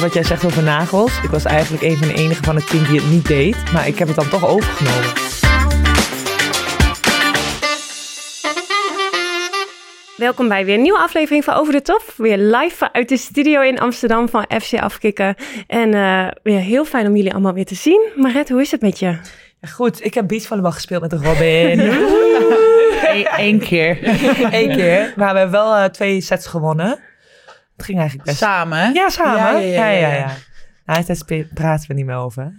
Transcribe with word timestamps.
wat 0.00 0.14
jij 0.14 0.22
zegt 0.22 0.44
over 0.44 0.62
nagels. 0.62 1.22
Ik 1.22 1.30
was 1.30 1.44
eigenlijk 1.44 1.82
een 1.82 1.96
van 1.96 2.08
de 2.08 2.14
enigen 2.14 2.44
van 2.44 2.56
het 2.56 2.66
team 2.66 2.84
die 2.84 3.00
het 3.00 3.10
niet 3.10 3.26
deed. 3.26 3.72
Maar 3.72 3.86
ik 3.86 3.98
heb 3.98 4.08
het 4.08 4.16
dan 4.16 4.28
toch 4.28 4.46
overgenomen. 4.46 5.12
Welkom 10.16 10.48
bij 10.48 10.64
weer 10.64 10.74
een 10.74 10.82
nieuwe 10.82 10.98
aflevering 10.98 11.44
van 11.44 11.54
Over 11.54 11.72
de 11.72 11.82
Top. 11.82 12.14
Weer 12.16 12.38
live 12.38 12.92
uit 12.92 13.08
de 13.08 13.16
studio 13.16 13.60
in 13.60 13.78
Amsterdam 13.78 14.28
van 14.28 14.46
FC 14.62 14.74
Afkikken. 14.74 15.34
En 15.66 15.94
uh, 15.94 16.28
weer 16.42 16.60
heel 16.60 16.84
fijn 16.84 17.06
om 17.06 17.16
jullie 17.16 17.32
allemaal 17.32 17.52
weer 17.52 17.64
te 17.64 17.74
zien. 17.74 18.08
Maret, 18.16 18.48
hoe 18.48 18.60
is 18.60 18.70
het 18.70 18.80
met 18.80 18.98
je? 18.98 19.06
Ja, 19.60 19.68
goed, 19.68 20.04
ik 20.04 20.14
heb 20.14 20.28
beachvolleybal 20.28 20.72
gespeeld 20.72 21.02
met 21.02 21.12
Robin. 21.12 21.80
Eén 23.36 23.58
keer. 23.58 23.98
Eén 24.52 24.76
keer. 24.76 25.12
Maar 25.16 25.32
we 25.32 25.38
hebben 25.38 25.50
wel 25.50 25.76
uh, 25.76 25.84
twee 25.84 26.20
sets 26.20 26.46
gewonnen. 26.46 26.98
Het 27.76 27.84
ging 27.84 27.98
eigenlijk 27.98 28.28
best... 28.28 28.38
Samen? 28.38 28.94
Ja, 28.94 29.08
samen. 29.08 29.36
Ja, 29.36 29.58
ja, 29.58 29.58
ja. 29.58 29.86
ja, 29.86 30.08
ja, 30.08 30.14
ja. 30.14 30.32
Nou, 30.84 31.04
daar 31.04 31.46
praten 31.54 31.88
we 31.88 31.94
niet 31.94 32.06
meer 32.06 32.16
over. 32.16 32.52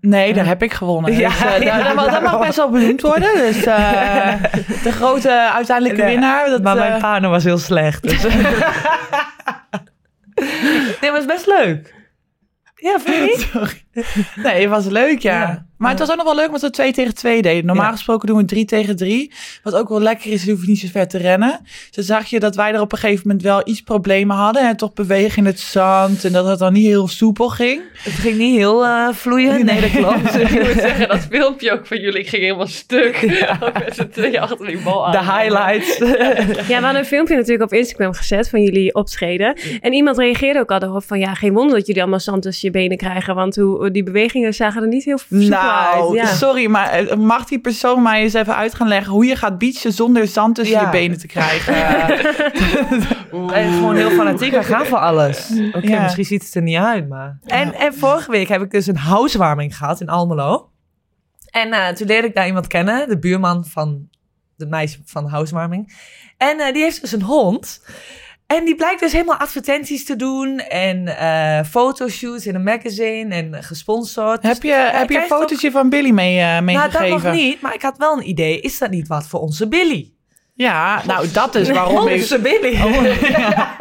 Nee, 0.00 0.34
daar 0.34 0.46
heb 0.46 0.62
ik 0.62 0.72
gewonnen. 0.72 1.12
Ja, 1.16 1.28
dus, 1.28 1.42
uh, 1.42 1.60
ja, 1.60 1.82
dat, 1.82 1.94
mag, 1.94 2.10
dat 2.10 2.22
mag 2.22 2.38
best 2.40 2.56
wel 2.56 2.70
benoemd 2.70 3.00
worden. 3.00 3.34
Dus 3.34 3.66
uh, 3.66 4.42
de 4.84 4.92
grote 4.92 5.50
uiteindelijke 5.52 6.04
winnaar. 6.04 6.48
Dat, 6.48 6.62
maar 6.62 6.76
mijn 6.76 7.00
partner 7.00 7.30
was 7.30 7.44
heel 7.44 7.58
slecht. 7.58 8.02
Dus. 8.02 8.22
nee, 11.00 11.10
maar 11.10 11.12
het 11.12 11.20
is 11.20 11.26
best 11.26 11.46
leuk. 11.46 11.94
Ja, 12.74 12.98
vind 13.00 13.16
je 13.16 13.22
niet? 13.22 13.48
Sorry. 13.52 13.84
Nee, 14.34 14.60
het 14.60 14.70
was 14.70 14.86
leuk, 14.86 15.18
ja. 15.18 15.40
ja. 15.40 15.66
Maar 15.80 15.90
het 15.90 15.98
was 15.98 16.10
ook 16.10 16.16
nog 16.16 16.24
wel 16.24 16.34
leuk 16.34 16.46
omdat 16.46 16.60
we 16.60 16.70
twee 16.70 16.92
tegen 16.92 17.14
twee 17.14 17.42
deden. 17.42 17.66
Normaal 17.66 17.84
ja. 17.84 17.92
gesproken 17.92 18.28
doen 18.28 18.36
we 18.36 18.44
drie 18.44 18.64
tegen 18.64 18.96
drie. 18.96 19.32
Wat 19.62 19.74
ook 19.74 19.88
wel 19.88 20.00
lekker 20.00 20.32
is, 20.32 20.44
je 20.44 20.50
hoeft 20.50 20.66
niet 20.66 20.78
zo 20.78 20.86
ver 20.90 21.08
te 21.08 21.18
rennen. 21.18 21.60
Dus 21.90 22.06
zag 22.06 22.26
je 22.26 22.40
dat 22.40 22.56
wij 22.56 22.72
er 22.72 22.80
op 22.80 22.92
een 22.92 22.98
gegeven 22.98 23.22
moment 23.26 23.42
wel 23.42 23.60
iets 23.64 23.80
problemen 23.80 24.36
hadden. 24.36 24.68
En 24.68 24.76
toch 24.76 24.92
bewegen 24.92 25.38
in 25.38 25.44
het 25.44 25.60
zand. 25.60 26.24
En 26.24 26.32
dat 26.32 26.46
het 26.46 26.58
dan 26.58 26.72
niet 26.72 26.86
heel 26.86 27.08
soepel 27.08 27.48
ging. 27.48 27.82
Het 27.98 28.12
ging 28.12 28.36
niet 28.36 28.56
heel 28.56 28.84
uh, 28.84 29.08
vloeiend. 29.12 29.64
Nee, 29.64 29.80
dat 29.80 29.90
klopt. 29.90 30.34
ik 30.40 30.50
moet 30.50 30.80
zeggen, 30.80 31.08
dat 31.08 31.26
filmpje 31.30 31.72
ook 31.72 31.86
van 31.86 32.00
jullie 32.00 32.24
ging 32.24 32.42
helemaal 32.42 32.66
stuk. 32.66 33.16
Ja. 33.16 33.58
met 33.84 33.94
z'n 33.94 34.08
tweeën 34.08 34.40
achter 34.40 34.66
die 34.66 34.82
bal 34.82 35.06
aan. 35.06 35.12
De 35.12 35.32
highlights. 35.32 35.98
ja, 36.68 36.78
we 36.78 36.84
hadden 36.84 36.96
een 36.96 37.04
filmpje 37.04 37.36
natuurlijk 37.36 37.72
op 37.72 37.78
Instagram 37.78 38.14
gezet 38.14 38.48
van 38.48 38.62
jullie 38.62 38.94
optreden. 38.94 39.58
En 39.80 39.92
iemand 39.92 40.18
reageerde 40.18 40.58
ook 40.58 40.70
al 40.70 40.82
erop 40.82 41.04
van... 41.04 41.18
Ja, 41.18 41.34
geen 41.34 41.52
wonder 41.52 41.76
dat 41.76 41.86
jullie 41.86 42.02
allemaal 42.02 42.20
zand 42.20 42.42
tussen 42.42 42.68
je 42.68 42.78
benen 42.78 42.96
krijgen. 42.96 43.34
Want 43.34 43.56
hoe, 43.56 43.90
die 43.90 44.02
bewegingen 44.02 44.54
zagen 44.54 44.82
er 44.82 44.88
niet 44.88 45.04
heel 45.04 45.18
soepel 45.18 45.48
nou, 45.48 45.69
uit. 45.70 46.12
Ja. 46.12 46.26
sorry, 46.26 46.66
maar 46.66 47.18
mag 47.18 47.44
die 47.44 47.58
persoon 47.58 48.02
mij 48.02 48.22
eens 48.22 48.32
even 48.32 48.56
uit 48.56 48.74
gaan 48.74 48.88
leggen... 48.88 49.12
hoe 49.12 49.24
je 49.24 49.36
gaat 49.36 49.58
beachen 49.58 49.92
zonder 49.92 50.26
zand 50.26 50.54
tussen 50.54 50.76
ja. 50.76 50.84
je 50.84 50.90
benen 50.90 51.18
te 51.18 51.26
krijgen? 51.26 51.74
Is 53.54 53.74
gewoon 53.74 53.96
heel 53.96 54.10
fanatiek. 54.10 54.50
Hij 54.52 54.64
gaat 54.64 54.86
voor 54.86 54.98
alles. 54.98 55.50
Oké, 55.50 55.76
okay, 55.76 55.90
ja. 55.90 56.02
misschien 56.02 56.24
ziet 56.24 56.42
het 56.42 56.54
er 56.54 56.62
niet 56.62 56.76
uit, 56.76 57.08
maar... 57.08 57.38
En, 57.44 57.74
en 57.74 57.94
vorige 57.94 58.30
week 58.30 58.48
heb 58.48 58.62
ik 58.62 58.70
dus 58.70 58.86
een 58.86 58.96
housewarming 58.96 59.76
gehad 59.76 60.00
in 60.00 60.08
Almelo. 60.08 60.70
En 61.50 61.68
uh, 61.68 61.88
toen 61.88 62.06
leerde 62.06 62.28
ik 62.28 62.34
daar 62.34 62.46
iemand 62.46 62.66
kennen, 62.66 63.08
de 63.08 63.18
buurman 63.18 63.64
van 63.64 64.08
de 64.56 64.66
meisje 64.66 64.98
van 65.04 65.24
de 65.24 65.30
housewarming. 65.30 65.92
En 66.36 66.60
uh, 66.60 66.72
die 66.72 66.82
heeft 66.82 67.00
dus 67.00 67.12
een 67.12 67.22
hond. 67.22 67.82
En 68.56 68.64
die 68.64 68.74
blijkt 68.74 69.00
dus 69.00 69.12
helemaal 69.12 69.36
advertenties 69.36 70.04
te 70.04 70.16
doen 70.16 70.58
en 70.58 71.06
uh, 71.06 71.60
fotoshoots 71.70 72.46
in 72.46 72.54
een 72.54 72.62
magazine 72.62 73.34
en 73.34 73.62
gesponsord. 73.62 74.42
Heb 74.42 74.62
je, 74.62 74.88
dus, 74.90 74.98
heb 74.98 75.10
je 75.10 75.16
een 75.16 75.26
fotootje 75.26 75.70
van 75.70 75.88
Billy 75.88 76.10
mee, 76.10 76.38
uh, 76.38 76.60
meegegeven? 76.60 77.00
Nou, 77.00 77.12
dat 77.12 77.22
nog 77.22 77.32
niet, 77.32 77.60
maar 77.60 77.74
ik 77.74 77.82
had 77.82 77.98
wel 77.98 78.16
een 78.16 78.28
idee. 78.28 78.60
Is 78.60 78.78
dat 78.78 78.90
niet 78.90 79.08
wat 79.08 79.26
voor 79.26 79.40
onze 79.40 79.68
Billy? 79.68 80.12
Ja, 80.54 81.02
nou 81.06 81.30
dat 81.30 81.54
is 81.54 81.70
waarom 81.70 81.96
onze 81.96 82.10
ik... 82.10 82.20
Onze 82.20 82.38
Billy. 82.38 82.82
Oh, 82.82 83.28
ja. 83.28 83.76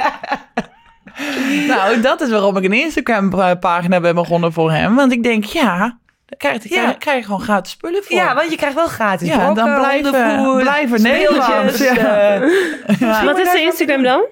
nou, 1.76 2.02
dat 2.02 2.22
is 2.22 2.30
waarom 2.30 2.58
ik 2.58 2.64
een 2.64 2.74
Instagram-pagina 2.74 4.00
ben 4.00 4.16
begonnen 4.16 4.54
voor 4.54 4.72
hem. 4.72 4.96
Want 4.96 5.12
ik 5.12 5.24
denk, 5.24 5.44
ja, 5.44 5.78
daar 6.26 6.38
krijg, 6.38 6.64
je, 6.64 6.76
ja. 6.76 6.94
krijg 6.94 7.18
je 7.18 7.24
gewoon 7.24 7.42
gratis 7.42 7.72
spullen 7.72 8.04
voor. 8.04 8.16
Ja, 8.16 8.36
want 8.36 8.50
je 8.50 8.58
krijgt 8.58 8.76
wel 8.76 8.88
gratis 8.88 9.28
Ja, 9.28 9.38
brokken, 9.38 9.66
dan 9.66 9.80
blijven, 9.80 10.58
blijven 10.58 11.02
Nederlands. 11.02 11.78
Ja. 11.78 12.42
Uh, 12.42 13.00
ja. 13.00 13.26
Wat 13.26 13.38
is 13.38 13.52
de 13.52 13.62
Instagram 13.62 14.04
dan? 14.04 14.26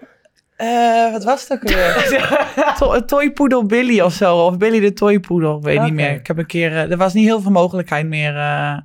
Uh, 0.57 1.12
wat 1.12 1.23
was 1.23 1.47
het 1.47 1.51
ook 1.51 1.69
weer? 1.69 2.23
to 2.78 3.06
toypoedel 3.06 3.66
Billy 3.66 4.00
of 4.00 4.13
zo. 4.13 4.38
Of 4.38 4.57
Billy 4.57 4.79
de 4.79 4.94
toypoedel. 4.94 5.57
Ik 5.57 5.63
weet 5.63 5.75
okay. 5.75 5.85
niet 5.85 5.95
meer. 5.95 6.12
Ik 6.12 6.28
heb 6.28 6.38
een 6.38 6.45
keer... 6.45 6.72
Uh, 6.72 6.91
er 6.91 6.97
was 6.97 7.13
niet 7.13 7.25
heel 7.25 7.41
veel 7.41 7.51
mogelijkheid 7.51 8.06
meer. 8.06 8.35
Uh, 8.35 8.78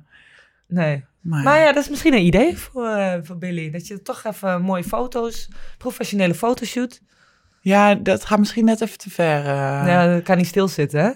nee. 0.67 1.05
Maar, 1.21 1.43
maar, 1.43 1.59
ja, 1.59 1.71
dat 1.71 1.83
is 1.83 1.89
misschien 1.89 2.13
een 2.13 2.25
idee 2.25 2.57
voor, 2.57 3.19
voor 3.23 3.37
Billy. 3.37 3.71
Dat 3.71 3.87
je 3.87 4.01
toch 4.01 4.23
even 4.23 4.61
mooie 4.61 4.83
foto's... 4.83 5.49
Professionele 5.77 6.33
fotoshoot. 6.33 7.01
Ja, 7.61 7.95
dat 7.95 8.25
gaat 8.25 8.39
misschien 8.39 8.65
net 8.65 8.81
even 8.81 8.97
te 8.97 9.09
ver. 9.09 9.45
Ja, 9.45 10.13
dat 10.13 10.23
kan 10.23 10.37
niet 10.37 10.47
stilzitten, 10.47 10.99
hè? 11.03 11.11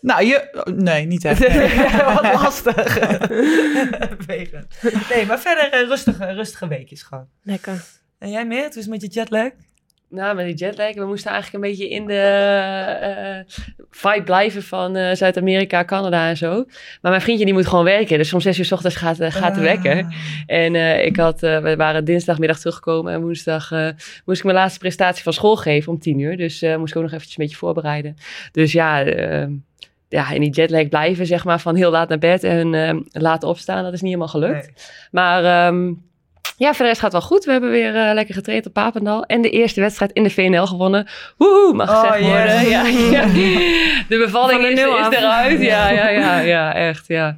Nou, 0.00 0.24
je... 0.24 0.64
Nee, 0.76 1.06
niet 1.06 1.24
echt. 1.24 1.48
Nee. 1.48 1.76
Wat 2.14 2.22
lastig. 2.42 2.98
nee, 5.08 5.26
maar 5.26 5.40
verder 5.40 5.86
rustige, 5.86 6.32
rustige 6.32 6.68
weekjes 6.68 7.02
gewoon. 7.02 7.28
Lekker. 7.42 7.84
En 8.18 8.30
jij 8.30 8.46
meer? 8.46 8.62
Het 8.62 8.76
is 8.76 8.86
met 8.86 9.02
je 9.02 9.08
jetlag? 9.08 9.50
Nou, 10.14 10.36
met 10.36 10.46
die 10.46 10.54
jetlag. 10.54 10.94
We 10.94 11.04
moesten 11.04 11.30
eigenlijk 11.30 11.64
een 11.64 11.70
beetje 11.70 11.88
in 11.88 12.06
de 12.06 13.44
uh, 13.46 13.54
vibe 13.90 14.22
blijven 14.22 14.62
van 14.62 14.96
uh, 14.96 15.12
Zuid-Amerika, 15.12 15.84
Canada 15.84 16.28
en 16.28 16.36
zo. 16.36 16.64
Maar 17.00 17.10
mijn 17.10 17.20
vriendje 17.20 17.44
die 17.44 17.54
moet 17.54 17.66
gewoon 17.66 17.84
werken. 17.84 18.18
Dus 18.18 18.32
om 18.32 18.40
zes 18.40 18.58
uur 18.58 18.64
s 18.64 18.72
ochtends 18.72 18.96
gaat, 18.96 19.20
uh, 19.20 19.30
gaat 19.30 19.54
de 19.54 19.60
wekker. 19.60 20.14
En 20.46 20.74
ik 21.04 21.16
had, 21.16 21.40
we 21.40 21.74
waren 21.76 22.04
dinsdagmiddag 22.04 22.58
teruggekomen. 22.58 23.12
En 23.12 23.20
woensdag 23.20 23.70
moest 24.24 24.38
ik 24.38 24.44
mijn 24.44 24.56
laatste 24.56 24.78
prestatie 24.78 25.22
van 25.22 25.32
school 25.32 25.56
geven 25.56 25.92
om 25.92 25.98
tien 25.98 26.18
uur. 26.18 26.36
Dus 26.36 26.60
moest 26.60 26.90
ik 26.90 26.96
ook 26.96 27.02
nog 27.02 27.12
eventjes 27.12 27.38
een 27.38 27.44
beetje 27.44 27.56
voorbereiden. 27.56 28.16
Dus 28.52 28.72
ja, 28.72 28.98
ja, 30.08 30.30
in 30.30 30.40
die 30.40 30.50
jetlag 30.50 30.88
blijven, 30.88 31.26
zeg 31.26 31.44
maar, 31.44 31.60
van 31.60 31.76
heel 31.76 31.90
laat 31.90 32.08
naar 32.08 32.18
bed 32.18 32.44
en 32.44 33.04
laat 33.10 33.42
opstaan. 33.42 33.82
Dat 33.82 33.92
is 33.92 34.00
niet 34.00 34.10
helemaal 34.12 34.32
gelukt. 34.32 34.66
Nee. 34.66 34.74
Maar... 35.10 35.66
Um, 35.66 36.10
ja, 36.62 36.74
verder 36.74 36.94
gaat 36.94 37.02
het 37.02 37.12
wel 37.12 37.20
goed. 37.20 37.44
We 37.44 37.52
hebben 37.52 37.70
weer 37.70 37.94
uh, 37.94 38.14
lekker 38.14 38.34
getraind 38.34 38.66
op 38.66 38.72
Papendal. 38.72 39.24
En 39.24 39.42
de 39.42 39.50
eerste 39.50 39.80
wedstrijd 39.80 40.12
in 40.12 40.22
de 40.22 40.30
VNL 40.30 40.66
gewonnen. 40.66 41.08
Woehoe, 41.36 41.74
mag 41.74 41.90
gezegd 41.90 42.20
oh, 42.20 42.28
worden. 42.28 42.68
Ja, 42.68 42.86
ja. 42.86 43.26
De 44.08 44.18
bevalling 44.18 44.62
de 44.62 44.68
is, 44.68 44.80
is 44.80 45.18
eruit. 45.18 45.62
Ja, 45.62 45.90
ja, 45.90 46.08
ja, 46.08 46.38
ja, 46.38 46.74
echt, 46.74 47.04
ja. 47.08 47.36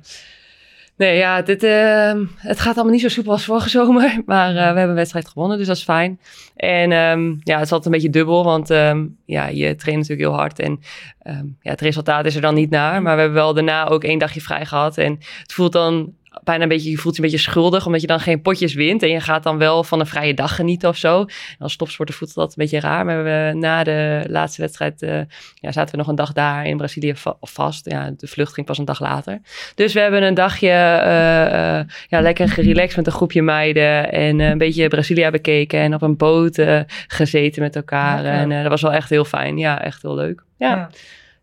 Nee, 0.96 1.16
ja, 1.16 1.42
dit, 1.42 1.62
uh, 1.64 2.12
het 2.36 2.60
gaat 2.60 2.74
allemaal 2.74 2.92
niet 2.92 3.02
zo 3.02 3.08
soepel 3.08 3.32
als 3.32 3.44
vorige 3.44 3.68
zomer. 3.68 4.22
Maar 4.26 4.48
uh, 4.48 4.56
we 4.56 4.62
hebben 4.62 4.88
een 4.88 4.94
wedstrijd 4.94 5.28
gewonnen, 5.28 5.58
dus 5.58 5.66
dat 5.66 5.76
is 5.76 5.82
fijn. 5.82 6.20
En 6.56 6.92
um, 6.92 7.40
ja, 7.42 7.54
het 7.54 7.64
is 7.64 7.72
altijd 7.72 7.84
een 7.84 7.90
beetje 7.90 8.10
dubbel, 8.10 8.44
want 8.44 8.70
um, 8.70 9.16
ja, 9.24 9.46
je 9.46 9.74
traint 9.74 10.00
natuurlijk 10.00 10.28
heel 10.28 10.38
hard. 10.38 10.58
En 10.58 10.80
um, 11.26 11.56
ja, 11.60 11.70
het 11.70 11.80
resultaat 11.80 12.24
is 12.24 12.34
er 12.34 12.40
dan 12.40 12.54
niet 12.54 12.70
naar. 12.70 13.02
Maar 13.02 13.14
we 13.14 13.20
hebben 13.20 13.38
wel 13.38 13.54
daarna 13.54 13.86
ook 13.86 14.04
één 14.04 14.18
dagje 14.18 14.40
vrij 14.40 14.66
gehad. 14.66 14.98
En 14.98 15.18
het 15.42 15.52
voelt 15.52 15.72
dan 15.72 16.12
bijna 16.42 16.62
een 16.62 16.68
beetje, 16.68 16.90
je 16.90 16.96
voelt 16.96 17.16
je 17.16 17.22
een 17.22 17.30
beetje 17.30 17.44
schuldig, 17.44 17.86
omdat 17.86 18.00
je 18.00 18.06
dan 18.06 18.20
geen 18.20 18.42
potjes 18.42 18.74
wint. 18.74 19.02
En 19.02 19.08
je 19.08 19.20
gaat 19.20 19.42
dan 19.42 19.58
wel 19.58 19.84
van 19.84 20.00
een 20.00 20.06
vrije 20.06 20.34
dag 20.34 20.54
genieten 20.54 20.88
of 20.88 20.96
zo. 20.96 21.20
En 21.20 21.58
als 21.58 21.76
topsporter 21.76 22.14
voelt 22.14 22.34
dat 22.34 22.48
een 22.48 22.54
beetje 22.56 22.80
raar. 22.80 23.04
Maar 23.04 23.24
we, 23.24 23.52
na 23.54 23.84
de 23.84 24.24
laatste 24.28 24.60
wedstrijd 24.60 25.02
uh, 25.02 25.20
ja, 25.54 25.72
zaten 25.72 25.90
we 25.90 25.96
nog 25.96 26.08
een 26.08 26.14
dag 26.14 26.32
daar 26.32 26.66
in 26.66 26.76
Brazilië 26.76 27.14
va 27.16 27.36
vast. 27.40 27.90
Ja, 27.90 28.10
de 28.16 28.26
vlucht 28.26 28.52
ging 28.54 28.66
pas 28.66 28.78
een 28.78 28.84
dag 28.84 29.00
later. 29.00 29.40
Dus 29.74 29.92
we 29.92 30.00
hebben 30.00 30.22
een 30.22 30.34
dagje 30.34 30.68
uh, 30.68 30.74
uh, 30.74 31.80
ja, 32.08 32.20
lekker 32.20 32.48
gerelaxed 32.48 32.96
met 32.96 33.06
een 33.06 33.12
groepje 33.12 33.42
meiden. 33.42 34.12
En 34.12 34.40
een 34.40 34.58
beetje 34.58 34.88
Brazilië 34.88 35.30
bekeken. 35.30 35.80
En 35.80 35.94
op 35.94 36.02
een 36.02 36.16
boot 36.16 36.62
gezeten 37.06 37.62
met 37.62 37.76
elkaar. 37.76 38.24
En 38.24 38.48
dat 38.48 38.70
was 38.70 38.82
wel 38.82 38.92
echt 38.92 39.10
heel 39.10 39.24
fijn. 39.24 39.58
Ja, 39.58 39.82
echt 39.82 40.02
heel 40.02 40.14
leuk. 40.14 40.42
ja. 40.58 40.68
ja. 40.68 40.90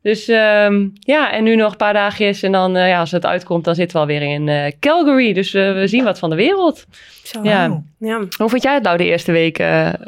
Dus 0.02 0.28
um, 0.28 0.94
ja, 1.00 1.32
en 1.32 1.44
nu 1.44 1.56
nog 1.56 1.72
een 1.72 1.78
paar 1.78 1.94
dagjes. 1.94 2.44
En 2.44 2.52
dan, 2.52 2.78
uh, 2.78 2.88
ja, 2.88 3.00
als 3.00 3.12
het 3.12 3.26
uitkomt, 3.26 3.64
dan 3.64 3.76
zitten 3.76 3.96
we 3.96 4.02
alweer 4.02 4.22
in 4.22 4.48
uh, 4.48 4.66
Calgary. 4.80 5.34
Dus 5.34 5.54
uh, 5.54 5.74
we 5.74 5.88
zien 5.88 6.04
wat 6.04 6.20
van 6.20 6.30
de 6.30 6.36
wereld. 6.36 6.86
Zo, 7.24 7.40
ja. 7.44 7.84
ja. 8.00 8.18
Hoe 8.38 8.50
vond 8.50 8.64
jij 8.64 8.74
het 8.74 8.84
nou 8.84 8.98
de 8.98 9.04
eerste 9.04 9.32
week 9.32 9.58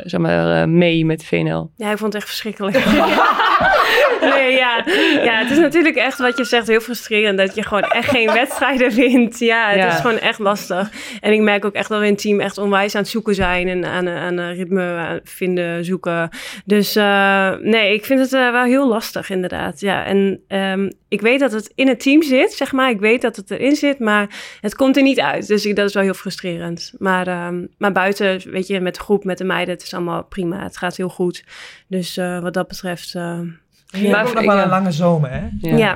zeg 0.03 0.19
maar, 0.19 0.69
mee 0.69 1.05
met 1.05 1.19
de 1.19 1.25
VNL? 1.25 1.69
Ja, 1.77 1.91
ik 1.91 1.97
vond 1.97 2.13
het 2.13 2.21
echt 2.21 2.25
verschrikkelijk. 2.27 2.85
nee, 4.35 4.51
ja. 4.51 4.83
ja, 5.23 5.37
het 5.37 5.51
is 5.51 5.57
natuurlijk 5.57 5.95
echt 5.95 6.17
wat 6.17 6.37
je 6.37 6.43
zegt 6.43 6.67
heel 6.67 6.79
frustrerend. 6.79 7.37
Dat 7.37 7.55
je 7.55 7.63
gewoon 7.63 7.83
echt 7.83 8.09
geen 8.09 8.33
wedstrijden 8.33 8.91
wint. 8.91 9.39
Ja, 9.39 9.69
het 9.69 9.77
ja. 9.77 9.93
is 9.93 9.99
gewoon 9.99 10.19
echt 10.19 10.39
lastig. 10.39 10.91
En 11.21 11.33
ik 11.33 11.41
merk 11.41 11.65
ook 11.65 11.73
echt 11.73 11.89
dat 11.89 11.99
we 11.99 12.05
in 12.05 12.11
het 12.11 12.21
team 12.21 12.39
echt 12.39 12.57
onwijs 12.57 12.95
aan 12.95 13.01
het 13.01 13.11
zoeken 13.11 13.35
zijn. 13.35 13.67
En 13.67 13.85
aan, 13.85 14.09
aan 14.09 14.39
ritme 14.39 15.21
vinden, 15.23 15.85
zoeken. 15.85 16.29
Dus 16.65 16.93
nee, 17.61 17.93
ik 17.93 18.05
vind 18.05 18.19
het 18.19 18.31
wel 18.31 18.63
heel 18.63 18.87
lastig 18.87 19.29
inderdaad 19.29 19.81
ja. 19.83 20.05
En 20.05 20.43
um, 20.47 20.91
ik 21.07 21.21
weet 21.21 21.39
dat 21.39 21.51
het 21.51 21.71
in 21.75 21.87
het 21.87 21.99
team 21.99 22.23
zit, 22.23 22.53
zeg 22.53 22.71
maar. 22.71 22.89
Ik 22.89 22.99
weet 22.99 23.21
dat 23.21 23.35
het 23.35 23.51
erin 23.51 23.75
zit, 23.75 23.99
maar 23.99 24.57
het 24.61 24.75
komt 24.75 24.97
er 24.97 25.03
niet 25.03 25.19
uit. 25.19 25.47
Dus 25.47 25.63
dat 25.63 25.87
is 25.87 25.93
wel 25.93 26.03
heel 26.03 26.13
frustrerend. 26.13 26.93
Maar, 26.97 27.47
um, 27.47 27.67
maar 27.77 27.91
buiten, 27.91 28.51
weet 28.51 28.67
je, 28.67 28.79
met 28.79 28.95
de 28.95 29.01
groep, 29.01 29.23
met 29.23 29.37
de 29.37 29.43
meiden, 29.43 29.73
het 29.73 29.83
is 29.83 29.93
allemaal 29.93 30.23
prima. 30.23 30.63
Het 30.63 30.77
gaat 30.77 30.97
heel 30.97 31.09
goed. 31.09 31.43
Dus 31.87 32.17
uh, 32.17 32.39
wat 32.39 32.53
dat 32.53 32.67
betreft... 32.67 33.15
Ja, 33.97 34.11
maar 34.11 34.27
ook 34.27 34.33
nog 34.33 34.45
wel 34.45 34.57
een 34.57 34.69
lange 34.69 34.91
zomer, 34.91 35.29
hè? 35.31 35.41
Ja. 35.69 35.77
ja. 35.77 35.95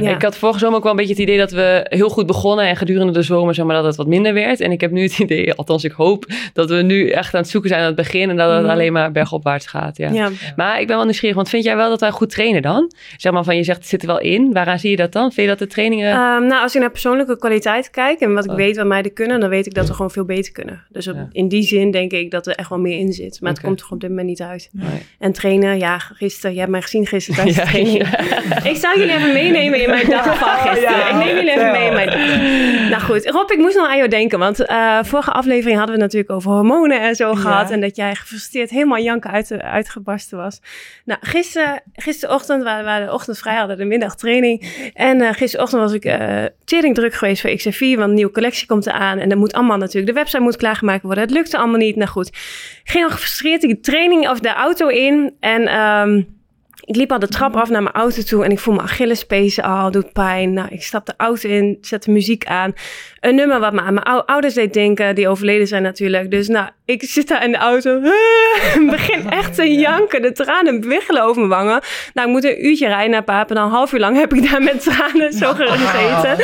ja. 0.00 0.14
Ik 0.14 0.22
had 0.22 0.36
vorige 0.36 0.58
zomer 0.58 0.76
ook 0.76 0.82
wel 0.82 0.92
een 0.92 0.98
beetje 0.98 1.12
het 1.12 1.22
idee 1.22 1.38
dat 1.38 1.50
we 1.50 1.86
heel 1.88 2.08
goed 2.08 2.26
begonnen 2.26 2.66
en 2.66 2.76
gedurende 2.76 3.12
de 3.12 3.22
zomer, 3.22 3.54
zeg 3.54 3.66
maar, 3.66 3.76
dat 3.76 3.84
het 3.84 3.96
wat 3.96 4.06
minder 4.06 4.34
werd. 4.34 4.60
En 4.60 4.72
ik 4.72 4.80
heb 4.80 4.90
nu 4.90 5.02
het 5.02 5.18
idee, 5.26 5.54
althans 5.54 5.84
ik 5.84 5.92
hoop, 5.92 6.26
dat 6.52 6.70
we 6.70 6.82
nu 6.82 7.08
echt 7.08 7.34
aan 7.34 7.40
het 7.40 7.50
zoeken 7.50 7.70
zijn 7.70 7.80
aan 7.80 7.86
het 7.86 7.96
begin 7.96 8.30
en 8.30 8.36
dat 8.36 8.56
het 8.56 8.70
alleen 8.70 8.92
maar 8.92 9.12
bergopwaarts 9.12 9.66
gaat. 9.66 9.96
Ja. 9.96 10.30
Maar 10.56 10.80
ik 10.80 10.86
ben 10.86 10.96
wel 10.96 11.04
nieuwsgierig, 11.04 11.36
want 11.36 11.48
vind 11.48 11.64
jij 11.64 11.76
wel 11.76 11.88
dat 11.88 12.00
wij 12.00 12.10
goed 12.10 12.30
trainen 12.30 12.62
dan? 12.62 12.92
Zeg 13.16 13.32
maar 13.32 13.44
van, 13.44 13.56
je 13.56 13.64
zegt 13.64 13.78
het 13.78 13.88
zit 13.88 14.00
er 14.00 14.06
wel 14.06 14.20
in. 14.20 14.52
Waaraan 14.52 14.78
zie 14.78 14.90
je 14.90 14.96
dat 14.96 15.12
dan? 15.12 15.32
Vind 15.32 15.48
je 15.48 15.56
dat 15.56 15.58
de 15.58 15.66
trainingen... 15.66 16.14
Um, 16.14 16.46
nou, 16.46 16.62
als 16.62 16.74
ik 16.74 16.80
naar 16.80 16.90
persoonlijke 16.90 17.38
kwaliteit 17.38 17.90
kijk 17.90 18.20
en 18.20 18.34
wat 18.34 18.44
ik 18.44 18.50
oh. 18.50 18.56
weet 18.56 18.76
wat 18.76 18.86
meiden 18.86 19.12
kunnen, 19.12 19.40
dan 19.40 19.48
weet 19.48 19.66
ik 19.66 19.74
dat 19.74 19.86
we 19.86 19.94
gewoon 19.94 20.10
veel 20.10 20.24
beter 20.24 20.52
kunnen. 20.52 20.84
Dus 20.88 21.10
in 21.32 21.48
die 21.48 21.62
zin 21.62 21.90
denk 21.90 22.12
ik 22.12 22.30
dat 22.30 22.46
er 22.46 22.54
echt 22.54 22.68
wel 22.68 22.78
meer 22.78 22.98
in 22.98 23.12
zit. 23.12 23.40
Maar 23.40 23.52
het 23.52 23.60
komt 23.60 23.80
er 23.80 23.86
op 23.90 24.00
dit 24.00 24.08
moment 24.08 24.28
niet 24.28 24.42
uit. 24.42 24.70
En 25.18 25.32
trainen, 25.32 25.78
ja, 25.78 25.98
gisteren, 25.98 26.52
je 26.52 26.58
hebt 26.58 26.70
mij 26.70 26.82
gezien 26.82 27.06
gisteren 27.06 27.31
de 27.34 27.52
training. 27.52 27.98
ik 28.72 28.76
zou 28.76 28.98
jullie 28.98 29.14
even 29.14 29.32
meenemen 29.32 29.82
in 29.82 29.90
mijn 29.90 30.10
dag 30.10 30.38
van 30.38 30.48
gisteren. 30.48 31.08
ik 31.08 31.14
neem 31.14 31.36
jullie 31.36 31.50
even 31.50 31.70
mee 31.70 31.86
in 31.86 31.92
mijn. 31.92 32.90
Nou 32.90 33.02
goed, 33.02 33.30
Rob, 33.30 33.50
ik 33.50 33.58
moest 33.58 33.76
nog 33.76 33.88
aan 33.88 33.96
jou 33.96 34.08
denken, 34.08 34.38
want 34.38 34.60
uh, 34.60 34.98
vorige 35.02 35.30
aflevering 35.30 35.78
hadden 35.78 35.96
we 35.96 36.02
natuurlijk 36.02 36.32
over 36.32 36.50
hormonen 36.50 37.00
en 37.00 37.14
zo 37.14 37.34
gehad. 37.34 37.70
En 37.70 37.80
dat 37.80 37.96
jij 37.96 38.14
gefrustreerd 38.14 38.70
helemaal 38.70 38.98
janken 38.98 39.30
uit, 39.30 39.52
uitgebarsten 39.52 40.38
was. 40.38 40.60
Nou, 41.04 41.20
gisteren, 41.22 41.82
gisterochtend, 41.92 42.62
waren 42.62 43.00
we 43.00 43.06
de 43.06 43.12
ochtend 43.12 43.38
vrij 43.38 43.56
hadden, 43.56 43.76
de 43.76 43.84
middagtraining. 43.84 44.90
En 44.94 45.20
uh, 45.20 45.32
gisterochtend 45.32 45.82
was 45.82 45.92
ik 45.92 46.04
uh, 46.04 46.44
tering 46.64 46.94
druk 46.94 47.14
geweest 47.14 47.40
voor 47.40 47.50
XF4, 47.50 47.98
want 47.98 48.08
een 48.08 48.14
nieuwe 48.14 48.32
collectie 48.32 48.66
komt 48.66 48.86
eraan. 48.86 49.18
En 49.18 49.28
dan 49.28 49.38
moet 49.38 49.52
allemaal 49.52 49.76
natuurlijk, 49.76 50.06
de 50.06 50.18
website 50.18 50.42
moet 50.42 50.56
klaargemaakt 50.56 51.02
worden. 51.02 51.24
Het 51.24 51.32
lukte 51.32 51.56
allemaal 51.56 51.78
niet. 51.78 51.96
Nou 51.96 52.10
goed, 52.10 52.28
ik 52.28 52.90
ging 52.90 53.04
al 53.04 53.10
gefrustreerd 53.10 53.60
die 53.60 53.80
training 53.80 54.28
of 54.28 54.40
de 54.40 54.52
auto 54.52 54.88
in. 54.88 55.36
En 55.40 55.80
um, 55.80 56.40
ik 56.84 56.96
liep 56.96 57.12
al 57.12 57.18
de 57.18 57.28
trap 57.28 57.56
af 57.56 57.68
naar 57.68 57.82
mijn 57.82 57.94
auto 57.94 58.22
toe 58.22 58.44
en 58.44 58.50
ik 58.50 58.58
voel 58.58 58.74
mijn 58.74 58.86
Achillespees 58.86 59.60
al, 59.60 59.90
doet 59.90 60.12
pijn. 60.12 60.52
Nou, 60.52 60.68
ik 60.68 60.82
stap 60.82 61.06
de 61.06 61.14
auto 61.16 61.48
in, 61.48 61.78
zet 61.80 62.02
de 62.02 62.10
muziek 62.10 62.46
aan. 62.46 62.72
Een 63.22 63.34
nummer 63.34 63.60
wat 63.60 63.72
me 63.72 63.80
aan 63.80 63.94
mijn 63.94 64.06
ouders 64.06 64.54
deed 64.54 64.72
denken, 64.72 65.14
die 65.14 65.28
overleden 65.28 65.66
zijn 65.66 65.82
natuurlijk. 65.82 66.30
Dus 66.30 66.48
nou, 66.48 66.68
ik 66.84 67.02
zit 67.02 67.28
daar 67.28 67.44
in 67.44 67.52
de 67.52 67.58
auto, 67.58 68.00
begin 68.90 69.30
echt 69.40 69.54
te 69.54 69.74
janken. 69.74 70.22
De 70.22 70.32
tranen 70.32 70.88
wiggelen 70.88 71.22
over 71.22 71.46
mijn 71.46 71.60
wangen. 71.60 71.80
Nou, 72.14 72.28
ik 72.28 72.32
moet 72.34 72.44
een 72.44 72.66
uurtje 72.66 72.86
rijden 72.86 73.10
naar 73.10 73.22
Papen. 73.22 73.56
Dan 73.56 73.64
een 73.64 73.70
half 73.70 73.92
uur 73.92 74.00
lang 74.00 74.16
heb 74.16 74.34
ik 74.34 74.50
daar 74.50 74.62
met 74.62 74.82
tranen 74.82 75.32
zo 75.32 75.52
gezeten. 75.52 76.36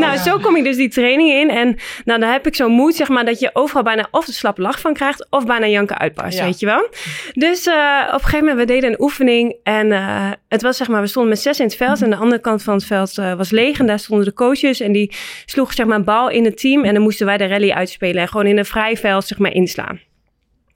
Nou, 0.00 0.16
zo 0.16 0.38
kom 0.38 0.56
ik 0.56 0.64
dus 0.64 0.76
die 0.76 0.88
training 0.88 1.30
in. 1.30 1.50
En 1.50 1.76
nou, 2.04 2.20
dan 2.20 2.30
heb 2.30 2.46
ik 2.46 2.54
zo'n 2.54 2.72
moed, 2.72 2.94
zeg 2.94 3.08
maar, 3.08 3.24
dat 3.24 3.40
je 3.40 3.50
overal 3.52 3.82
bijna 3.82 4.08
of 4.10 4.24
de 4.24 4.32
slappe 4.32 4.62
lach 4.62 4.80
van 4.80 4.94
krijgt, 4.94 5.26
of 5.30 5.46
bijna 5.46 5.66
janken 5.66 5.98
uitbarst, 5.98 6.40
weet 6.40 6.60
je 6.60 6.66
wel. 6.66 6.88
Dus 7.32 7.66
uh, 7.66 7.74
op 8.06 8.12
een 8.12 8.20
gegeven 8.20 8.38
moment, 8.38 8.58
we 8.58 8.64
deden 8.64 8.90
een 8.90 9.00
oefening 9.00 9.56
en 9.62 9.86
uh, 9.86 10.30
het 10.48 10.62
was 10.62 10.76
zeg 10.76 10.88
maar, 10.88 11.00
we 11.00 11.06
stonden 11.06 11.30
met 11.30 11.40
zes 11.40 11.58
in 11.58 11.66
het 11.66 11.76
veld. 11.76 12.02
En 12.02 12.10
de 12.10 12.16
andere 12.16 12.40
kant 12.40 12.62
van 12.62 12.74
het 12.74 12.84
veld 12.84 13.18
uh, 13.18 13.34
was 13.34 13.50
leeg. 13.50 13.78
En 13.78 13.86
daar 13.86 13.98
stonden 13.98 14.26
de 14.26 14.32
coaches. 14.32 14.80
En 14.80 14.92
die 14.92 15.12
sloegen 15.44 15.74
zeg 15.74 15.86
maar 15.86 15.96
een 15.96 16.04
bal 16.04 16.23
in 16.30 16.44
het 16.44 16.58
team. 16.58 16.84
En 16.84 16.94
dan 16.94 17.02
moesten 17.02 17.26
wij 17.26 17.36
de 17.36 17.46
rally 17.46 17.70
uitspelen. 17.70 18.22
En 18.22 18.28
gewoon 18.28 18.46
in 18.46 18.58
een 18.58 18.64
vrij 18.64 18.96
veld 18.96 19.24
zeg 19.24 19.38
maar 19.38 19.52
inslaan. 19.52 20.00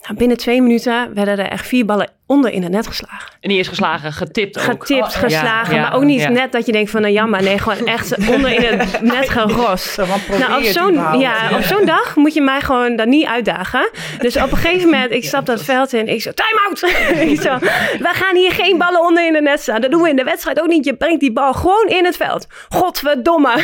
Nou, 0.01 0.15
binnen 0.15 0.37
twee 0.37 0.63
minuten 0.63 1.15
werden 1.15 1.39
er 1.39 1.51
echt 1.51 1.67
vier 1.67 1.85
ballen 1.85 2.11
onder 2.29 2.53
in 2.53 2.63
het 2.63 2.73
net 2.73 2.87
geslagen. 2.87 3.33
En 3.41 3.49
die 3.49 3.59
is 3.59 3.69
geslagen, 3.69 4.13
getipt 4.13 4.59
ook. 4.59 4.65
Getipt, 4.65 5.15
oh, 5.15 5.21
geslagen. 5.21 5.81
maar 5.81 5.95
ook 5.95 6.03
niet 6.03 6.29
net 6.29 6.53
dat 6.53 6.67
je 6.67 6.73
denkt 6.73 6.91
van, 6.91 7.01
nou 7.01 7.13
jammer. 7.13 7.43
Nee, 7.43 7.59
gewoon 7.59 7.87
echt 7.87 8.17
onder 8.29 8.53
in 8.53 8.79
het 8.79 9.03
net 9.15 9.31
gerost. 9.31 9.97
nou, 9.97 10.57
op 10.57 10.65
zo'n 10.65 11.19
ja, 11.19 11.57
op 11.57 11.63
zo'n 11.63 11.85
dag 11.85 12.17
moet 12.17 12.35
je 12.35 12.41
mij 12.41 12.61
gewoon 12.61 12.97
dan 12.97 13.09
niet 13.09 13.27
uitdagen. 13.27 13.91
Dus 14.19 14.37
op 14.37 14.51
een 14.51 14.57
gegeven 14.57 14.85
moment, 14.91 15.13
ik 15.13 15.25
stap 15.31 15.47
dat 15.47 15.63
veld 15.63 15.93
in. 15.93 16.09
Ik 16.09 16.23
zo, 16.23 16.31
time 16.35 16.61
out! 16.69 16.83
ik 17.31 17.41
zo, 17.41 17.59
we 17.99 18.11
gaan 18.13 18.37
hier 18.37 18.53
geen 18.53 18.79
ballen 18.79 19.01
onder 19.01 19.27
in 19.27 19.35
het 19.35 19.45
net 19.45 19.61
staan. 19.61 19.81
Dat 19.81 19.91
doen 19.91 20.03
we 20.03 20.09
in 20.09 20.17
de 20.17 20.25
wedstrijd 20.25 20.61
ook 20.61 20.69
niet. 20.69 20.85
Je 20.85 20.97
brengt 20.97 21.21
die 21.21 21.33
bal 21.33 21.53
gewoon 21.53 21.87
in 21.87 22.05
het 22.05 22.17
veld. 22.17 22.47
Godverdomme. 22.69 23.55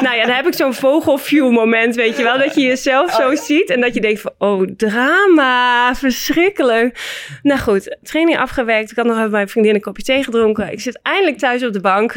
nou 0.00 0.16
ja, 0.16 0.26
dan 0.26 0.34
heb 0.34 0.46
ik 0.46 0.54
zo'n 0.54 0.74
vogelview 0.74 1.50
moment, 1.50 1.94
weet 1.94 2.16
je 2.16 2.22
wel. 2.22 2.38
Dat 2.38 2.54
je 2.54 2.60
jezelf 2.60 3.12
zo 3.12 3.34
ziet 3.34 3.70
en 3.70 3.80
dat 3.80 3.94
je 3.94 4.00
denkt 4.00 4.20
van, 4.20 4.32
oh, 4.38 4.62
drama, 4.76 5.94
verschrikkelijk. 5.94 6.98
Nou 7.42 7.60
goed 7.60 7.73
training 8.02 8.38
afgewerkt. 8.38 8.90
Ik 8.90 8.96
had 8.96 9.06
nog 9.06 9.18
even 9.18 9.30
mijn 9.30 9.48
vriendin 9.48 9.74
een 9.74 9.80
kopje 9.80 10.02
thee 10.02 10.24
gedronken. 10.24 10.72
Ik 10.72 10.80
zit 10.80 11.00
eindelijk 11.02 11.38
thuis 11.38 11.64
op 11.64 11.72
de 11.72 11.80
bank. 11.80 12.14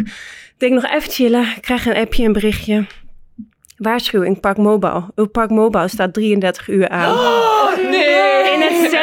Denk 0.58 0.74
nog 0.74 0.86
even 0.86 1.12
chillen. 1.12 1.42
Ik 1.42 1.62
krijg 1.62 1.86
een 1.86 1.96
appje, 1.96 2.26
een 2.26 2.34
berichtje. 2.34 2.86
Waarschuwing, 3.78 4.40
Park 4.40 4.58
Mobile. 4.58 5.04
Uw 5.16 5.26
Park 5.28 5.50
Mobile 5.50 5.88
staat 5.88 6.14
33 6.14 6.68
uur 6.68 6.90
aan. 6.90 7.14
Oh, 7.14 7.90
nee! 7.90 8.27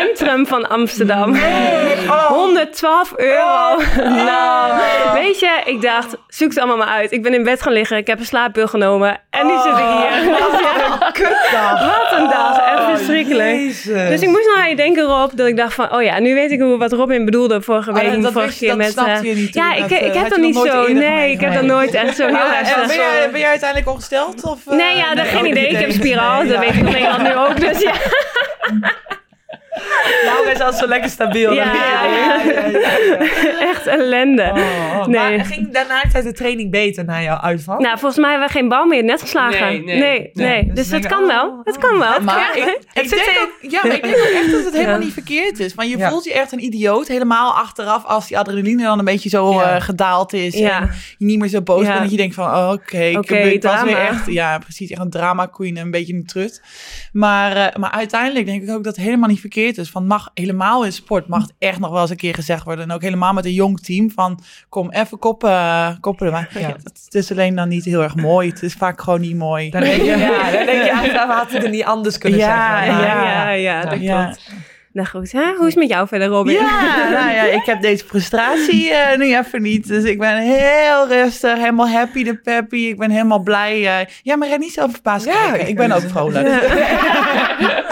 Centrum 0.05 0.47
van 0.47 0.69
Amsterdam. 0.69 1.33
Nee. 1.33 1.97
112 2.29 3.12
euro. 3.17 3.83
Nou, 4.25 4.73
weet 5.15 5.41
je, 5.41 5.61
ik 5.65 5.83
dacht, 5.83 6.17
zoek 6.29 6.49
het 6.49 6.59
allemaal 6.59 6.77
maar 6.77 6.87
uit. 6.87 7.12
Ik 7.12 7.23
ben 7.23 7.35
in 7.35 7.43
bed 7.43 7.62
gaan 7.62 7.73
liggen, 7.73 7.97
ik 7.97 8.06
heb 8.06 8.19
een 8.19 8.25
slaappil 8.25 8.67
genomen. 8.67 9.21
En 9.31 9.47
nu 9.47 9.53
zit 9.53 9.73
ik 9.73 9.77
hier. 9.77 10.31
Wat 11.87 12.19
een 12.19 12.29
dag, 12.29 12.59
echt 12.59 12.85
verschrikkelijk. 12.97 13.56
Dus 13.85 14.21
ik 14.21 14.29
moest 14.29 14.47
nog 14.47 14.56
aan 14.56 14.69
je 14.69 14.77
denken, 14.77 15.05
Rob, 15.05 15.31
dat 15.35 15.47
ik 15.47 15.56
dacht 15.56 15.75
van, 15.75 15.93
oh 15.93 16.03
ja, 16.03 16.19
nu 16.19 16.35
weet 16.35 16.51
ik 16.51 16.61
hoe, 16.61 16.79
wat 16.79 16.93
Robin 16.93 17.25
bedoelde 17.25 17.62
vorige 17.62 17.91
oh, 17.91 17.97
week. 17.97 18.25
Oh, 18.25 18.33
vorige 18.33 18.59
keer 18.59 18.77
met. 18.77 18.97
Uh, 18.97 19.21
niet, 19.21 19.55
ja, 19.55 19.75
ik, 19.75 19.91
ik, 19.91 20.15
heb 20.15 20.29
dat 20.29 20.39
niet 20.39 20.56
zo. 20.56 20.93
Nee, 20.93 21.31
ik 21.31 21.41
heb 21.41 21.55
dat 21.55 21.62
nooit 21.62 21.95
echt 21.95 22.17
zo 22.17 22.27
heel 22.27 22.37
erg. 22.37 22.87
Ben 22.87 22.97
jij, 22.97 23.29
ben 23.31 23.41
jij 23.41 23.49
uiteindelijk 23.49 23.91
ongesteld? 23.91 24.45
Of? 24.45 24.59
nee, 24.67 24.97
ja, 24.97 25.15
dat 25.15 25.27
geen 25.27 25.47
idee. 25.47 25.67
Ik 25.67 25.79
heb 25.79 25.91
spiraal, 25.91 26.47
dat 26.47 26.59
weet 26.59 26.75
ik 26.75 26.83
nu 27.23 27.35
ook. 27.35 27.61
Dus 27.61 27.81
ja. 27.81 27.93
Nou, 30.25 30.50
is 30.50 30.61
altijd 30.61 30.82
zo 30.82 30.87
lekker 30.87 31.11
stabiel. 31.11 31.53
Ja, 31.53 31.73
ja, 32.05 32.41
echt 33.61 33.87
ellende. 33.87 34.43
Oh, 34.43 34.99
oh. 34.99 35.06
nee. 35.06 35.37
Maar 35.37 35.47
ging 35.47 35.73
daarna 35.73 36.03
de 36.23 36.32
training 36.32 36.71
beter 36.71 37.05
na 37.05 37.23
jouw 37.23 37.37
uitval? 37.37 37.79
Nou, 37.79 37.99
volgens 37.99 38.21
mij 38.21 38.31
hebben 38.31 38.49
we 38.49 38.55
geen 38.55 38.69
bal 38.69 38.87
meer 38.87 39.05
net 39.05 39.21
geslagen. 39.21 39.85
Nee, 39.85 39.85
nee. 39.85 40.31
nee, 40.32 40.67
Dus, 40.67 40.75
dus 40.75 40.91
het 40.91 41.06
kan 41.06 41.26
wel. 41.26 41.61
Het 41.65 41.79
kan 41.79 41.99
wel. 41.99 42.21
Maar 42.21 42.50
ik, 42.56 42.79
ik 43.03 43.11
denk 43.11 43.38
ook, 43.43 43.71
ja, 43.71 43.81
maar 43.82 43.94
ik 43.94 44.03
denk 44.03 44.17
ook 44.17 44.23
echt 44.23 44.50
dat 44.50 44.65
het 44.65 44.75
helemaal 44.75 44.99
niet 44.99 45.12
verkeerd 45.12 45.59
is. 45.59 45.75
Want 45.75 45.91
je 45.91 45.99
voelt 45.99 46.25
je 46.25 46.32
echt 46.32 46.53
een 46.53 46.65
idioot. 46.65 47.09
Helemaal 47.09 47.53
achteraf 47.53 48.05
als 48.05 48.29
die 48.29 48.38
adrenaline 48.38 48.82
dan 48.82 48.99
een 48.99 49.05
beetje 49.05 49.29
zo 49.29 49.50
uh, 49.50 49.81
gedaald 49.81 50.32
is. 50.32 50.55
En 50.55 50.91
je 51.19 51.25
niet 51.25 51.38
meer 51.38 51.49
zo 51.49 51.62
boos 51.62 51.87
bent. 51.87 52.00
Dat 52.00 52.11
je 52.11 52.17
denkt 52.17 52.35
van, 52.35 52.44
oh, 52.44 52.70
oké. 52.73 52.82
Okay, 52.94 53.15
okay, 53.15 53.50
ik 53.50 53.62
was 53.62 53.82
weer 53.82 53.99
echt, 53.99 54.27
ja, 54.27 54.59
precies. 54.59 54.91
Echt 54.91 55.00
een 55.00 55.11
drama 55.11 55.47
queen. 55.47 55.77
Een 55.77 55.91
beetje 55.91 56.15
een 56.15 56.27
trut. 56.27 56.62
Maar, 57.12 57.56
uh, 57.56 57.67
maar 57.77 57.91
uiteindelijk 57.91 58.47
denk 58.47 58.62
ik 58.62 58.70
ook 58.70 58.85
dat 58.85 58.97
het 58.97 59.05
helemaal 59.05 59.29
niet 59.29 59.41
verkeerd 59.41 59.63
is. 59.64 59.90
Van 59.90 60.06
mag 60.06 60.31
helemaal 60.34 60.84
in 60.84 60.93
sport, 60.93 61.28
mag 61.28 61.43
het 61.43 61.52
echt 61.58 61.78
nog 61.78 61.90
wel 61.90 62.00
eens 62.00 62.11
een 62.11 62.16
keer 62.16 62.34
gezegd 62.34 62.64
worden. 62.64 62.84
En 62.84 62.93
ook 62.93 63.02
helemaal 63.02 63.32
met 63.32 63.44
een 63.44 63.52
jong 63.52 63.81
team 63.81 64.11
van 64.11 64.40
kom 64.69 64.90
even 64.90 65.19
koppen, 65.19 65.99
koppelen. 66.00 66.32
Maar 66.32 66.49
ja. 66.58 66.69
het 67.05 67.14
is 67.14 67.31
alleen 67.31 67.55
dan 67.55 67.69
niet 67.69 67.84
heel 67.84 68.02
erg 68.02 68.16
mooi. 68.16 68.49
Het 68.49 68.62
is 68.62 68.75
vaak 68.75 69.00
gewoon 69.00 69.20
niet 69.20 69.37
mooi. 69.37 69.70
Dan 69.70 69.81
denk 69.81 70.02
je, 70.02 70.05
ja, 70.05 70.50
dan 70.50 70.66
denk 70.66 70.84
je 70.84 70.93
achteraf 70.93 71.37
had 71.37 71.52
het 71.52 71.64
er 71.64 71.70
niet 71.70 71.84
anders 71.84 72.19
kunnen 72.19 72.38
ja, 72.38 72.84
zeggen. 72.84 73.05
Ja, 73.05 73.22
ja, 73.22 73.50
ja, 73.50 73.84
dat 73.84 73.99
klopt. 73.99 74.52
Nou 74.94 75.08
goed, 75.08 75.32
hè? 75.32 75.55
hoe 75.56 75.67
is 75.67 75.75
het 75.75 75.82
met 75.82 75.88
jou 75.88 76.08
verder, 76.08 76.28
Robin? 76.28 76.55
Ja, 76.55 77.10
nou 77.10 77.31
ja, 77.31 77.43
ik 77.43 77.64
heb 77.64 77.81
deze 77.81 78.05
frustratie 78.05 78.90
uh, 78.90 79.17
nu 79.17 79.37
even 79.37 79.62
niet. 79.62 79.88
Dus 79.88 80.05
ik 80.05 80.19
ben 80.19 80.36
heel 80.36 81.08
rustig, 81.08 81.55
helemaal 81.55 81.89
happy 81.89 82.24
de 82.24 82.36
peppy. 82.36 82.77
Ik 82.77 82.98
ben 82.98 83.10
helemaal 83.10 83.43
blij. 83.43 83.81
Uh, 83.81 84.06
ja, 84.22 84.36
maar 84.36 84.48
ga 84.48 84.56
niet 84.56 84.72
zo 84.72 84.86
verbaasd 84.89 85.27
ja, 85.27 85.32
kijken. 85.32 85.69
Ik 85.69 85.77
ben 85.77 85.93
ook 85.93 86.08
vrolijk. 86.08 86.46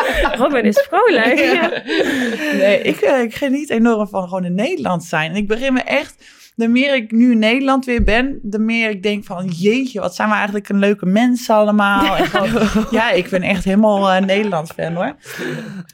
Robin 0.42 0.64
is 0.64 0.86
vrolijk. 0.90 1.34
Nee, 2.60 2.82
ik, 2.82 3.00
uh, 3.00 3.20
ik 3.20 3.34
geniet 3.34 3.70
enorm 3.70 4.08
van 4.08 4.22
gewoon 4.22 4.44
in 4.44 4.54
Nederland 4.54 5.04
zijn. 5.04 5.30
En 5.30 5.36
ik 5.36 5.48
begin 5.48 5.72
me 5.72 5.80
echt 5.80 6.24
de 6.54 6.68
meer 6.68 6.94
ik 6.94 7.10
nu 7.10 7.30
in 7.30 7.38
Nederland 7.38 7.84
weer 7.84 8.04
ben, 8.04 8.38
de 8.42 8.58
meer 8.58 8.90
ik 8.90 9.02
denk 9.02 9.24
van 9.24 9.46
jeetje, 9.46 10.00
wat 10.00 10.14
zijn 10.14 10.28
we 10.28 10.34
eigenlijk 10.34 10.68
een 10.68 10.78
leuke 10.78 11.06
mensen 11.06 11.54
allemaal. 11.54 12.16
En 12.16 12.26
gewoon, 12.26 12.86
ja, 12.90 13.10
ik 13.10 13.28
ben 13.28 13.42
echt 13.42 13.64
helemaal 13.64 14.14
uh, 14.14 14.20
Nederlands 14.26 14.72
fan 14.72 14.94
hoor. 14.94 15.16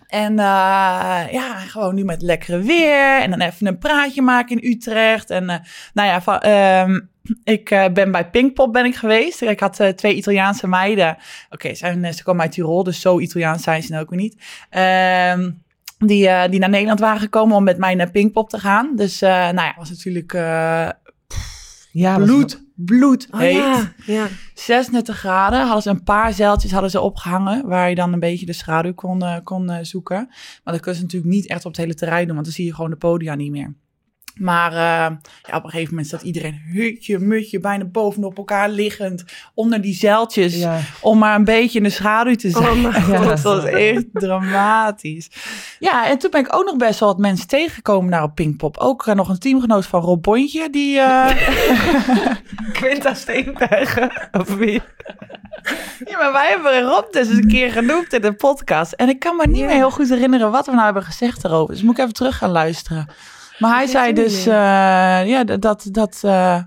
En 0.06 0.32
uh, 0.32 1.32
ja, 1.32 1.54
gewoon 1.66 1.94
nu 1.94 2.04
met 2.04 2.22
lekkere 2.22 2.58
weer 2.58 3.20
en 3.20 3.30
dan 3.30 3.40
even 3.40 3.66
een 3.66 3.78
praatje 3.78 4.22
maken 4.22 4.60
in 4.60 4.70
Utrecht. 4.70 5.30
En 5.30 5.44
uh, 5.44 5.56
nou 5.92 6.08
ja, 6.08 6.22
van, 6.22 6.46
um, 6.46 7.10
ik 7.44 7.70
uh, 7.70 7.88
ben 7.92 8.10
bij 8.10 8.30
Pinkpop 8.30 8.72
ben 8.72 8.84
ik 8.84 8.94
geweest. 8.94 9.42
Ik 9.42 9.60
had 9.60 9.80
uh, 9.80 9.88
twee 9.88 10.14
Italiaanse 10.14 10.66
meiden. 10.66 11.16
Oké, 11.50 11.70
okay, 11.74 12.12
ze 12.12 12.22
komen 12.22 12.42
uit 12.42 12.52
Tirol, 12.52 12.84
dus 12.84 13.00
zo 13.00 13.18
Italiaans 13.18 13.62
zijn 13.62 13.82
ze 13.82 13.90
nou 13.90 14.02
ook 14.02 14.10
weer 14.10 14.18
niet. 14.18 14.36
Um, 15.38 15.62
die, 15.98 16.24
uh, 16.26 16.44
die 16.50 16.60
naar 16.60 16.68
Nederland 16.68 17.00
waren 17.00 17.20
gekomen 17.20 17.56
om 17.56 17.64
met 17.64 17.78
mij 17.78 17.94
naar 17.94 18.10
Pinkpop 18.10 18.50
te 18.50 18.58
gaan. 18.58 18.96
Dus 18.96 19.20
nou 19.20 19.54
ja, 19.54 19.74
was 19.76 19.90
natuurlijk 19.90 20.26
pff, 21.26 21.88
ja, 21.92 22.16
bloed, 22.18 22.64
bloed 22.74 23.28
oh, 23.30 23.40
heet. 23.40 23.56
Ja, 23.56 23.92
ja. 24.06 24.26
36 24.54 25.18
graden. 25.18 25.60
Hadden 25.64 25.82
ze 25.82 25.90
een 25.90 26.02
paar 26.02 26.32
zeiltjes 26.32 26.72
hadden 26.72 26.90
ze 26.90 27.00
opgehangen, 27.00 27.66
waar 27.66 27.88
je 27.88 27.94
dan 27.94 28.12
een 28.12 28.20
beetje 28.20 28.46
de 28.46 28.52
schaduw 28.52 28.94
kon, 28.94 29.42
kon 29.44 29.78
zoeken. 29.82 30.26
Maar 30.64 30.74
dat 30.74 30.82
kun 30.82 30.94
je 30.94 31.00
natuurlijk 31.00 31.32
niet 31.32 31.48
echt 31.48 31.64
op 31.64 31.70
het 31.70 31.80
hele 31.80 31.94
terrein 31.94 32.24
doen, 32.24 32.34
want 32.34 32.46
dan 32.46 32.54
zie 32.54 32.64
je 32.64 32.74
gewoon 32.74 32.90
de 32.90 32.96
podia 32.96 33.34
niet 33.34 33.50
meer. 33.50 33.74
Maar 34.38 34.72
uh, 34.72 35.16
ja, 35.42 35.56
op 35.56 35.64
een 35.64 35.70
gegeven 35.70 35.90
moment 35.90 36.06
staat 36.06 36.22
iedereen 36.22 36.60
hutje, 36.72 37.18
mutje, 37.18 37.60
bijna 37.60 37.84
bovenop 37.84 38.36
elkaar 38.36 38.68
liggend. 38.68 39.24
Onder 39.54 39.80
die 39.80 39.94
zeiltjes. 39.94 40.56
Ja. 40.56 40.80
Om 41.00 41.18
maar 41.18 41.34
een 41.34 41.44
beetje 41.44 41.78
in 41.78 41.84
de 41.84 41.90
schaduw 41.90 42.34
te 42.34 42.50
zijn. 42.50 42.86
Oh 42.86 43.08
ja, 43.08 43.24
dat 43.24 43.40
was 43.40 43.64
echt 43.64 44.04
dramatisch. 44.12 45.30
Ja, 45.78 46.06
en 46.06 46.18
toen 46.18 46.30
ben 46.30 46.40
ik 46.40 46.54
ook 46.54 46.64
nog 46.64 46.76
best 46.76 47.00
wel 47.00 47.08
wat 47.08 47.18
mensen 47.18 47.46
tegengekomen 47.46 48.10
naar 48.10 48.22
op 48.22 48.34
Pinkpop. 48.34 48.76
Ook 48.78 49.06
uh, 49.06 49.14
nog 49.14 49.28
een 49.28 49.38
teamgenoot 49.38 49.86
van 49.86 50.00
Rob 50.00 50.22
Bontje. 50.22 50.70
Die, 50.70 50.96
uh... 50.96 51.30
Quinta 52.78 53.14
Steenbergen. 53.14 54.28
Of 54.32 54.54
wie? 54.54 54.82
Ja, 56.04 56.18
maar 56.18 56.32
wij 56.32 56.48
hebben 56.48 56.82
Rob 56.82 57.12
dus 57.12 57.28
een 57.28 57.48
keer 57.48 57.72
genoemd 57.72 58.12
in 58.12 58.20
de 58.20 58.32
podcast. 58.32 58.92
En 58.92 59.08
ik 59.08 59.18
kan 59.18 59.36
me 59.36 59.46
niet 59.46 59.64
meer 59.64 59.74
heel 59.74 59.90
goed 59.90 60.08
herinneren 60.08 60.50
wat 60.50 60.66
we 60.66 60.72
nou 60.72 60.84
hebben 60.84 61.02
gezegd 61.02 61.44
erover. 61.44 61.74
Dus 61.74 61.82
moet 61.82 61.98
ik 61.98 62.00
even 62.00 62.14
terug 62.14 62.36
gaan 62.36 62.50
luisteren. 62.50 63.08
Maar 63.58 63.74
hij 63.74 63.86
zei 63.86 64.12
dus 64.12 64.46
uh, 64.46 64.52
ja, 65.26 65.44
dat, 65.44 65.88
dat, 65.90 66.22
uh, 66.24 66.58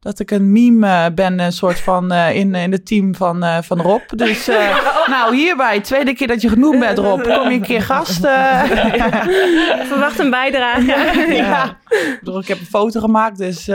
dat 0.00 0.18
ik 0.18 0.30
een 0.30 0.52
meme 0.52 1.12
ben, 1.14 1.38
een 1.38 1.52
soort 1.52 1.80
van 1.80 2.12
uh, 2.12 2.36
in, 2.36 2.54
in 2.54 2.72
het 2.72 2.86
team 2.86 3.14
van, 3.14 3.64
van 3.64 3.80
Rob. 3.80 4.00
Dus 4.16 4.46
nou, 5.14 5.36
hierbij, 5.36 5.80
tweede 5.80 6.14
keer 6.14 6.26
dat 6.26 6.40
je 6.40 6.48
genoemd 6.48 6.78
bent, 6.78 6.98
Rob. 6.98 7.22
Kom 7.22 7.48
je 7.48 7.54
een 7.54 7.62
keer 7.62 7.82
gast? 7.82 8.20
Verwacht 9.90 10.18
een 10.18 10.30
bijdrage. 10.30 10.84
ja. 11.34 11.78
ja. 12.22 12.38
Ik 12.38 12.48
heb 12.48 12.58
een 12.58 12.66
foto 12.66 13.00
gemaakt, 13.00 13.38
dus... 13.38 13.66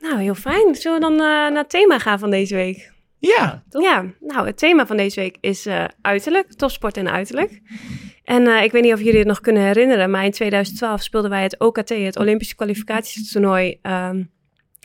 Nou, 0.00 0.20
heel 0.20 0.34
fijn. 0.34 0.74
Zullen 0.74 1.00
we 1.00 1.04
dan 1.04 1.16
naar 1.16 1.52
het 1.52 1.70
thema 1.70 1.98
gaan 1.98 2.18
van 2.18 2.30
deze 2.30 2.54
week? 2.54 2.92
Ja. 3.18 3.62
Ja, 3.68 4.04
nou, 4.20 4.46
het 4.46 4.58
thema 4.58 4.86
van 4.86 4.96
deze 4.96 5.20
week 5.20 5.36
is 5.40 5.68
uiterlijk, 6.00 6.52
topsport 6.52 6.96
en 6.96 7.10
uiterlijk. 7.10 7.60
En 8.28 8.46
uh, 8.46 8.62
ik 8.62 8.72
weet 8.72 8.82
niet 8.82 8.92
of 8.92 9.02
jullie 9.02 9.18
het 9.18 9.26
nog 9.26 9.40
kunnen 9.40 9.62
herinneren, 9.62 10.10
maar 10.10 10.24
in 10.24 10.30
2012 10.30 11.02
speelden 11.02 11.30
wij 11.30 11.42
het 11.42 11.58
OKT, 11.58 11.88
het 11.88 12.18
Olympische 12.18 12.54
kwalificatietoernooi. 12.54 13.78
Um, 13.82 14.30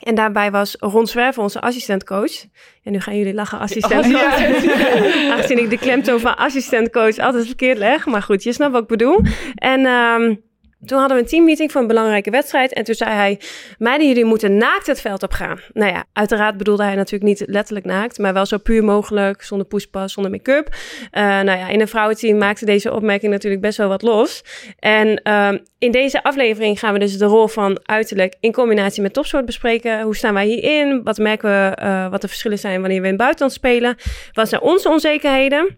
en 0.03 0.15
daarbij 0.15 0.51
was 0.51 0.75
Ron 0.79 1.07
Zwerver 1.07 1.43
onze 1.43 1.61
assistentcoach. 1.61 2.45
En 2.83 2.91
nu 2.91 2.99
gaan 2.99 3.17
jullie 3.17 3.33
lachen, 3.33 3.59
assistentcoach. 3.59 4.15
Oh. 4.15 5.31
Aangezien 5.31 5.57
ik 5.57 5.69
de 5.69 5.77
klemtoon 5.77 6.19
van 6.19 6.37
assistentcoach 6.37 7.17
altijd 7.17 7.45
verkeerd 7.45 7.77
leg. 7.77 8.05
Maar 8.05 8.21
goed, 8.21 8.43
je 8.43 8.53
snapt 8.53 8.71
wat 8.71 8.81
ik 8.81 8.87
bedoel. 8.87 9.21
En 9.55 9.85
um, 9.85 10.41
toen 10.85 10.99
hadden 10.99 11.17
we 11.17 11.23
een 11.23 11.29
teammeeting 11.29 11.71
voor 11.71 11.81
een 11.81 11.87
belangrijke 11.87 12.29
wedstrijd. 12.29 12.73
En 12.73 12.83
toen 12.83 12.95
zei 12.95 13.11
hij: 13.11 13.39
Meiden, 13.77 14.07
jullie 14.07 14.25
moeten 14.25 14.57
naakt 14.57 14.87
het 14.87 15.01
veld 15.01 15.23
op 15.23 15.31
gaan. 15.31 15.59
Nou 15.73 15.91
ja, 15.91 16.03
uiteraard 16.13 16.57
bedoelde 16.57 16.83
hij 16.83 16.95
natuurlijk 16.95 17.23
niet 17.23 17.43
letterlijk 17.47 17.85
naakt, 17.85 18.17
maar 18.17 18.33
wel 18.33 18.45
zo 18.45 18.57
puur 18.57 18.83
mogelijk, 18.83 19.41
zonder 19.41 19.67
poespas, 19.67 20.13
zonder 20.13 20.31
make-up. 20.31 20.67
Uh, 21.11 21.21
nou 21.23 21.57
ja, 21.57 21.67
in 21.67 21.81
een 21.81 21.87
vrouwenteam 21.87 22.37
maakte 22.37 22.65
deze 22.65 22.93
opmerking 22.93 23.31
natuurlijk 23.31 23.61
best 23.61 23.77
wel 23.77 23.87
wat 23.87 24.01
los. 24.01 24.43
En 24.79 25.21
uh, 25.23 25.51
in 25.77 25.91
deze 25.91 26.23
aflevering 26.23 26.79
gaan 26.79 26.93
we 26.93 26.99
dus 26.99 27.17
de 27.17 27.25
rol 27.25 27.47
van 27.47 27.79
uiterlijk 27.83 28.35
in 28.39 28.51
combinatie 28.51 29.01
met 29.01 29.13
topsoort 29.13 29.45
bespreken. 29.45 30.01
Hoe 30.01 30.15
staan 30.15 30.33
wij 30.33 30.45
hierin? 30.45 31.03
Wat 31.03 31.17
merken 31.17 31.49
we, 31.49 31.77
uh, 31.83 32.09
wat 32.09 32.21
de 32.21 32.27
verschillen 32.27 32.59
zijn 32.59 32.79
wanneer 32.79 32.99
we 32.99 33.07
in 33.07 33.13
het 33.13 33.21
buitenland 33.21 33.53
spelen? 33.53 33.95
Wat 34.33 34.49
zijn 34.49 34.61
onze 34.61 34.89
onzekerheden? 34.89 35.77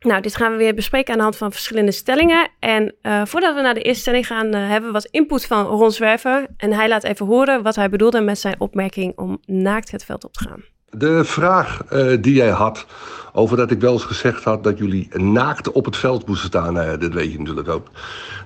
Nou, 0.00 0.20
dit 0.22 0.36
gaan 0.36 0.52
we 0.52 0.58
weer 0.58 0.74
bespreken 0.74 1.12
aan 1.12 1.18
de 1.18 1.24
hand 1.24 1.36
van 1.36 1.52
verschillende 1.52 1.92
stellingen. 1.92 2.48
En 2.58 2.94
uh, 3.02 3.22
voordat 3.24 3.54
we 3.54 3.60
naar 3.60 3.74
de 3.74 3.82
eerste 3.82 4.00
stelling 4.00 4.26
gaan, 4.26 4.46
uh, 4.46 4.68
hebben 4.68 4.86
we 4.86 4.92
wat 4.92 5.08
input 5.10 5.46
van 5.46 5.66
Ron 5.66 5.90
Zwerver. 5.90 6.46
En 6.56 6.72
hij 6.72 6.88
laat 6.88 7.04
even 7.04 7.26
horen 7.26 7.62
wat 7.62 7.76
hij 7.76 7.88
bedoelde 7.88 8.20
met 8.20 8.38
zijn 8.38 8.60
opmerking 8.60 9.12
om 9.16 9.38
naakt 9.46 9.90
het 9.90 10.04
veld 10.04 10.24
op 10.24 10.32
te 10.32 10.44
gaan. 10.48 10.64
De 10.90 11.24
vraag 11.24 11.82
uh, 11.92 12.16
die 12.20 12.34
jij 12.34 12.48
had 12.48 12.86
over 13.32 13.56
dat 13.56 13.70
ik 13.70 13.80
wel 13.80 13.92
eens 13.92 14.04
gezegd 14.04 14.44
had 14.44 14.64
dat 14.64 14.78
jullie 14.78 15.08
naakt 15.18 15.72
op 15.72 15.84
het 15.84 15.96
veld 15.96 16.26
moesten 16.26 16.48
staan. 16.48 16.98
Dit 16.98 17.14
weet 17.14 17.32
je 17.32 17.38
natuurlijk 17.38 17.68
ook. 17.68 17.86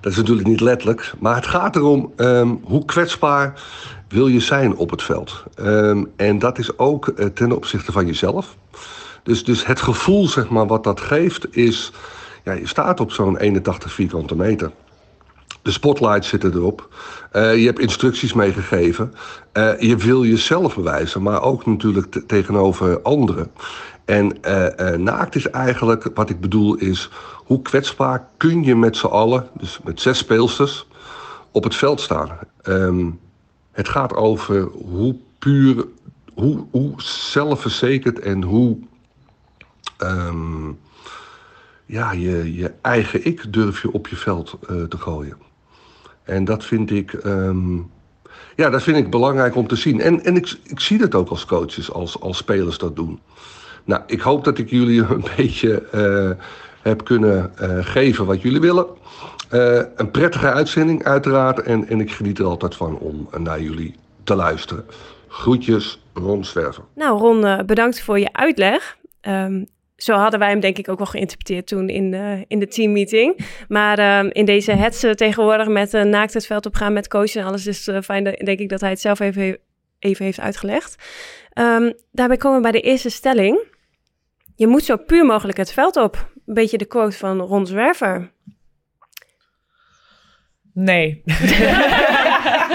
Dat 0.01 0.13
is 0.13 0.19
natuurlijk 0.19 0.49
niet 0.49 0.61
letterlijk. 0.61 1.13
Maar 1.19 1.35
het 1.35 1.47
gaat 1.47 1.77
erom 1.77 2.13
um, 2.17 2.61
hoe 2.65 2.85
kwetsbaar 2.85 3.63
wil 4.09 4.27
je 4.27 4.41
zijn 4.41 4.77
op 4.77 4.91
het 4.91 5.03
veld. 5.03 5.45
Um, 5.61 6.13
en 6.17 6.39
dat 6.39 6.59
is 6.59 6.79
ook 6.79 7.15
ten 7.35 7.53
opzichte 7.53 7.93
van 7.93 8.07
jezelf. 8.07 8.57
Dus, 9.23 9.45
dus 9.45 9.67
het 9.67 9.81
gevoel 9.81 10.29
zeg 10.29 10.49
maar, 10.49 10.67
wat 10.67 10.85
dat 10.85 11.01
geeft 11.01 11.57
is... 11.57 11.93
Ja, 12.45 12.53
je 12.53 12.67
staat 12.67 13.01
op 13.01 13.13
zo'n 13.13 13.37
81 13.37 13.93
vierkante 13.93 14.37
meter. 14.37 14.73
De 15.63 15.71
spotlights 15.71 16.29
zitten 16.29 16.55
erop. 16.55 16.89
Uh, 17.33 17.57
je 17.57 17.67
hebt 17.67 17.79
instructies 17.79 18.33
meegegeven. 18.33 19.15
Uh, 19.53 19.81
je 19.81 19.97
wil 19.97 20.25
jezelf 20.25 20.75
bewijzen, 20.75 21.23
maar 21.23 21.43
ook 21.43 21.67
natuurlijk 21.67 22.23
tegenover 22.27 23.03
anderen. 23.03 23.51
En 24.05 24.39
uh, 24.47 24.97
naakt 24.97 25.35
is 25.35 25.51
eigenlijk, 25.51 26.11
wat 26.15 26.31
ik 26.31 26.41
bedoel, 26.41 26.75
is 26.75 27.11
hoe 27.45 27.63
kwetsbaar 27.63 28.29
kun 28.37 28.65
je 28.65 28.77
met 28.77 28.97
z'n 28.97 29.07
allen, 29.07 29.49
dus 29.59 29.79
met 29.85 30.01
zes 30.01 30.19
speelsters, 30.19 30.87
op 31.51 31.65
het 31.65 31.75
veld 31.75 32.01
staan. 32.01 32.39
Um, 32.63 33.21
het 33.73 33.89
gaat 33.89 34.15
over 34.15 34.63
hoe 34.63 35.17
puur, 35.39 35.87
hoe, 36.35 36.65
hoe 36.71 36.93
zelfverzekerd 37.03 38.19
en 38.19 38.43
hoe 38.43 38.79
um, 40.03 40.79
ja, 41.87 42.13
je, 42.13 42.55
je 42.55 42.73
eigen 42.81 43.27
ik 43.27 43.53
durf 43.53 43.83
je 43.83 43.93
op 43.93 44.09
je 44.09 44.17
veld 44.17 44.59
uh, 44.71 44.83
te 44.83 44.99
gooien. 44.99 45.37
En 46.23 46.45
dat 46.45 46.65
vind 46.65 46.91
ik, 46.91 47.13
um, 47.25 47.91
ja, 48.57 48.71
dat 48.71 48.83
vind 48.83 48.97
ik 48.97 49.11
belangrijk 49.11 49.57
om 49.57 49.67
te 49.67 49.77
zien. 49.77 50.01
En, 50.01 50.25
en 50.25 50.37
ik, 50.37 50.59
ik 50.65 50.81
zie 50.81 50.99
dat 50.99 51.15
ook 51.15 51.29
als 51.29 51.45
coaches, 51.45 51.93
als, 51.93 52.21
als 52.21 52.37
spelers 52.37 52.79
dat 52.79 52.97
doen. 52.97 53.21
Nou, 53.85 54.03
ik 54.07 54.21
hoop 54.21 54.45
dat 54.45 54.59
ik 54.59 54.71
jullie 54.71 55.03
een 55.09 55.25
beetje 55.37 55.83
uh, 55.95 56.45
heb 56.83 57.05
kunnen 57.05 57.53
uh, 57.61 57.79
geven 57.81 58.27
wat 58.27 58.43
jullie 58.43 58.61
willen. 58.61 58.87
Een 59.97 60.11
prettige 60.11 60.53
uitzending, 60.53 61.05
uiteraard. 61.05 61.63
En, 61.63 61.89
en 61.89 62.01
ik 62.01 62.13
geniet 62.13 62.39
er 62.39 62.45
altijd 62.45 62.75
van 62.75 62.99
om 62.99 63.29
naar 63.39 63.61
jullie 63.61 63.95
te 64.25 64.35
luisteren. 64.35 64.85
Groetjes, 65.29 66.03
Ron 66.15 66.45
Zwerver. 66.45 66.83
Nou, 66.95 67.19
Ron, 67.19 67.67
bedankt 67.67 68.03
voor 68.03 68.19
je 68.19 68.33
uitleg. 68.33 68.97
Um, 69.29 69.67
zo 69.97 70.15
hadden 70.15 70.39
wij 70.39 70.49
hem 70.49 70.61
denk 70.61 70.79
ik 70.79 70.89
ook 70.89 70.99
wel 70.99 71.07
geïnterpreteerd 71.07 71.67
toen 71.67 71.89
in 71.89 72.11
de, 72.11 72.45
in 72.49 72.59
de 72.59 72.69
teammeeting. 72.69 73.47
Maar 73.69 74.19
um, 74.19 74.31
in 74.33 74.45
deze 74.45 74.73
hetze 74.73 75.15
tegenwoordig 75.15 75.69
met 75.69 75.95
uh, 75.95 76.03
naakt 76.03 76.35
het 76.35 76.47
veld 76.47 76.67
op 76.67 76.75
gaan 76.75 76.93
met 76.93 77.09
coach 77.09 77.35
en 77.35 77.45
alles 77.45 77.67
is 77.67 77.89
uh, 77.89 78.01
fijn, 78.01 78.25
denk 78.25 78.59
ik 78.59 78.69
dat 78.69 78.81
hij 78.81 78.91
het 78.91 79.01
zelf 79.01 79.21
even, 79.21 79.59
even 79.99 80.25
heeft 80.25 80.41
uitgelegd. 80.41 81.05
Um, 81.59 81.93
daarbij 82.13 82.37
komen 82.37 82.57
we 82.57 82.71
bij 82.71 82.81
de 82.81 82.89
eerste 82.89 83.11
stelling. 83.11 83.59
Je 84.57 84.67
moet 84.67 84.85
zo 84.85 84.97
puur 84.97 85.25
mogelijk 85.27 85.59
het 85.59 85.73
veld 85.73 85.97
op. 85.97 86.31
Een 86.47 86.55
beetje 86.55 86.79
de 86.79 86.85
quote 86.85 87.17
van 87.17 87.41
Ron 87.41 87.67
Zwerver. 87.67 88.33
Nee. 90.73 91.23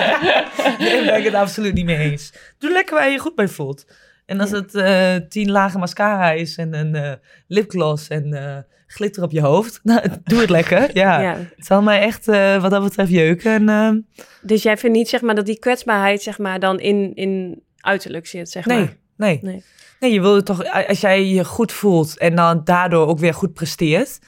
Daar 0.79 1.05
ben 1.05 1.17
ik 1.17 1.23
het 1.23 1.33
absoluut 1.33 1.73
niet 1.73 1.85
mee 1.85 1.97
eens. 1.97 2.33
Doe 2.57 2.71
lekker 2.71 2.95
waar 2.95 3.05
je 3.05 3.11
je 3.11 3.19
goed 3.19 3.35
bij 3.35 3.47
voelt. 3.47 3.85
En 4.27 4.39
als 4.39 4.51
het 4.51 4.75
uh, 4.75 5.15
tien 5.29 5.51
lagen 5.51 5.79
mascara 5.79 6.31
is 6.31 6.57
en 6.57 6.73
een 6.73 6.95
uh, 6.95 7.11
lipgloss 7.47 8.07
en 8.07 8.27
uh, 8.33 8.57
glitter 8.87 9.23
op 9.23 9.31
je 9.31 9.41
hoofd, 9.41 9.79
nou, 9.83 10.01
doe 10.23 10.39
het 10.39 10.49
lekker. 10.49 10.89
Ja. 10.93 11.19
ja. 11.19 11.35
Het 11.55 11.65
zal 11.65 11.81
mij 11.81 11.99
echt 11.99 12.25
wat 12.61 12.71
dat 12.71 12.83
betreft 12.83 13.11
jeuken. 13.11 13.69
En, 13.69 14.07
dus 14.41 14.63
jij 14.63 14.77
vindt 14.77 14.97
niet 14.97 15.09
zeg 15.09 15.21
maar, 15.21 15.35
dat 15.35 15.45
die 15.45 15.59
kwetsbaarheid 15.59 16.21
zeg 16.21 16.37
maar, 16.37 16.59
dan 16.59 16.79
in, 16.79 17.15
in 17.15 17.61
uiterlijk 17.77 18.27
zit? 18.27 18.49
Zeg 18.49 18.65
nee, 18.65 18.77
maar. 18.77 18.97
nee, 19.15 19.39
nee. 19.41 19.63
Nee, 19.99 20.13
je 20.13 20.21
wil 20.21 20.43
toch, 20.43 20.87
als 20.87 21.01
jij 21.01 21.25
je 21.25 21.45
goed 21.45 21.71
voelt 21.71 22.17
en 22.17 22.35
dan 22.35 22.61
daardoor 22.63 23.07
ook 23.07 23.19
weer 23.19 23.33
goed 23.33 23.53
presteert. 23.53 24.19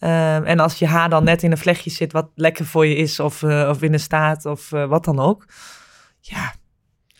Um, 0.00 0.44
en 0.44 0.58
als 0.58 0.78
je 0.78 0.86
haar 0.86 1.08
dan 1.10 1.24
net 1.24 1.42
in 1.42 1.50
een 1.50 1.58
vlechtje 1.58 1.90
zit 1.90 2.12
wat 2.12 2.28
lekker 2.34 2.64
voor 2.64 2.86
je 2.86 2.96
is, 2.96 3.20
of, 3.20 3.42
of 3.42 3.82
in 3.82 3.92
een 3.92 4.00
staat, 4.00 4.44
of 4.44 4.70
wat 4.70 5.04
dan 5.04 5.20
ook. 5.20 5.46
Ja, 6.20 6.54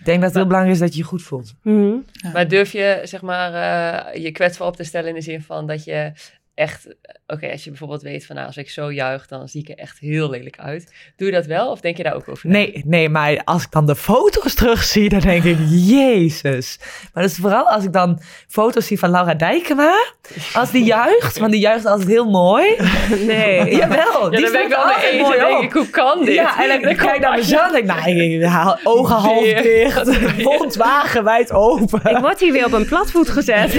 denk 0.07 0.19
dat 0.21 0.29
het 0.29 0.35
heel 0.35 0.47
belangrijk 0.47 0.75
is 0.75 0.83
dat 0.83 0.93
je 0.93 0.99
je 0.99 1.05
goed 1.05 1.23
voelt. 1.23 1.55
Mm 1.63 1.81
-hmm. 1.81 2.05
ja. 2.13 2.31
Maar 2.31 2.49
durf 2.49 2.73
je, 2.73 3.01
zeg 3.05 3.23
maar, 3.23 3.53
uh, 3.53 4.23
je 4.23 4.31
kwetsbaar 4.33 4.69
op 4.69 4.77
te 4.77 4.85
stellen 4.85 5.09
in 5.09 5.15
de 5.15 5.21
zin 5.21 5.43
van 5.43 5.67
dat 5.67 5.85
je 5.85 6.13
echt, 6.55 6.95
oké, 7.27 7.51
als 7.51 7.65
je 7.65 7.71
bijvoorbeeld 7.71 8.03
weet 8.03 8.27
van 8.27 8.35
nou, 8.35 8.47
als 8.47 8.57
ik 8.57 8.71
zo 8.71 8.93
juich, 8.93 9.27
dan 9.27 9.49
zie 9.49 9.61
ik 9.61 9.69
er 9.69 9.79
echt 9.79 9.99
heel 9.99 10.31
lelijk 10.31 10.59
uit. 10.59 10.93
Doe 11.17 11.27
je 11.27 11.35
dat 11.35 11.47
wel 11.47 11.71
of 11.71 11.81
denk 11.81 11.97
je 11.97 12.03
daar 12.03 12.15
ook 12.15 12.29
over? 12.29 12.49
Nee, 12.49 12.83
nee, 12.85 13.09
maar 13.09 13.45
als 13.45 13.63
ik 13.63 13.71
dan 13.71 13.87
de 13.87 13.97
foto's 13.97 14.55
terugzie, 14.61 15.09
dan 15.09 15.21
denk 15.21 15.45
ik, 15.45 15.59
jezus. 15.71 16.79
Maar 17.13 17.23
dat 17.23 17.33
is 17.33 17.39
vooral 17.39 17.69
als 17.69 17.85
ik 17.85 17.93
dan 17.93 18.21
foto's 18.49 18.87
zie 18.87 18.99
van 18.99 19.11
Laura 19.11 19.35
Dijkema, 19.35 20.05
als 20.53 20.71
die 20.71 20.85
juicht, 20.85 21.39
want 21.39 21.53
die 21.53 21.61
juicht 21.61 21.87
altijd 21.87 22.09
heel 22.09 22.31
mooi. 22.31 22.75
Nee. 23.27 23.77
Jawel, 23.77 24.33
ja, 24.33 24.39
die 24.39 24.51
ben 24.51 24.63
ik 24.63 24.69
wel 24.69 24.87
mee 24.87 25.11
eens. 25.11 25.29
Dan 25.29 25.39
denk 25.39 25.63
ik, 25.63 25.73
hoe 25.73 25.91
kan 25.91 26.25
dit? 26.25 26.35
Ja, 26.35 26.63
en 26.63 26.69
dan, 26.69 26.83
dan 26.83 26.97
kijk 26.97 27.15
ik 27.15 27.21
naar 27.21 27.37
mezelf 27.37 27.67
en 27.67 27.73
denk 27.73 27.87
nou, 27.87 28.11
ik 28.11 28.45
haal 28.45 28.79
ogen 28.83 29.15
half 29.15 29.45
dicht, 29.45 30.21
mond 30.49 30.75
wagenwijd 30.75 31.53
open. 31.53 32.01
Ik 32.05 32.19
word 32.19 32.41
hier 32.41 32.53
weer 32.53 32.65
op 32.65 32.73
een 32.73 32.87
platvoet 32.87 33.29
gezet. 33.29 33.73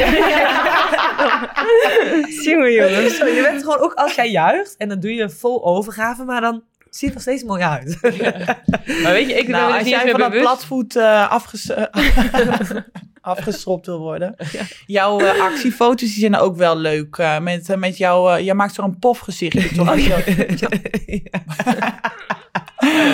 Jongen, 2.44 2.74
jongen. 2.74 3.12
Zo, 3.12 3.26
je 3.38 3.48
bent 3.52 3.64
gewoon 3.64 3.80
ook 3.80 3.94
als 3.94 4.16
jij 4.16 4.30
juicht 4.32 4.76
en 4.78 4.90
dan 4.90 5.00
doe 5.00 5.14
je 5.14 5.30
vol 5.30 5.66
overgave, 5.66 6.24
maar 6.24 6.42
dan 6.42 6.64
zie 6.90 7.08
je 7.10 7.14
er 7.16 7.22
steeds 7.22 7.44
mooi 7.44 7.62
uit. 7.64 7.98
Ja. 8.02 8.34
Maar 9.04 9.12
weet 9.12 9.28
je, 9.30 9.34
ik 9.34 9.48
nou, 9.48 9.66
ben 9.66 9.74
als 9.76 9.84
niet 9.84 9.94
jij 9.94 10.10
van 10.12 10.20
dat 10.20 10.32
platvoet 10.32 10.96
uh, 10.96 11.32
afges 11.32 11.72
afgestropt 13.22 13.86
wil 13.86 14.00
worden. 14.00 14.36
Ja. 14.52 14.62
Jouw 14.86 15.22
uh, 15.22 15.42
actiefoto's 15.42 16.10
die 16.10 16.20
zijn 16.20 16.36
ook 16.36 16.56
wel 16.56 16.78
leuk. 16.78 17.18
Uh, 17.18 17.40
met, 17.40 17.76
met 17.78 17.98
jou, 17.98 18.42
jij 18.42 18.54
maakt 18.54 18.74
zo'n 18.74 19.00
pofgezichtje. 19.00 19.68
Toch? 19.76 19.90
Oh, 19.92 19.98
ja. 20.00 20.16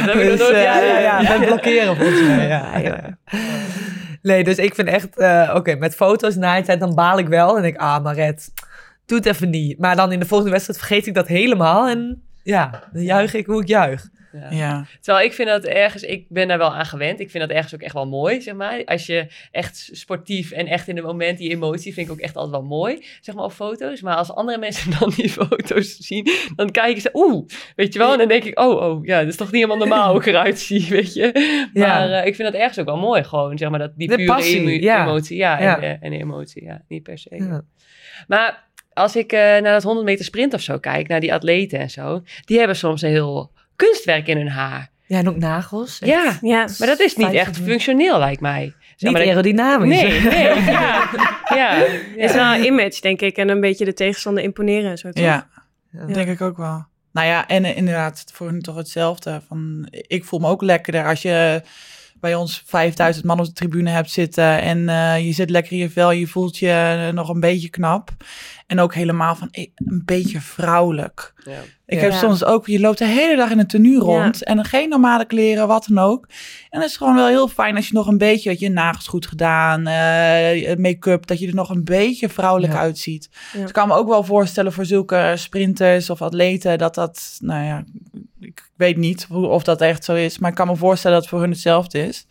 Dat 0.06 0.15
nog 0.15 0.24
Dus, 0.24 0.39
nooit- 0.39 0.53
eh, 0.53 0.63
ja, 0.63 0.80
ja, 0.80 1.00
ja, 1.00 1.22
ja. 1.22 1.39
blokkeren 1.46 1.96
volgens 1.98 2.22
mij. 2.22 2.48
Ja, 2.48 2.77
ja. 2.77 3.18
Nee, 4.22 4.44
dus 4.44 4.58
ik 4.58 4.75
vind 4.75 4.88
echt, 4.88 5.18
eh, 5.18 5.51
oké, 5.56 5.75
met 5.75 5.96
foto's 5.96 6.36
na 6.36 6.62
tijd, 6.62 6.80
dan 6.80 6.96
baal 6.96 7.18
ik 7.18 7.27
wel. 7.27 7.56
En 7.56 7.62
denk 7.62 7.75
ik, 7.75 7.82
ah, 7.82 8.03
Maret, 8.03 8.51
doe 9.05 9.17
het 9.17 9.25
even 9.27 9.50
niet. 9.50 9.79
Maar 9.79 9.95
dan 9.95 10.12
in 10.12 10.19
de 10.19 10.25
volgende 10.25 10.51
wedstrijd 10.51 10.79
vergeet 10.79 11.07
ik 11.07 11.13
dat 11.13 11.27
helemaal. 11.27 11.88
En 11.89 12.24
ja, 12.43 12.83
dan 12.93 13.03
juich 13.03 13.33
ik 13.33 13.45
hoe 13.45 13.62
ik 13.62 13.67
juich. 13.67 14.10
Ja. 14.31 14.48
Ja. 14.51 14.86
Terwijl 15.01 15.25
ik 15.25 15.33
vind 15.33 15.48
dat 15.50 15.63
ergens, 15.63 16.03
ik 16.03 16.25
ben 16.29 16.48
daar 16.48 16.57
wel 16.57 16.74
aan 16.75 16.86
gewend. 16.86 17.19
Ik 17.19 17.29
vind 17.31 17.48
dat 17.48 17.55
ergens 17.55 17.74
ook 17.75 17.81
echt 17.81 17.93
wel 17.93 18.07
mooi, 18.07 18.41
zeg 18.41 18.55
maar. 18.55 18.81
Als 18.86 19.05
je 19.05 19.27
echt 19.51 19.89
sportief 19.91 20.51
en 20.51 20.67
echt 20.67 20.88
in 20.88 20.95
het 20.95 21.05
moment 21.05 21.38
die 21.38 21.50
emotie 21.50 21.93
vind 21.93 22.07
ik 22.07 22.13
ook 22.13 22.19
echt 22.19 22.36
altijd 22.36 22.51
wel 22.62 22.63
mooi, 22.69 23.05
zeg 23.22 23.36
maar 23.36 23.43
op 23.43 23.51
foto's. 23.51 24.01
Maar 24.01 24.15
als 24.15 24.31
andere 24.31 24.57
mensen 24.57 24.91
dan 25.00 25.10
die 25.15 25.29
foto's 25.29 25.98
zien, 25.98 26.27
dan 26.55 26.72
kijken 26.72 27.01
ze, 27.01 27.10
oeh, 27.13 27.45
weet 27.75 27.93
je 27.93 28.00
wel. 28.00 28.12
En 28.12 28.17
dan 28.17 28.27
denk 28.27 28.43
ik, 28.43 28.60
oh, 28.60 28.81
oh, 28.81 29.05
ja, 29.05 29.19
dat 29.19 29.27
is 29.27 29.36
toch 29.36 29.51
niet 29.51 29.55
helemaal 29.62 29.88
normaal 29.88 30.12
hoe 30.12 30.19
ik 30.19 30.25
eruit 30.25 30.60
zie, 30.60 30.88
weet 30.98 31.13
je. 31.13 31.67
Ja. 31.74 31.88
Maar 31.88 32.10
eh, 32.12 32.25
ik 32.27 32.36
vind 32.36 32.51
dat 32.51 32.62
ergens 32.62 32.79
ook 32.79 32.86
wel 32.86 32.98
mooi, 32.98 33.24
gewoon, 33.24 33.57
zeg 33.57 33.69
maar, 33.69 33.79
dat 33.79 33.91
die 33.98 34.07
De 34.07 34.15
pure 34.15 34.27
passie, 34.27 34.60
emo- 34.60 34.83
ja. 34.83 35.01
emotie. 35.07 35.38
Ja, 35.38 35.60
Ja. 35.62 35.75
En, 35.75 35.81
eh, 35.81 35.98
en 36.00 36.10
de 36.12 36.17
emotie, 36.17 36.63
ja, 36.63 36.81
niet 36.88 37.03
per 37.03 37.17
se. 37.17 37.36
Ja. 37.36 37.62
Maar 38.27 38.72
als 38.94 39.16
ik 39.16 39.32
eh, 39.32 39.40
naar 39.40 39.62
dat 39.62 39.84
100 39.84 40.06
meter 40.06 40.26
sprint 40.26 40.54
of 40.54 40.62
zo 40.62 40.78
kijk, 40.78 41.08
naar 41.08 41.20
die 41.20 41.34
atleten 41.34 41.80
en 41.80 41.90
zo, 41.90 42.24
die 42.46 42.58
hebben 42.58 42.76
soms 42.76 43.02
een 43.02 43.10
heel 43.10 43.52
kunstwerk 43.76 44.28
in 44.28 44.38
hun 44.38 44.50
haar. 44.50 44.92
Ja, 45.06 45.18
en 45.18 45.30
ook 45.30 45.38
nagels. 45.38 46.00
Echt 46.00 46.12
Ja, 46.12 46.38
Ja. 46.42 46.68
maar 46.78 46.88
dat 46.88 47.00
is 47.00 47.16
niet 47.16 47.34
echt 47.34 47.58
functioneel, 47.58 48.20
lijkt 48.20 48.42
mij. 48.42 48.74
Zeg 48.96 49.10
Niet 49.10 49.12
maar 49.12 49.22
aerodynamisch. 49.28 50.02
Nee, 50.02 50.22
nee, 50.32 50.44
ja. 50.64 51.10
ja, 51.56 51.76
Het 51.76 52.30
is 52.30 52.34
wel 52.34 52.54
een 52.54 52.66
image, 52.66 53.02
denk 53.02 53.22
ik. 53.22 53.38
En 53.38 53.50
een 53.50 53.60
beetje 53.60 53.86
de 53.86 53.94
tegenstander 53.94 54.44
imponeren 54.44 54.92
en 54.92 54.98
zo. 54.98 55.10
toch? 55.12 55.24
Ja, 55.24 55.48
Ja. 55.92 56.06
denk 56.06 56.28
ik 56.28 56.42
ook 56.42 56.58
wel. 56.58 56.86
Nou 57.12 57.28
ja, 57.28 57.48
en 57.48 57.66
eh, 57.66 57.78
inderdaad, 57.78 58.24
voor 58.34 58.48
hun 58.48 58.62
toch 58.62 58.76
hetzelfde. 58.76 59.42
Van, 59.48 59.88
ik 59.92 60.24
voel 60.26 60.40
me 60.40 60.48
ook 60.48 60.62
lekkerder 60.62 61.06
als 61.06 61.22
je 61.22 61.62
bij 62.20 62.36
ons 62.36 62.64
5000 62.66 63.26
man 63.26 63.40
op 63.40 63.46
de 63.46 63.54
tribune 63.54 63.90
hebt 63.90 64.12
zitten 64.12 64.62
en 64.62 64.90
eh, 64.90 65.26
je 65.26 65.32
zit 65.32 65.50
lekker 65.50 65.72
in 65.72 65.78
je 65.78 65.90
vel, 65.90 66.12
je 66.12 66.28
voelt 66.28 66.58
je 66.58 67.10
nog 67.14 67.30
een 67.30 67.40
beetje 67.40 67.70
knap. 67.70 68.10
En 68.74 68.80
ook 68.80 68.94
helemaal 68.94 69.36
van 69.36 69.48
eh, 69.51 69.68
een 69.75 70.01
beetje 70.06 70.42
vrouwelijk. 70.42 71.34
Ja. 71.46 71.51
Ik 71.86 71.96
Ja. 71.98 72.03
heb 72.03 72.12
soms 72.13 72.44
ook, 72.44 72.68
je 72.68 72.80
loopt 72.80 72.98
de 72.98 73.06
hele 73.06 73.36
dag 73.36 73.50
in 73.51 73.60
een 73.60 73.68
tenue 73.68 74.00
rond 74.00 74.39
Ja. 74.39 74.46
en 74.46 74.65
geen 74.65 74.89
normale 74.89 75.25
kleren, 75.25 75.68
wat 75.68 75.86
dan 75.89 76.03
ook. 76.03 76.27
En 76.70 76.82
het 76.82 76.89
is 76.89 76.98
gewoon 76.98 77.15
wel 77.15 77.27
heel 77.27 77.48
fijn 77.48 77.75
als 77.75 77.88
je 77.88 77.94
nog 77.94 78.08
een 78.08 78.18
beetje, 78.18 78.50
weet 78.50 78.60
je, 78.60 78.70
nagels 78.70 79.08
goed 79.08 79.27
gedaan, 79.27 79.88
eh, 79.88 80.75
make-up, 80.75 81.25
dat 81.27 81.39
je 81.39 81.48
er 81.48 81.56
nog 81.56 81.70
een 81.70 81.84
beetje 81.84 82.30
vrouwelijk 82.30 82.74
Ja. 82.74 82.80
uitziet. 82.80 83.30
Ja. 83.32 83.60
Dus 83.60 83.68
ik 83.68 83.74
kan 83.74 83.88
me 83.88 83.94
ook 83.94 84.08
wel 84.08 84.24
voorstellen 84.24 84.74
voor 84.74 84.86
zulke 84.86 85.34
sprinters 85.38 86.10
of 86.10 86.22
atleten 86.22 86.77
dat 86.77 86.96
dat, 86.96 87.38
nou 87.39 87.65
ja, 87.65 87.84
ik 88.39 88.70
weet 88.75 88.98
niet 88.98 89.25
hoe- 89.30 89.48
of 89.48 89.63
dat 89.63 89.82
echt 89.82 90.03
zo 90.03 90.13
is, 90.13 90.38
maar 90.38 90.50
ik 90.50 90.56
kan 90.56 90.68
me 90.68 90.75
voorstellen 90.75 91.15
dat 91.18 91.25
het 91.25 91.36
voor 91.36 91.42
hun 91.42 91.51
hetzelfde 91.53 92.08
is. 92.08 92.27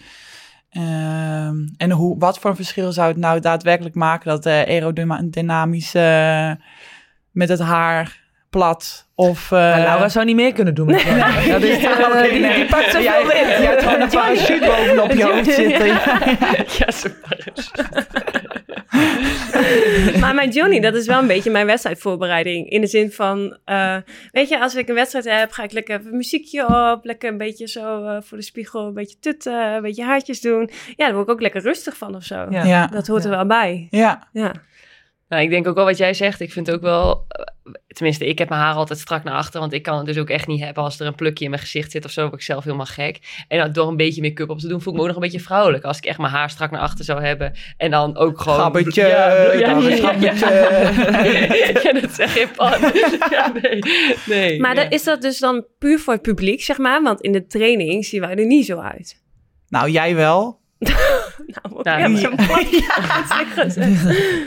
Ehm, 0.73 1.55
en 1.77 1.91
hoe, 1.91 2.19
wat 2.19 2.39
voor 2.39 2.51
een 2.51 2.57
verschil 2.57 2.93
zou 2.93 3.09
het 3.09 3.17
nou 3.17 3.41
daadwerkelijk 3.41 3.95
maken 3.95 4.31
dat 4.31 4.47
eh 4.47 4.53
aerodynamisch 4.53 5.95
eh, 5.95 6.51
met 7.31 7.49
het 7.49 7.61
haar 7.61 8.21
plat 8.51 9.09
of... 9.15 9.53
eh, 9.53 9.59
Maar 9.59 9.79
Laura 9.81 10.09
zou 10.09 10.25
niet 10.25 10.37
meer 10.37 10.53
kunnen 10.53 10.75
doen. 10.75 10.87
Met. 10.87 11.05
Dat 11.49 11.63
is, 11.63 11.81
Ja, 11.81 12.11
eh, 12.11 12.23
die, 12.31 12.41
nee. 12.41 12.55
die 12.55 12.67
pakt 12.67 12.85
zoveel 12.91 13.01
wind. 13.27 13.31
jij 13.33 13.65
hebt 13.67 13.83
gewoon 13.83 14.01
een 14.01 14.09
parachute 14.09 14.67
bovenop 14.67 15.11
je 15.13 15.25
hoofd 15.25 15.53
zitten. 15.63 15.87
Ja, 15.87 16.91
zo 16.91 17.09
parachute. 17.29 18.07
Maar 20.33 20.41
mijn 20.45 20.55
Johnny, 20.57 20.81
dat 20.81 20.95
is 20.95 21.07
wel 21.07 21.19
een 21.19 21.27
beetje 21.27 21.51
mijn 21.51 21.67
wedstrijdvoorbereiding. 21.67 22.71
In 22.71 22.81
de 22.81 22.87
zin 22.87 23.13
van, 23.13 23.59
eh, 23.65 23.97
weet 24.33 24.49
je, 24.49 24.61
als 24.61 24.75
ik 24.75 24.89
een 24.89 24.95
wedstrijd 24.95 25.25
heb, 25.25 25.51
ga 25.51 25.63
ik 25.63 25.73
lekker 25.73 25.99
even 26.01 26.17
muziekje 26.17 26.93
op. 26.93 27.05
Lekker 27.05 27.31
een 27.31 27.39
beetje 27.39 27.69
zo 27.69 28.05
eh, 28.05 28.17
voor 28.21 28.39
de 28.39 28.45
spiegel, 28.45 28.87
een 28.87 28.95
beetje 28.95 29.17
tutten, 29.21 29.75
een 29.75 29.83
beetje 29.83 30.05
haartjes 30.05 30.41
doen. 30.41 30.71
Ja, 30.97 31.05
daar 31.05 31.15
word 31.15 31.27
ik 31.27 31.33
ook 31.33 31.41
lekker 31.41 31.61
rustig 31.63 31.97
van 31.97 32.15
of 32.15 32.25
zo. 32.25 32.47
Ja. 32.51 32.65
Ja, 32.65 32.87
Dat 32.87 33.07
hoort 33.07 33.25
er 33.25 33.31
wel 33.31 33.47
bij. 33.47 33.87
ja. 33.91 34.29
Ja. 34.33 34.53
Nou, 35.33 35.45
ik 35.45 35.51
denk 35.51 35.69
ook 35.69 35.75
wel 35.75 35.85
wat 35.85 35.99
jij 35.99 36.15
zegt. 36.15 36.41
Ik 36.41 36.53
vind 36.53 36.71
ook 36.71 36.81
wel, 36.81 37.27
tenminste, 37.87 38.27
ik 38.27 38.39
heb 38.39 38.49
mijn 38.49 38.61
haar 38.61 38.75
altijd 38.75 38.99
strak 38.99 39.25
naar 39.25 39.35
achter, 39.35 39.61
want 39.61 39.73
ik 39.73 39.83
kan 39.83 39.97
het 39.97 40.07
dus 40.07 40.19
ook 40.19 40.29
echt 40.29 40.47
niet 40.47 40.61
hebben 40.61 40.83
als 40.83 41.01
er 41.01 41.07
een 41.07 41.15
plukje 41.15 41.45
in 41.45 41.51
mijn 41.51 41.63
gezicht 41.63 41.91
zit 41.91 42.05
of 42.05 42.11
zo, 42.11 42.23
word 42.23 42.35
ik 42.35 42.43
zelf 42.43 42.65
helemaal 42.65 42.87
gek. 42.87 43.45
En 43.49 43.59
dan 43.59 43.73
door 43.73 43.89
een 43.89 43.97
beetje 43.97 44.23
make-up 44.23 44.51
op 44.51 44.59
te 44.59 44.69
doen, 44.69 44.81
voel 44.81 44.93
ik 44.93 44.99
me 44.99 45.05
ook 45.05 45.09
nog 45.09 45.17
een 45.17 45.31
beetje 45.31 45.45
vrouwelijk. 45.45 45.85
Als 45.85 45.97
ik 45.97 46.05
echt 46.05 46.19
mijn 46.19 46.33
haar 46.33 46.51
strak 46.51 46.71
naar 46.71 46.81
achter 46.81 47.05
zou 47.05 47.25
hebben 47.25 47.53
en 47.77 47.91
dan 47.91 48.17
ook 48.17 48.41
gewoon... 48.41 48.59
Gabbetje, 48.59 49.03
Ja, 49.03 49.09
ja, 49.09 49.53
ja, 49.53 49.53
ja, 49.53 49.95
gabbetje. 49.95 50.49
ja, 51.83 52.01
dat 52.01 52.11
zeg 52.11 52.35
je 52.35 52.49
pan. 52.57 52.81
Ja, 53.31 53.53
nee, 53.63 53.83
nee. 54.27 54.61
Maar 54.61 54.93
is 54.93 55.05
dat 55.05 55.23
dus 55.23 55.39
dan 55.39 55.67
puur 55.79 55.99
voor 55.99 56.13
het 56.13 56.23
publiek, 56.23 56.63
zeg 56.63 56.79
maar? 56.79 57.03
Want 57.03 57.21
in 57.21 57.33
de 57.33 57.47
training 57.47 58.05
zien 58.05 58.21
wij 58.21 58.35
er 58.35 58.47
niet 58.47 58.67
zo 58.67 58.79
uit. 58.79 59.23
Nou, 59.69 59.91
jij 59.91 60.15
wel. 60.15 60.62
Nou, 60.83 61.83
Nou, 61.83 62.01
ja, 62.21 62.29
ja. 62.71 62.97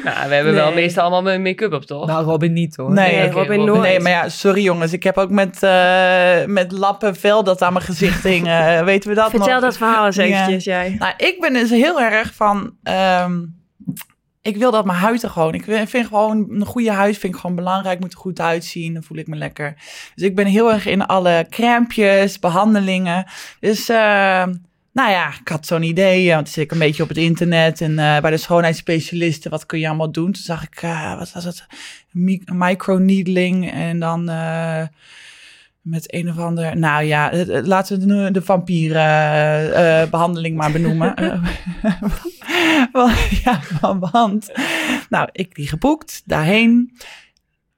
Nou, 0.04 0.30
we 0.30 0.36
hebben 0.36 0.54
wel 0.54 0.74
meestal 0.74 1.02
allemaal 1.04 1.22
mijn 1.22 1.42
make-up 1.42 1.74
op, 1.74 1.84
toch? 1.84 2.08
Nou, 2.08 2.26
Robin 2.26 2.54
niet 2.54 2.76
hoor. 2.76 2.92
Nee, 2.92 3.22
Robin 3.30 3.42
Robin. 3.42 3.66
nooit. 3.66 3.82
Nee, 3.82 4.00
maar 4.00 4.12
ja, 4.12 4.30
sorry 4.30 4.62
jongens. 4.64 4.94
Ik 4.94 5.04
heb 5.04 5.18
ook 5.18 5.30
met, 5.30 5.64
eh, 5.64 6.46
met 6.46 6.72
lappen 6.72 7.16
vel 7.16 7.44
dat 7.44 7.62
aan 7.62 7.74
mijn 7.74 7.86
gezicht 7.86 8.24
hing. 8.24 8.48
Eh, 8.48 8.84
weten 8.92 9.10
we 9.10 9.16
dat 9.16 9.34
nog? 9.34 9.42
Vertel 9.44 9.62
dat 9.62 9.78
verhaal 9.78 10.06
eens 10.06 10.16
Ja. 10.16 10.24
eventjes, 10.24 10.64
jij. 10.64 10.96
Nou, 11.00 11.14
ik 11.18 11.38
ben 11.40 11.54
dus 11.54 11.70
heel 11.70 12.02
erg 12.02 12.34
van... 12.34 12.74
ehm, 12.84 13.42
ik 14.42 14.58
wil 14.58 14.72
dat 14.72 14.86
mijn 14.86 14.98
huid 15.00 15.24
er 15.24 15.30
gewoon... 15.30 15.54
Ik 15.54 15.64
vind 15.64 16.08
gewoon 16.08 16.48
een 16.50 16.66
goede 16.66 16.92
huid 16.92 17.18
vind 17.18 17.34
ik 17.34 17.40
gewoon 17.40 17.56
belangrijk. 17.56 18.00
Moet 18.00 18.14
er 18.14 18.20
goed 18.20 18.40
uitzien. 18.40 18.94
Dan 18.94 19.04
voel 19.04 19.18
ik 19.18 19.28
me 19.28 19.36
lekker. 19.36 19.74
Dus 20.16 20.24
ik 20.26 20.36
ben 20.36 20.46
heel 20.46 20.72
erg 20.72 20.86
in 20.86 21.06
alle 21.06 21.46
crèmpjes, 21.50 22.40
behandelingen. 22.40 23.26
Dus... 23.60 23.90
ehm, 23.90 24.54
nou 24.96 25.10
ja, 25.12 25.28
ik 25.42 25.48
had 25.48 25.66
zo'n 25.66 25.84
idee, 25.84 26.28
eh, 26.28 26.34
want 26.34 26.46
toen 26.46 26.54
zit 26.54 26.64
ik 26.64 26.72
een 26.72 26.80
beetje 26.80 27.04
op 27.04 27.10
het 27.10 27.18
internet 27.18 27.82
en 27.82 28.00
eh, 28.00 28.20
bij 28.22 28.32
de 28.32 28.38
schoonheidsspecialisten, 28.38 29.52
wat 29.52 29.66
kun 29.66 29.80
je 29.80 29.88
allemaal 29.88 30.12
doen? 30.12 30.32
Toen 30.32 30.44
zag 30.44 30.64
ik, 30.64 30.82
eh, 30.82 31.18
wat 31.18 31.32
was 31.32 31.44
het, 31.44 31.66
Mi- 32.12 32.42
microneedling 32.46 33.72
en 33.72 34.00
dan 34.00 34.24
met 35.82 36.14
een 36.14 36.30
of 36.30 36.38
ander, 36.38 36.78
nou 36.78 37.04
ja, 37.04 37.32
laten 37.64 38.00
we 38.00 38.06
nu 38.06 38.32
de 38.32 38.42
vampierbehandeling 38.42 40.58
maar 40.58 40.72
benoemen. 40.72 41.14
Want- 42.92 43.30
ja, 43.44 43.60
want, 44.12 44.52
nou, 45.10 45.30
ik 45.32 45.56
die 45.56 45.68
geboekt, 45.68 46.22
daarheen. 46.26 46.98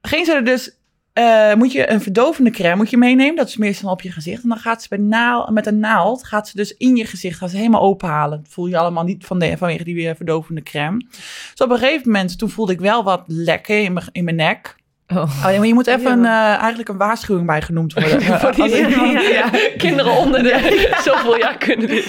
Ging 0.02 0.26
ze 0.26 0.34
er 0.34 0.46
dus 0.46 0.72
eh, 1.18 1.54
moet 1.54 1.72
je 1.72 1.90
een 1.90 2.02
verdovende 2.02 2.50
crème 2.50 2.76
moet 2.76 2.90
je 2.90 2.98
meenemen. 2.98 3.36
Dat 3.36 3.50
ze 3.50 3.78
dan 3.82 3.92
op 3.92 4.02
je 4.02 4.12
gezicht. 4.12 4.44
En 4.44 4.50
dan 4.50 4.58
gaat 4.58 4.82
ze 4.82 4.88
bij 4.90 4.98
naal, 4.98 5.52
met 5.52 5.66
een 5.66 5.80
naald 5.80 6.24
gaat 6.24 6.48
ze 6.48 6.56
dus 6.56 6.78
in 6.78 6.96
je 6.96 7.06
gezicht 7.06 7.38
gaat 7.38 7.50
ze 7.50 7.58
helemaal 7.58 7.82
openhalen. 7.82 8.46
Voel 8.48 8.68
je 8.68 8.78
allemaal 8.78 9.04
niet 9.04 9.26
van 9.26 9.40
de, 9.40 9.58
vanwege 9.58 9.84
die 9.84 10.10
eh, 10.10 10.16
verdovende 10.16 10.64
crème. 10.64 11.06
Dus 11.52 11.62
op 11.62 11.70
een 11.70 11.78
gegeven 11.78 12.12
moment, 12.12 12.38
toen 12.38 12.50
voelde 12.50 12.74
ik 12.74 12.80
wel 12.80 13.04
wat 13.04 13.24
lekken 13.26 13.84
in 13.84 13.94
mijn, 13.94 14.06
in 14.12 14.24
mijn 14.24 14.36
nek. 14.36 14.76
Oh. 15.14 15.18
Oh, 15.22 15.44
maar 15.44 15.66
je 15.66 15.74
moet 15.74 15.88
even 15.88 16.12
een, 16.12 16.26
eh, 16.26 16.32
eigenlijk 16.58 16.90
een 16.90 16.98
waarschuwing 16.98 17.48
bij 17.48 17.62
genoemd 17.62 17.94
worden. 17.94 18.22
Voor 18.40 18.52
die 18.56 18.76
ja, 19.34 19.50
kinderen 19.78 20.12
onder 20.18 20.44
de 20.44 20.88
zoveel 21.06 21.38
jaar 21.38 21.58
kunnen 21.58 21.88
dit. 21.88 22.06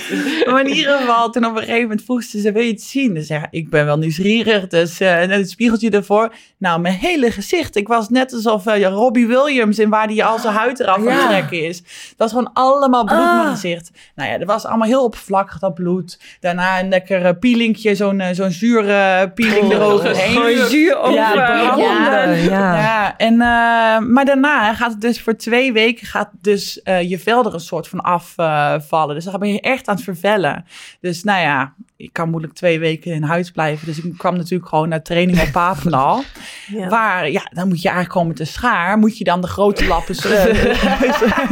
Maar 0.51 0.61
in 0.61 0.75
ieder 0.75 0.99
geval, 0.99 1.31
toen 1.31 1.45
op 1.45 1.53
een 1.53 1.59
gegeven 1.63 1.81
moment 1.83 2.03
vroeg 2.05 2.23
ze, 2.23 2.41
ze 2.41 2.53
wil 2.53 2.63
je 2.63 2.71
het 2.71 2.83
zien? 2.83 3.15
Dus 3.15 3.29
ja, 3.29 3.47
ik 3.51 3.71
ben 3.71 3.85
wel 3.85 3.99
nieuwsgierig. 3.99 4.67
Dus 4.67 5.01
eh, 5.01 5.21
en 5.23 5.31
het 5.31 5.51
spiegeltje 5.51 5.91
ervoor. 5.91 6.33
Nou, 6.59 6.81
mijn 6.81 6.95
hele 6.95 7.31
gezicht. 7.31 7.77
Ik 7.77 7.89
was 7.89 8.09
net 8.09 8.33
alsof 8.33 8.67
eh, 8.67 8.79
ja, 8.79 8.89
Robbie 8.89 9.27
Williams 9.27 9.79
en 9.79 9.89
waar 9.89 10.07
die 10.07 10.25
al 10.25 10.39
zijn 10.39 10.55
huid 10.55 10.81
eraf 10.81 10.97
aan 10.97 11.07
het 11.07 11.29
trekken 11.29 11.65
is. 11.65 11.77
Het 11.79 12.15
was 12.17 12.31
gewoon 12.31 12.51
allemaal 12.53 13.05
bloed 13.05 13.19
in 13.19 13.25
mijn 13.25 13.39
Ah. 13.47 13.51
gezicht. 13.51 13.91
Nou 14.15 14.31
ja, 14.31 14.39
dat 14.39 14.47
was 14.47 14.65
allemaal 14.65 14.89
heel 14.89 15.05
oppervlakkig, 15.05 15.59
dat 15.59 15.75
bloed. 15.75 16.19
Daarna 16.41 16.81
een 16.81 16.89
lekker 16.89 17.37
peelingje, 17.37 17.95
zo'n 17.95 18.23
zo'n 18.33 18.51
zure 18.51 19.31
peeling 19.35 19.65
Oh, 19.65 19.73
eroverheen. 19.73 20.33
Gewoon 20.33 20.69
zuur 20.69 20.99
over. 20.99 21.15
Ja. 21.15 22.27
Ja, 22.35 22.88
ja. 22.88 23.16
En, 23.16 23.33
eh, 23.33 23.98
maar 24.09 24.24
daarna 24.24 24.74
gaat 24.74 24.90
het 24.90 25.01
dus 25.01 25.20
voor 25.20 25.37
twee 25.37 25.72
weken 25.72 26.07
gaat 26.07 26.31
dus 26.40 26.83
eh, 26.83 27.11
je 27.11 27.18
vel 27.18 27.44
er 27.44 27.55
een 27.55 27.61
soort 27.61 27.88
van 27.88 28.01
afvallen. 28.01 29.14
dus 29.14 29.24
dan 29.24 29.40
ben 29.40 29.53
je 29.53 29.61
echt 29.61 29.88
aan 29.88 29.94
het 29.94 30.05
vervellen. 30.05 30.64
Dus 31.01 31.24
nou 31.24 31.40
ja, 31.40 31.74
ik 31.96 32.12
kan 32.12 32.31
moeilijk 32.31 32.55
twee 32.55 32.79
weken 32.79 33.12
in 33.12 33.22
huis 33.22 33.51
blijven. 33.51 33.87
Dus 33.87 34.01
ik 34.01 34.18
kwam 34.18 34.37
natuurlijk 34.37 34.68
gewoon 34.68 34.88
naar 34.88 35.03
training 35.03 35.40
op 35.40 35.53
Papendal. 35.53 36.22
Ja. 36.66 36.88
Waar, 36.88 37.31
ja, 37.31 37.42
dan 37.53 37.68
moet 37.68 37.83
je 37.83 37.88
eigenlijk 37.88 38.12
gewoon 38.12 38.27
met 38.27 38.37
de 38.37 38.44
schaar, 38.44 38.98
moet 38.98 39.18
je 39.18 39.24
dan 39.24 39.40
de 39.40 39.46
grote 39.46 39.87
lappen 39.87 40.16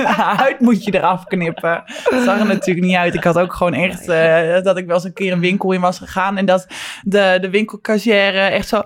huid 0.37 0.61
moet 0.61 0.85
je 0.85 0.95
eraf 0.95 1.25
knippen. 1.25 1.85
Dat 2.11 2.25
zag 2.25 2.39
er 2.39 2.47
natuurlijk 2.47 2.87
niet 2.87 2.97
uit. 2.97 3.15
Ik 3.15 3.25
had 3.25 3.39
ook 3.39 3.53
gewoon 3.53 3.75
echt, 3.75 4.09
eh, 4.09 4.63
dat 4.63 4.77
ik 4.77 4.87
wel 4.87 4.95
eens 4.95 5.05
een 5.05 5.13
keer 5.13 5.33
een 5.33 5.41
winkel 5.41 5.73
in 5.73 5.81
was 5.81 5.99
gegaan 5.99 6.37
en 6.37 6.47
dat 6.47 6.67
de, 7.03 7.39
de 7.41 7.51
winkelkassière 7.51 8.39
echt 8.41 8.69
zo... 8.69 8.83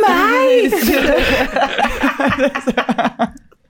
Meg! 0.00 0.72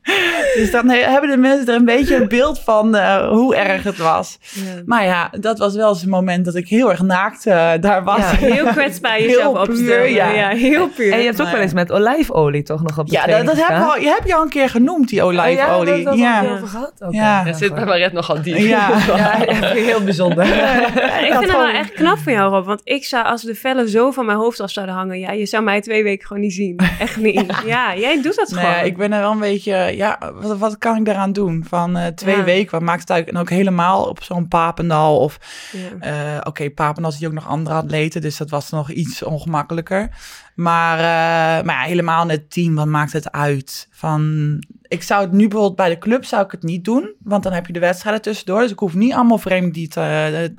dus 0.57 0.71
dan 0.71 0.89
hebben 0.89 1.31
de 1.31 1.37
mensen 1.37 1.67
er 1.67 1.75
een 1.75 1.85
beetje 1.85 2.17
een 2.17 2.29
beeld 2.29 2.61
van 2.61 2.97
uh, 2.97 3.29
hoe 3.29 3.57
erg 3.57 3.83
het 3.83 3.97
was. 3.97 4.39
Ja. 4.53 4.63
Maar 4.87 5.05
ja, 5.05 5.31
dat 5.41 5.59
was 5.59 5.75
wel 5.75 5.89
eens 5.89 6.03
een 6.03 6.09
moment 6.09 6.45
dat 6.45 6.55
ik 6.55 6.69
heel 6.69 6.91
erg 6.91 7.03
naakt 7.03 7.47
uh, 7.47 7.73
daar 7.81 8.05
was. 8.05 8.19
Ja, 8.19 8.37
heel 8.37 8.67
kwetsbaar 8.79 9.21
jezelf 9.21 9.69
opstellen. 9.69 10.13
Ja. 10.13 10.31
ja, 10.31 10.49
heel 10.49 10.89
puur. 10.89 11.13
En 11.13 11.19
je 11.19 11.25
hebt 11.25 11.41
ook 11.41 11.51
wel 11.51 11.61
eens 11.61 11.73
met 11.73 11.93
olijfolie 11.93 12.63
toch 12.63 12.83
nog 12.83 12.99
op 12.99 13.07
de 13.07 13.13
Ja, 13.13 13.27
dat, 13.27 13.47
dat 13.47 13.57
heb, 13.57 13.69
je 13.69 13.85
al, 13.85 14.01
je 14.01 14.09
heb 14.09 14.27
je 14.27 14.35
al 14.35 14.43
een 14.43 14.49
keer 14.49 14.69
genoemd, 14.69 15.09
die 15.09 15.23
olijfolie. 15.23 16.11
Oh, 16.11 16.17
ja, 16.19 16.43
dat, 16.43 16.61
dat 16.61 16.69
gehad. 16.69 16.93
Okay. 16.99 17.13
Ja. 17.13 17.45
Dat 17.45 17.57
zit 17.57 17.75
bij 17.75 17.85
Maret 17.85 18.13
nogal 18.13 18.43
diep. 18.43 18.57
Ja, 18.75 18.89
ja 19.07 19.39
heel 19.73 20.05
bijzonder. 20.05 20.45
ik 20.45 21.33
vind 21.33 21.41
het 21.41 21.53
wel 21.53 21.69
echt 21.69 21.93
knap 21.93 22.19
van 22.19 22.33
jou, 22.33 22.51
Rob. 22.51 22.67
Want 22.67 22.81
ik 22.85 23.05
zou, 23.05 23.25
als 23.25 23.43
de 23.43 23.55
vellen 23.55 23.89
zo 23.89 24.11
van 24.11 24.27
mijn 24.27 24.39
hoofd 24.39 24.61
af 24.61 24.71
zouden 24.71 24.95
hangen... 24.95 25.19
Ja, 25.19 25.33
je 25.33 25.47
zou 25.47 25.63
mij 25.63 25.81
twee 25.81 26.03
weken 26.03 26.27
gewoon 26.27 26.43
niet 26.43 26.53
zien. 26.53 26.81
Echt 26.99 27.17
niet. 27.17 27.63
Ja, 27.67 27.97
jij 27.97 28.23
doet 28.23 28.37
dat 28.37 28.49
gewoon. 28.49 28.71
Ja, 28.71 28.81
ik 28.81 28.97
ben 28.97 29.13
er 29.13 29.21
wel 29.21 29.31
een 29.31 29.39
beetje... 29.39 29.94
Ja, 29.97 30.33
wat, 30.35 30.59
wat 30.59 30.79
kan 30.79 30.97
ik 30.97 31.05
daaraan 31.05 31.33
doen? 31.33 31.65
Van 31.69 31.97
uh, 31.97 32.07
twee 32.07 32.43
weken, 32.43 32.71
wat 32.71 32.83
maakt 32.83 33.01
het 33.01 33.11
uit? 33.11 33.29
En 33.29 33.37
ook 33.37 33.51
helemaal 33.51 34.05
op 34.05 34.23
zo'n 34.23 34.49
Papendal. 34.49 35.19
Of, 35.19 35.39
uh, 35.75 36.37
oké, 36.39 36.49
okay, 36.49 36.71
Papendal 36.71 37.13
zie 37.13 37.21
je 37.21 37.27
ook 37.27 37.33
nog 37.33 37.49
andere 37.49 37.77
atleten. 37.77 38.21
Dus 38.21 38.37
dat 38.37 38.51
was 38.51 38.71
nog 38.71 38.91
iets 38.91 39.23
ongemakkelijker. 39.23 40.09
Maar, 40.55 40.99
uh, 40.99 41.65
maar 41.67 41.75
ja, 41.75 41.83
helemaal 41.83 42.29
het 42.29 42.51
team, 42.51 42.75
wat 42.75 42.87
maakt 42.87 43.13
het 43.13 43.33
uit? 43.33 43.89
Van, 43.91 44.63
ik 44.83 45.03
zou 45.03 45.23
het 45.23 45.33
nu 45.33 45.49
bijvoorbeeld 45.49 45.77
bij 45.77 45.89
de 45.89 45.99
club 45.99 46.25
zou 46.25 46.45
ik 46.45 46.51
het 46.51 46.63
niet 46.63 46.85
doen. 46.85 47.15
Want 47.19 47.43
dan 47.43 47.53
heb 47.53 47.67
je 47.67 47.73
de 47.73 47.79
wedstrijden 47.79 48.23
tussendoor. 48.23 48.61
Dus 48.61 48.71
ik 48.71 48.79
hoef 48.79 48.95
niet 48.95 49.13
allemaal 49.13 49.39
vreemd 49.39 49.75
die 49.75 49.89
te, 49.89 50.55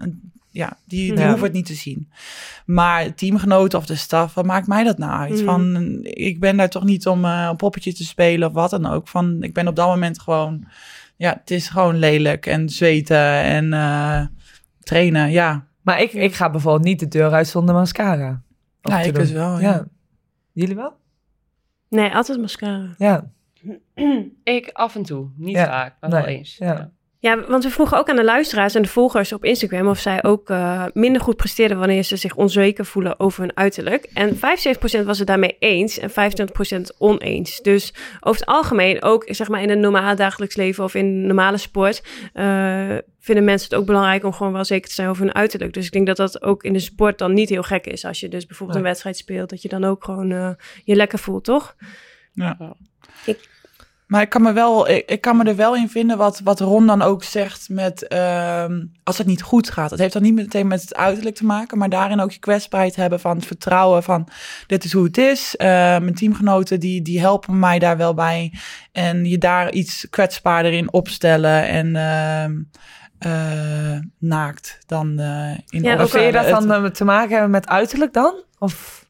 ja, 0.56 0.78
die, 0.86 1.16
die 1.16 1.26
hoeven 1.26 1.44
het 1.44 1.54
niet 1.54 1.66
te 1.66 1.74
zien. 1.74 2.12
Maar 2.66 3.14
teamgenoten 3.14 3.80
of 3.80 3.86
de 3.86 3.96
staf, 3.96 4.34
wat 4.34 4.46
maakt 4.46 4.68
mij 4.68 4.84
dat 4.84 4.98
nou 4.98 5.12
uit? 5.12 5.40
Mm. 5.40 5.46
Van, 5.46 5.98
ik 6.02 6.40
ben 6.40 6.58
daar 6.58 6.70
toch 6.70 6.84
niet 6.84 7.08
om 7.08 7.26
uh, 7.26 7.48
een 7.50 7.56
poppetje 7.56 7.94
te 7.94 8.04
spelen 8.04 8.48
of 8.48 8.54
wat 8.54 8.70
dan 8.70 8.86
ook. 8.86 9.08
Van, 9.08 9.44
ik 9.44 9.54
ben 9.54 9.68
op 9.68 9.76
dat 9.76 9.88
moment 9.88 10.22
gewoon, 10.22 10.66
ja, 11.16 11.38
het 11.40 11.52
is 11.52 11.70
gewoon 11.70 11.96
lelijk 11.96 12.46
en 12.46 12.70
zweten 12.70 13.42
en 13.42 13.66
uh, 13.66 14.26
trainen, 14.80 15.32
ja. 15.32 15.68
Maar 15.82 16.02
ik, 16.02 16.14
ik 16.14 16.34
ga 16.34 16.50
bijvoorbeeld 16.50 16.84
niet 16.84 17.00
de 17.00 17.08
deur 17.08 17.32
uit 17.32 17.48
zonder 17.48 17.76
mascara. 17.76 18.42
Ja, 18.82 19.00
ik 19.00 19.16
dus 19.16 19.32
wel, 19.32 19.60
ja. 19.60 19.86
Jullie 20.52 20.76
wel? 20.76 20.94
Nee, 21.90 22.12
altijd 22.12 22.40
mascara. 22.40 22.96
Ja. 22.98 23.32
ik 24.44 24.70
af 24.74 24.96
en 24.96 25.04
toe, 25.04 25.30
niet 25.36 25.58
vaak, 25.58 25.96
maar 26.00 26.10
wel 26.10 26.26
eens. 26.26 26.58
Ja. 26.58 26.92
Ja, 27.20 27.46
want 27.48 27.64
we 27.64 27.70
vroegen 27.70 27.98
ook 27.98 28.10
aan 28.10 28.16
de 28.16 28.24
luisteraars 28.24 28.76
en 28.76 28.82
de 28.82 28.88
volgers 28.88 29.34
op 29.34 29.44
Instagram 29.44 29.88
of 29.88 30.00
zij 30.00 30.24
ook 30.24 30.50
uh, 30.50 30.86
minder 30.94 31.22
goed 31.22 31.36
presteerden 31.36 31.78
wanneer 31.78 32.04
ze 32.04 32.16
zich 32.16 32.36
onzeker 32.36 32.86
voelen 32.86 33.20
over 33.20 33.42
hun 33.42 33.58
uiterlijk. 33.58 34.10
En 34.14 34.36
75% 34.36 34.40
was 35.06 35.18
het 35.18 35.28
daarmee 35.28 35.56
eens 35.60 36.00
en 36.00 36.10
25% 36.10 36.98
oneens. 36.98 37.62
Dus 37.62 37.94
over 38.20 38.40
het 38.40 38.50
algemeen, 38.50 39.04
ook 39.04 39.24
zeg 39.28 39.48
maar 39.48 39.62
in 39.62 39.70
een 39.70 39.80
normale 39.80 40.16
dagelijks 40.16 40.56
leven 40.56 40.84
of 40.84 40.94
in 40.94 41.26
normale 41.26 41.58
sport, 41.58 42.04
uh, 42.34 42.98
vinden 43.20 43.44
mensen 43.44 43.70
het 43.70 43.80
ook 43.80 43.86
belangrijk 43.86 44.24
om 44.24 44.34
gewoon 44.34 44.54
wel 44.54 44.66
zeker 44.66 44.90
te 44.90 44.96
zijn 44.96 45.10
over 45.10 45.24
hun 45.24 45.36
uiterlijk. 45.36 45.74
Dus 45.74 45.86
ik 45.86 45.92
denk 45.92 46.08
dat 46.08 46.18
dat 46.18 46.42
ook 46.42 46.64
in 46.64 46.74
de 46.74 46.80
sport 46.80 47.18
dan 47.18 47.34
niet 47.34 47.50
heel 47.50 47.64
gek 47.64 47.86
is. 47.86 48.06
Als 48.06 48.20
je 48.20 48.28
dus 48.28 48.46
bijvoorbeeld 48.46 48.78
een 48.78 48.86
wedstrijd 48.86 49.18
speelt, 49.18 49.50
dat 49.50 49.62
je 49.62 49.70
dan 49.70 49.84
ook 49.84 50.04
gewoon 50.04 50.32
uh, 50.32 50.50
je 50.84 50.96
lekker 50.96 51.20
voelt, 51.20 51.44
toch? 51.44 51.76
Ja. 52.34 52.76
Ik, 53.26 53.50
maar 54.08 54.22
ik 54.22 54.30
kan 54.30 54.42
me, 54.42 54.54
wel, 54.54 54.90
ik, 54.90 55.10
ik, 55.10 55.22
kan 55.22 55.38
me 55.38 55.44
er 55.44 55.56
wel 55.56 55.76
in 55.76 55.90
vinden 55.90 56.18
wat, 56.18 56.42
wat 56.44 56.60
Ron 56.60 56.88
dan 56.88 57.02
ook 57.02 57.24
zegt 57.24 57.70
met 57.70 58.06
uh, 58.10 58.66
als 59.04 59.18
het 59.18 59.28
niet 59.28 59.42
goed 59.42 59.70
gaat. 59.70 59.90
Het 59.92 60.00
heeft 60.00 60.14
dan 60.14 60.22
niet 60.22 60.34
meteen 60.34 60.68
met 60.68 60.82
het 60.82 60.96
uiterlijk 60.96 61.36
te 61.36 61.46
maken, 61.46 61.78
maar 61.78 61.90
daarin 61.90 62.20
ook 62.20 62.32
je 62.32 62.40
kwetsbaarheid 62.40 62.96
hebben 62.96 63.20
van 63.20 63.36
het 63.36 63.46
vertrouwen 63.46 64.04
van 64.04 64.28
dit 64.68 64.84
is 64.84 64.94
hoe 64.94 65.04
het 65.04 65.18
is. 65.18 65.56
Uh, 65.58 65.68
mijn 65.68 66.16
teamgenoten 66.16 66.80
die, 66.80 67.02
die 67.02 67.20
helpen 67.20 67.60
mij 67.60 67.80
daar 67.80 67.98
wel 67.98 68.14
bij. 68.14 68.54
En 68.92 69.26
je 69.26 69.38
daar 69.38 69.72
iets 69.72 70.08
kwetsbaarder 70.10 70.74
in 70.74 70.94
opstellen 70.94 71.68
en 71.68 71.96
uh, 73.26 74.00
naakt 74.20 74.80
dan 74.86 75.20
uh, 75.20 75.52
in 75.70 75.84
ja, 75.84 76.08
Vind 76.08 76.26
je 76.26 76.32
dat 76.32 76.68
dan 76.68 76.92
te 76.92 77.04
maken 77.04 77.32
hebben 77.32 77.50
met 77.50 77.68
uiterlijk 77.68 78.14
dan? 78.14 78.44
Of... 78.60 79.05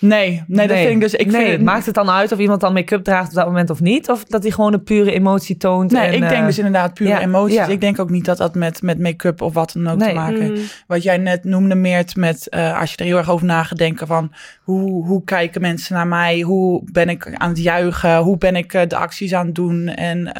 Nee, 0.00 0.42
nee, 0.46 0.68
dat 0.68 0.76
vind 0.76 0.90
ik 0.90 1.00
dus. 1.00 1.14
Ik 1.14 1.30
nee, 1.30 1.50
vind, 1.50 1.62
maakt 1.62 1.86
het 1.86 1.94
dan 1.94 2.10
uit 2.10 2.32
of 2.32 2.38
iemand 2.38 2.60
dan 2.60 2.72
make-up 2.72 3.04
draagt 3.04 3.28
op 3.28 3.34
dat 3.34 3.46
moment 3.46 3.70
of 3.70 3.80
niet? 3.80 4.10
Of 4.10 4.24
dat 4.24 4.42
hij 4.42 4.52
gewoon 4.52 4.72
een 4.72 4.82
pure 4.82 5.12
emotie 5.12 5.56
toont? 5.56 5.90
Nee, 5.90 6.14
ik 6.14 6.20
denk 6.20 6.40
uh, 6.40 6.46
dus 6.46 6.58
inderdaad 6.58 6.94
pure 6.94 7.10
ja, 7.10 7.20
emoties. 7.20 7.56
Ja. 7.56 7.66
Ik 7.66 7.80
denk 7.80 7.98
ook 7.98 8.10
niet 8.10 8.24
dat 8.24 8.36
dat 8.36 8.54
met, 8.54 8.82
met 8.82 8.98
make-up 8.98 9.42
of 9.42 9.54
wat 9.54 9.72
dan 9.72 9.88
ook 9.88 9.98
nee. 9.98 10.08
te 10.08 10.14
maken 10.14 10.40
heeft. 10.40 10.60
Mm. 10.60 10.68
Wat 10.86 11.02
jij 11.02 11.16
net 11.16 11.44
noemde, 11.44 11.74
meer 11.74 12.04
met 12.14 12.46
uh, 12.50 12.80
als 12.80 12.90
je 12.90 12.96
er 12.96 13.04
heel 13.04 13.16
erg 13.16 13.30
over 13.30 13.46
na 13.46 13.62
denken 13.74 14.06
van 14.06 14.32
hoe, 14.62 15.06
hoe 15.06 15.24
kijken 15.24 15.60
mensen 15.60 15.94
naar 15.94 16.06
mij? 16.06 16.40
Hoe 16.40 16.82
ben 16.92 17.08
ik 17.08 17.34
aan 17.34 17.48
het 17.48 17.62
juichen? 17.62 18.18
Hoe 18.18 18.38
ben 18.38 18.56
ik 18.56 18.74
uh, 18.74 18.82
de 18.88 18.96
acties 18.96 19.34
aan 19.34 19.46
het 19.46 19.54
doen? 19.54 19.88
En 19.88 20.32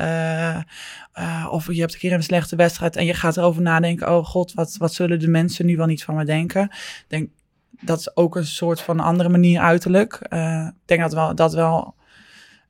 of 1.51 1.73
je 1.73 1.81
hebt 1.81 1.93
een 1.93 1.99
keer 1.99 2.13
een 2.13 2.23
slechte 2.23 2.57
wedstrijd 2.57 2.97
en 2.97 3.05
je 3.05 3.15
gaat 3.15 3.37
erover 3.37 3.63
nadenken. 3.63 4.17
Oh 4.17 4.25
god, 4.25 4.55
wat, 4.55 4.77
wat 4.79 4.93
zullen 4.93 5.21
de 5.21 5.29
mensen 5.29 5.67
nu 5.67 5.77
wel 5.77 5.87
niet 5.87 6.05
van 6.05 6.15
me 6.15 6.25
denken? 6.25 6.71
Denk, 7.09 7.29
dat 7.81 7.99
is 7.99 8.17
ook 8.17 8.37
een 8.37 8.47
soort 8.47 8.81
van 8.81 9.01
andere 9.01 9.29
manier 9.29 9.61
uiterlijk. 9.61 10.27
Uh, 10.29 10.67
ik 10.67 10.87
denk 10.87 11.01
dat 11.01 11.13
wel, 11.13 11.35
dat 11.35 11.55
wel 11.55 11.95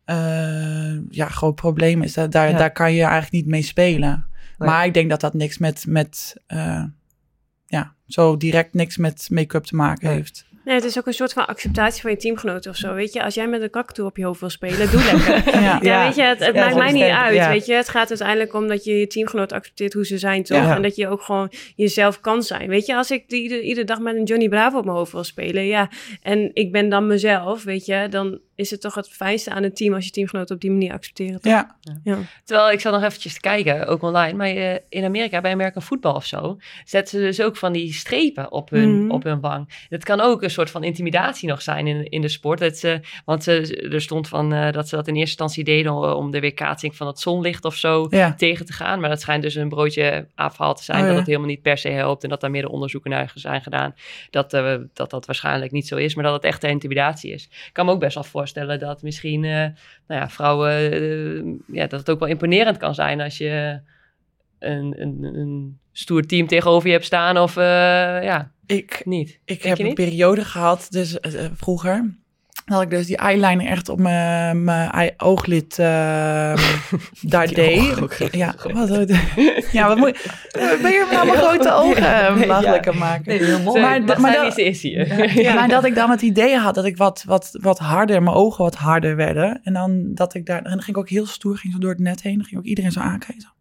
uh, 0.07 1.09
ja, 1.09 1.29
groot 1.29 1.55
probleem 1.55 2.03
is. 2.03 2.13
Daar, 2.13 2.51
ja. 2.51 2.59
daar 2.59 2.73
kan 2.73 2.93
je 2.93 3.03
eigenlijk 3.03 3.33
niet 3.33 3.47
mee 3.47 3.63
spelen. 3.63 4.27
Nee. 4.59 4.69
Maar 4.69 4.87
ik 4.87 4.95
denk 4.95 5.11
dat 5.11 5.21
dat 5.21 5.35
niks 5.35 5.59
met, 5.59 5.85
met 5.89 6.37
uh, 6.49 6.85
ja, 7.67 7.95
zo 8.07 8.37
direct 8.37 8.75
niks 8.75 8.97
met 8.97 9.29
make-up 9.31 9.65
te 9.65 9.77
maken 9.77 10.07
nee. 10.09 10.17
heeft. 10.17 10.47
Nee, 10.65 10.75
het 10.75 10.85
is 10.85 10.99
ook 10.99 11.07
een 11.07 11.13
soort 11.13 11.33
van 11.33 11.47
acceptatie 11.47 12.03
van 12.03 12.11
je 12.11 12.17
teamgenoten 12.17 12.71
of 12.71 12.77
zo. 12.77 12.95
Weet 12.95 13.13
je, 13.13 13.23
als 13.23 13.35
jij 13.35 13.49
met 13.49 13.63
een 13.63 13.71
kakatoe 13.71 14.07
op 14.07 14.17
je 14.17 14.25
hoofd 14.25 14.41
wil 14.41 14.51
spelen, 14.51 14.91
doe 14.91 15.05
lekker. 15.05 15.55
ja. 15.63 15.79
ja. 15.83 16.05
weet 16.05 16.15
je, 16.15 16.23
het, 16.23 16.39
het 16.39 16.55
ja, 16.55 16.65
maakt 16.65 16.77
mij 16.77 16.93
niet 16.93 17.03
uit. 17.03 17.47
Weet 17.47 17.67
je, 17.67 17.75
het 17.75 17.89
gaat 17.89 18.09
uiteindelijk 18.09 18.55
om 18.55 18.69
dat 18.69 18.85
je 18.85 18.99
je 18.99 19.07
teamgenoot 19.07 19.53
accepteert 19.53 19.93
hoe 19.93 20.07
ze 20.07 20.19
zijn, 20.19 20.43
toch? 20.43 20.71
En 20.71 20.83
dat 20.83 20.97
je 20.97 21.09
ook 21.09 21.23
gewoon 21.23 21.53
jezelf 21.77 22.21
kan 22.21 22.43
zijn. 22.43 22.69
Weet 22.69 22.87
je, 22.87 22.97
als 22.97 23.11
ik 23.11 23.25
iedere, 23.27 23.63
iedere 23.63 23.87
dag 23.87 23.99
met 23.99 24.17
een 24.17 24.25
Johnny 24.25 24.49
Bravo 24.49 24.79
op 24.79 24.85
mijn 24.85 24.97
hoofd 24.97 25.13
wil 25.13 25.25
spelen, 25.25 25.67
ja, 25.67 25.91
en 26.23 26.51
ik 26.55 26.73
ben 26.73 26.89
dan 26.89 27.07
mezelf, 27.07 27.65
weet 27.65 27.87
je, 27.87 28.07
dan 28.11 28.41
is 28.61 28.71
het 28.71 28.81
toch 28.81 28.95
het 28.95 29.09
fijnste 29.09 29.51
aan 29.51 29.63
het 29.63 29.77
team 29.77 29.95
als 29.95 30.05
je 30.05 30.11
teamgenoten 30.11 30.55
op 30.55 30.61
die 30.61 30.71
manier 30.71 30.93
accepteren. 30.93 31.39
Ja. 31.43 31.77
ja. 32.05 32.19
Terwijl 32.45 32.71
ik 32.71 32.81
zat 32.81 32.93
nog 32.93 33.03
eventjes 33.03 33.35
te 33.35 33.41
kijken, 33.41 33.87
ook 33.87 34.03
online, 34.03 34.37
maar 34.37 34.55
uh, 34.55 34.75
in 34.89 35.05
Amerika 35.05 35.41
bij 35.41 35.53
American 35.53 35.83
voetbal 35.83 36.15
of 36.15 36.25
zo, 36.25 36.59
zetten 36.85 37.19
ze 37.19 37.25
dus 37.25 37.43
ook 37.43 37.57
van 37.57 37.73
die 37.73 37.93
strepen 37.93 38.53
op 38.53 38.71
hun, 38.71 38.89
mm 38.95 39.01
-hmm. 39.01 39.11
op 39.11 39.23
hun 39.23 39.41
wang. 39.41 39.87
Dat 39.89 40.05
kan 40.05 40.21
ook 40.21 40.43
een 40.43 40.51
soort 40.51 40.71
van 40.71 40.85
intimidatie 40.85 41.49
nog 41.49 41.63
zijn 41.63 41.87
in, 41.87 42.11
in 42.11 42.21
de 42.21 42.29
sport. 42.29 42.59
Dat 42.59 42.77
ze, 42.77 43.01
want 43.25 43.43
ze, 43.43 43.89
er 43.93 44.01
stond 44.01 44.29
van 44.29 44.55
uh, 44.55 44.73
dat 44.73 44.89
ze 44.89 44.97
dat 44.97 45.09
in 45.09 45.15
eerste 45.15 45.29
instantie 45.29 45.65
deden 45.65 46.17
om 46.17 46.31
de 46.31 46.41
weerkaatsing 46.41 46.97
van 46.97 47.07
het 47.07 47.21
zonlicht 47.21 47.65
of 47.65 47.75
zo 47.75 48.07
ja. 48.11 48.35
tegen 48.35 48.67
te 48.67 48.73
gaan. 48.73 49.01
Maar 49.01 49.09
dat 49.09 49.21
schijnt 49.21 49.43
dus 49.43 49.55
een 49.55 49.69
broodje 49.69 50.27
afhaal 50.35 50.75
te 50.75 50.85
zijn, 50.85 51.01
oh, 51.01 51.07
dat 51.07 51.17
het 51.17 51.27
helemaal 51.27 51.49
niet 51.49 51.63
per 51.63 51.79
se 51.79 51.89
helpt 51.89 52.23
en 52.23 52.29
dat 52.29 52.41
daar 52.41 52.51
meer 52.51 52.69
onderzoeken 52.69 53.11
naar 53.11 53.33
zijn 53.35 53.63
gedaan. 53.63 53.95
Dat, 54.31 54.55
uh, 54.55 54.75
dat 54.93 55.11
dat 55.11 55.27
waarschijnlijk 55.27 55.73
niet 55.73 55.89
zo 55.89 55.97
is, 55.97 56.15
maar 56.15 56.25
dat 56.25 56.33
het 56.33 56.45
echt 56.45 56.65
intimidatie 56.65 57.33
is. 57.33 57.45
Ik 57.45 57.71
kan 57.73 57.87
me 57.87 57.93
ook 57.93 58.01
best 58.01 58.15
wel 58.15 58.25
voorstellen 58.25 58.50
voorstellen 58.51 58.89
dat 58.89 59.03
misschien 59.03 59.43
uh, 59.43 59.53
nou 60.07 60.21
ja, 60.21 60.29
vrouwen, 60.29 61.03
uh, 61.03 61.55
ja, 61.67 61.87
dat 61.87 62.01
het 62.01 62.11
ook 62.11 62.19
wel 62.19 62.29
imponerend 62.29 62.77
kan 62.77 62.95
zijn 62.95 63.21
als 63.21 63.39
je 63.39 63.81
een, 64.59 65.01
een, 65.01 65.25
een 65.25 65.79
stoer 65.93 66.27
team 66.27 66.47
tegenover 66.47 66.87
je 66.87 66.95
hebt 66.95 67.05
staan 67.05 67.39
of 67.39 67.57
uh, 67.57 67.63
ja, 68.23 68.53
ik, 68.67 69.03
niet. 69.05 69.41
Ik 69.45 69.63
heb 69.63 69.79
een 69.79 69.95
periode 69.95 70.45
gehad, 70.45 70.87
dus 70.91 71.19
vroeger, 71.55 72.19
dat 72.77 72.83
ik 72.83 72.91
dus 72.91 73.07
die 73.07 73.17
eyeliner 73.17 73.67
echt 73.67 73.89
op 73.89 73.99
mijn, 73.99 74.65
mijn 74.65 75.15
ooglid 75.17 75.79
uh, 75.79 75.87
daar 77.21 77.47
deed. 77.47 77.83
Ja, 78.33 78.55
wat, 78.75 79.11
ja, 79.73 79.89
wat 79.89 79.97
moet 79.97 80.23
Ben 80.53 80.93
je 80.93 81.09
nou 81.13 81.27
mijn 81.27 81.39
grote 81.39 81.73
ogen 81.73 82.39
nee, 82.39 82.47
makkelijker 82.47 82.93
ja. 82.93 82.99
maken? 82.99 83.25
Nee, 83.27 83.45
heel 83.45 83.61
mooi. 83.61 83.81
Maar 83.81 84.07
dat, 84.07 84.59
is 84.59 84.83
hier. 84.83 85.09
Ja, 85.43 85.55
maar 85.55 85.69
dat 85.69 85.85
ik 85.85 85.95
dan 85.95 86.11
het 86.11 86.23
idee 86.23 86.57
had 86.57 86.75
dat 86.75 86.85
ik 86.85 86.97
wat, 86.97 87.23
wat, 87.27 87.49
wat 87.61 87.79
harder, 87.79 88.23
mijn 88.23 88.37
ogen 88.37 88.65
wat 88.65 88.75
harder 88.75 89.17
werden. 89.17 89.61
En 89.63 89.73
dan 89.73 90.15
dat 90.15 90.35
ik 90.35 90.47
daar, 90.47 90.59
en 90.59 90.71
dan 90.71 90.83
ging 90.83 90.97
ik 90.97 90.99
ook 90.99 91.09
heel 91.09 91.27
stoer, 91.27 91.57
ging 91.57 91.73
zo 91.73 91.79
door 91.79 91.91
het 91.91 91.99
net 91.99 92.23
heen. 92.23 92.37
Dan 92.37 92.45
ging 92.45 92.61
ook 92.61 92.67
iedereen 92.67 92.93
zo 92.93 93.01
aankijken. 93.01 93.60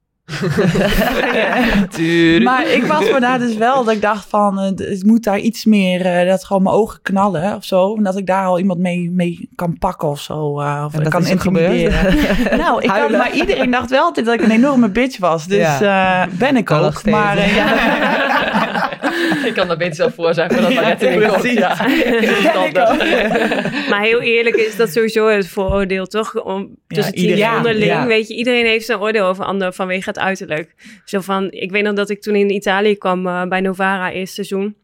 Maar 2.44 2.68
ik 2.68 2.84
was 2.88 3.12
me 3.12 3.18
daar 3.20 3.40
dus 3.40 3.56
wel 3.56 3.84
dat 3.84 3.94
ik 3.94 4.02
dacht 4.02 4.26
van, 4.30 4.60
uh, 4.60 4.92
ik 4.92 5.04
moet 5.06 5.24
daar 5.24 5.40
iets 5.40 5.66
meer, 5.66 6.22
uh, 6.24 6.30
dat 6.30 6.44
gewoon 6.44 6.64
mijn 6.64 6.76
ogen 6.76 7.02
knallen 7.02 7.56
of 7.56 7.64
zo. 7.64 7.96
En 7.96 8.04
dat 8.04 8.18
ik 8.18 8.28
daar 8.28 8.46
al 8.46 8.60
iemand 8.60 8.80
mee, 8.80 9.12
mee 9.12 9.50
kan 9.56 9.78
pakken 9.78 10.08
of 10.08 10.22
zo. 10.22 10.62
Uh, 10.62 10.86
of 10.94 11.10
kan 11.10 11.26
intimideren. 11.26 12.16
nou, 12.64 12.82
ik 12.82 12.90
kan, 12.90 13.12
maar 13.12 13.34
iedereen 13.34 13.72
dacht 13.72 13.90
wel 13.90 14.04
altijd 14.04 14.26
dat 14.26 14.36
ik 14.36 14.42
een 14.42 14.52
enorme 14.52 14.90
bitch 14.90 15.18
was. 15.18 15.48
Dus 15.48 15.78
ja. 15.80 16.28
ben 16.32 16.58
ik 16.58 16.72
ook. 16.72 17.06
Maar, 17.06 17.38
ja. 17.56 18.68
ik 19.48 19.54
kan 19.54 19.68
dat 19.68 19.78
beter 19.78 19.96
zelf 19.96 20.14
voor 20.14 20.34
zijn 20.34 20.52
voordat 20.52 20.72
ja, 20.72 20.82
net 20.82 21.02
in 21.02 21.28
komt. 21.28 21.44
Ja. 21.44 21.76
maar 23.90 24.02
heel 24.02 24.22
eerlijk 24.22 24.56
is 24.56 24.76
dat 24.76 24.90
sowieso 24.90 25.28
het 25.28 25.48
vooroordeel, 25.48 26.06
toch? 26.06 26.44
Om, 26.44 26.76
tussen 26.88 27.14
ja, 27.16 27.22
iedereen 27.22 27.56
onderling, 27.56 28.06
weet 28.06 28.28
je, 28.28 28.36
iedereen 28.36 28.66
heeft 28.66 28.86
zijn 28.86 29.00
oordeel 29.00 29.26
over 29.26 29.46
anderen 29.46 29.74
vanwege 29.74 30.10
het 30.10 30.20
uiterlijk. 30.20 30.74
Zo 31.06 31.20
van, 31.20 31.52
ik 31.52 31.72
weet 31.72 31.84
nog 31.84 31.94
dat 31.94 32.10
ik 32.10 32.22
toen 32.22 32.36
in 32.36 32.50
Italië 32.50 32.96
kwam 32.96 33.28
uh, 33.28 33.44
bij 33.44 33.62
Novara 33.62 34.12
eerste 34.12 34.34
seizoen. 34.34 34.76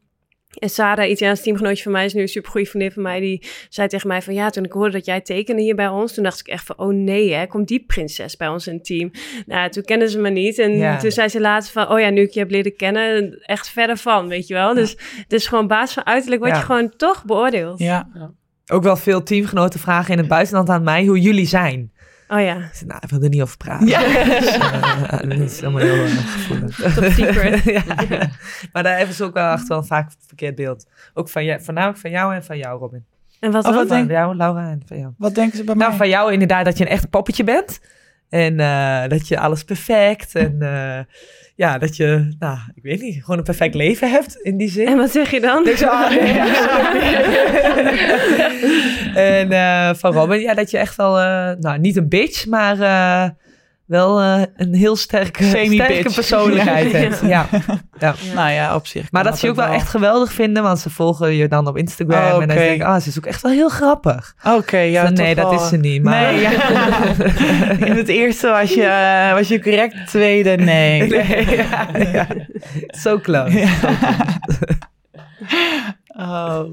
En 0.55 0.69
Sarah, 0.69 1.09
Italiaans 1.09 1.41
teamgenootje 1.41 1.83
van 1.83 1.91
mij, 1.91 2.05
is 2.05 2.13
nu 2.13 2.21
een 2.21 2.27
supergoeie 2.27 2.69
vriendin 2.69 2.91
van 2.91 3.03
mij. 3.03 3.19
Die 3.19 3.47
zei 3.69 3.87
tegen 3.87 4.07
mij 4.07 4.21
van 4.21 4.33
ja, 4.33 4.49
toen 4.49 4.63
ik 4.63 4.71
hoorde 4.71 4.91
dat 4.91 5.05
jij 5.05 5.21
tekende 5.21 5.61
hier 5.61 5.75
bij 5.75 5.87
ons, 5.87 6.13
toen 6.13 6.23
dacht 6.23 6.39
ik 6.39 6.47
echt 6.47 6.65
van 6.65 6.77
oh 6.77 6.93
nee, 6.93 7.33
hè, 7.33 7.47
komt 7.47 7.67
die 7.67 7.83
prinses 7.87 8.37
bij 8.37 8.47
ons 8.47 8.67
in 8.67 8.73
het 8.73 8.85
team? 8.85 9.11
Nou, 9.45 9.69
toen 9.69 9.83
kenden 9.83 10.09
ze 10.09 10.19
me 10.19 10.29
niet. 10.29 10.59
En 10.59 10.99
toen 10.99 11.11
zei 11.11 11.27
ze 11.27 11.39
later 11.39 11.71
van 11.71 11.89
oh 11.89 11.99
ja, 11.99 12.09
nu 12.09 12.21
ik 12.21 12.31
je 12.31 12.39
heb 12.39 12.51
leren 12.51 12.75
kennen, 12.75 13.39
echt 13.41 13.69
verder 13.69 13.97
van, 13.97 14.27
weet 14.27 14.47
je 14.47 14.53
wel. 14.53 14.73
Dus 14.73 14.91
het 15.17 15.33
is 15.33 15.47
gewoon 15.47 15.67
baas 15.67 15.93
van 15.93 16.05
uiterlijk 16.05 16.41
word 16.41 16.55
je 16.55 16.61
gewoon 16.61 16.95
toch 16.97 17.25
beoordeeld. 17.25 17.79
Ja. 17.79 18.09
Ook 18.71 18.83
wel 18.83 18.95
veel 18.95 19.23
teamgenoten 19.23 19.79
vragen 19.79 20.11
in 20.11 20.17
het 20.17 20.27
buitenland 20.27 20.69
aan 20.69 20.83
mij 20.83 21.05
hoe 21.05 21.19
jullie 21.19 21.47
zijn. 21.47 21.91
Oh 22.27 22.41
ja. 22.41 22.57
nou, 22.85 22.99
ik 23.01 23.09
wil 23.09 23.21
er 23.21 23.29
niet 23.29 23.41
over 23.41 23.57
praten. 23.57 23.87
Ja. 23.87 23.99
Dus, 24.39 24.55
uh, 24.55 25.11
dat 25.11 25.39
is 25.39 25.63
allemaal 25.63 25.81
heel 25.81 26.05
uh, 26.05 26.11
gevoelig. 26.11 26.75
Top 26.95 27.03
secret. 27.03 27.63
ja. 28.09 28.29
Maar 28.71 28.83
daar 28.83 28.97
hebben 28.97 29.15
ze 29.15 29.23
ook 29.23 29.33
wel 29.33 29.51
echt 29.51 29.67
wel 29.67 29.77
een 29.77 29.85
vaak 29.85 30.11
verkeerd 30.27 30.55
beeld. 30.55 30.87
Ook 31.13 31.29
van 31.29 31.43
je, 31.43 31.59
voornamelijk 31.59 31.99
van 31.99 32.11
jou 32.11 32.35
en 32.35 32.43
van 32.43 32.57
jou, 32.57 32.79
Robin. 32.79 33.05
En 33.39 33.51
wat, 33.51 33.65
oh, 33.65 33.75
wat 33.75 33.89
denk... 33.89 34.09
jou, 34.09 34.35
Laura 34.35 34.69
en 34.69 34.81
van 34.85 34.99
jou. 34.99 35.13
Wat 35.17 35.35
denken 35.35 35.57
ze 35.57 35.63
bij 35.63 35.75
nou, 35.75 35.89
mij? 35.89 35.97
van 35.97 36.09
jou 36.09 36.31
inderdaad 36.31 36.65
dat 36.65 36.77
je 36.77 36.85
een 36.85 36.91
echt 36.91 37.09
poppetje 37.09 37.43
bent. 37.43 37.79
En 38.29 38.59
uh, 38.59 39.07
dat 39.07 39.27
je 39.27 39.39
alles 39.39 39.63
perfect 39.63 40.35
en 40.35 40.57
ja, 41.55 41.77
dat 41.77 41.95
je, 41.95 42.35
nou, 42.39 42.57
ik 42.73 42.83
weet 42.83 43.01
niet, 43.01 43.23
gewoon 43.23 43.37
een 43.37 43.43
perfect 43.43 43.75
leven 43.75 44.11
hebt 44.11 44.35
in 44.41 44.57
die 44.57 44.69
zin. 44.69 44.87
En 44.87 44.97
wat 44.97 45.11
zeg 45.11 45.31
je 45.31 45.39
dan? 45.39 45.63
Dus, 45.63 45.83
ah, 45.83 46.09
nee, 46.15 46.39
en 49.15 49.51
uh, 49.51 49.93
van 49.93 50.13
Robin, 50.13 50.39
ja, 50.39 50.53
dat 50.53 50.71
je 50.71 50.77
echt 50.77 50.95
wel, 50.95 51.19
uh, 51.19 51.51
nou, 51.59 51.79
niet 51.79 51.97
een 51.97 52.09
bitch, 52.09 52.45
maar 52.45 52.77
uh, 53.87 53.97
wel 53.97 54.21
een 54.55 54.73
heel 54.73 54.95
sterke, 54.95 55.43
sterke 55.43 56.11
persoonlijkheid 56.13 56.91
ja. 56.91 56.97
hebt. 56.97 57.21
Ja. 57.21 57.47
Ja. 57.51 57.59
ja. 57.99 58.15
Nou 58.33 58.51
ja, 58.51 58.75
op 58.75 58.87
zich. 58.87 59.11
Maar 59.11 59.23
dat, 59.23 59.31
dat 59.31 59.39
ze 59.39 59.45
je 59.45 59.51
ook 59.51 59.57
wel 59.57 59.73
echt 59.73 59.89
geweldig 59.89 60.33
vinden, 60.33 60.63
want 60.63 60.79
ze 60.79 60.89
volgen 60.89 61.33
je 61.33 61.47
dan 61.47 61.67
op 61.67 61.77
Instagram. 61.77 62.19
Oh, 62.19 62.25
okay. 62.25 62.41
En 62.41 62.47
dan 62.47 62.57
denk 62.57 62.81
ik, 62.81 62.87
ah, 62.87 63.01
ze 63.01 63.09
is 63.09 63.17
ook 63.17 63.25
echt 63.25 63.41
wel 63.41 63.51
heel 63.51 63.69
grappig. 63.69 64.35
Oké, 64.43 64.55
okay, 64.55 64.91
ja. 64.91 65.09
Dus, 65.09 65.19
nee, 65.19 65.35
dat 65.35 65.49
wel. 65.49 65.61
is 65.61 65.67
ze 65.67 65.77
niet. 65.77 66.03
Maar... 66.03 66.33
Nee, 66.33 66.41
ja. 66.41 66.51
In 67.87 67.95
het 67.95 68.07
eerste 68.07 68.47
was 68.47 68.73
je, 68.73 68.81
uh, 68.81 69.33
was 69.33 69.47
je 69.47 69.61
correct, 69.61 70.07
tweede, 70.07 70.55
nee. 70.55 71.01
nee 71.01 71.55
ja, 71.57 71.87
ja. 72.11 72.27
So 72.87 73.19
close. 73.19 73.57
Ja. 73.59 73.67
So 73.67 73.87
close. 73.87 74.77
oh. 76.07 76.63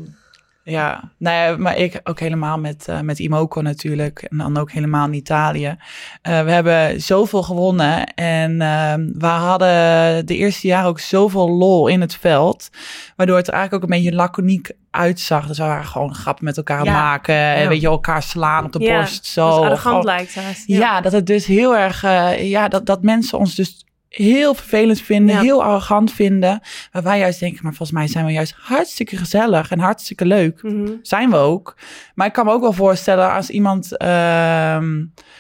Ja, 0.65 1.11
nou 1.19 1.37
ja, 1.37 1.57
maar 1.57 1.77
ik 1.77 2.01
ook 2.05 2.21
helemaal 2.21 2.59
met, 2.59 2.87
uh, 2.91 3.01
met 3.01 3.19
Imoco 3.19 3.61
natuurlijk. 3.61 4.23
En 4.23 4.39
dan 4.39 4.57
ook 4.57 4.73
helemaal 4.73 5.07
in 5.07 5.15
Italië. 5.15 5.67
Uh, 5.67 6.43
we 6.43 6.51
hebben 6.51 7.01
zoveel 7.01 7.43
gewonnen. 7.43 8.15
En 8.15 8.53
uh, 8.53 8.95
we 9.19 9.27
hadden 9.27 10.27
de 10.27 10.37
eerste 10.37 10.67
jaren 10.67 10.89
ook 10.89 11.01
zoveel 11.01 11.51
lol 11.51 11.87
in 11.87 12.01
het 12.01 12.15
veld. 12.15 12.69
Waardoor 13.17 13.37
het 13.37 13.47
er 13.47 13.53
eigenlijk 13.53 13.85
ook 13.85 13.91
een 13.91 13.97
beetje 13.97 14.17
laconiek 14.17 14.71
uitzag. 14.91 15.47
Dus 15.47 15.59
we 15.59 15.65
waren 15.65 15.85
gewoon 15.85 16.15
grappen 16.15 16.45
met 16.45 16.57
elkaar 16.57 16.85
ja. 16.85 16.93
maken. 16.93 17.35
Ja. 17.35 17.55
En 17.55 17.69
weet 17.69 17.81
je, 17.81 17.87
elkaar 17.87 18.23
slaan 18.23 18.65
op 18.65 18.73
de 18.73 18.79
borst. 18.79 19.27
Zo. 19.27 19.49
Dat 19.49 19.59
arrogant 19.59 19.81
gewoon, 19.81 20.05
lijkt 20.05 20.35
haast. 20.35 20.67
Ja. 20.67 20.79
ja, 20.79 21.01
dat 21.01 21.13
het 21.13 21.27
dus 21.27 21.47
heel 21.47 21.77
erg... 21.77 22.05
uh, 22.05 22.51
ja, 22.51 22.69
dat, 22.69 22.87
dat 22.87 23.03
mensen 23.03 23.39
ons 23.39 23.55
dus 23.55 23.85
heel 24.13 24.55
vervelend 24.55 25.01
vinden, 25.01 25.35
ja. 25.35 25.41
heel 25.41 25.63
arrogant 25.63 26.13
vinden. 26.13 26.61
Maar 26.93 27.03
wij 27.03 27.19
juist 27.19 27.41
denken, 27.41 27.61
maar 27.63 27.75
volgens 27.75 27.99
mij 27.99 28.09
zijn 28.09 28.25
we 28.25 28.33
juist 28.33 28.55
hartstikke 28.59 29.17
gezellig 29.17 29.71
en 29.71 29.79
hartstikke 29.79 30.25
leuk. 30.25 30.63
Mhm. 30.63 30.91
Zijn 31.03 31.31
we 31.31 31.37
ook. 31.37 31.77
Maar 32.15 32.27
ik 32.27 32.33
kan 32.33 32.45
me 32.45 32.53
ook 32.53 32.61
wel 32.61 32.73
voorstellen 32.73 33.33
als 33.33 33.51
iemand 33.51 33.91
uh, 34.03 34.79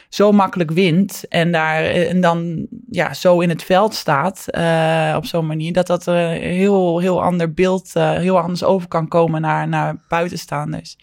zo 0.09 0.33
makkelijk 0.33 0.71
wint 0.71 1.25
en 1.29 1.53
daar 1.53 1.85
en 1.85 2.21
dan 2.21 2.67
ja, 2.95 3.15
zo 3.15 3.41
in 3.41 3.49
het 3.49 3.63
veld 3.63 3.95
staat 3.95 4.45
uh, 4.51 5.15
op 5.17 5.27
zo'n 5.27 5.47
manier, 5.47 5.73
dat 5.73 5.87
dat 5.87 6.07
een 6.07 6.31
heel, 6.31 6.99
heel 6.99 7.23
ander 7.23 7.53
beeld, 7.53 7.91
uh, 7.97 8.11
heel 8.11 8.39
anders 8.39 8.65
over 8.65 8.89
kan 8.89 9.09
komen 9.09 9.41
naar, 9.41 9.69
naar 9.69 9.97
buitenstaanders. 10.09 10.97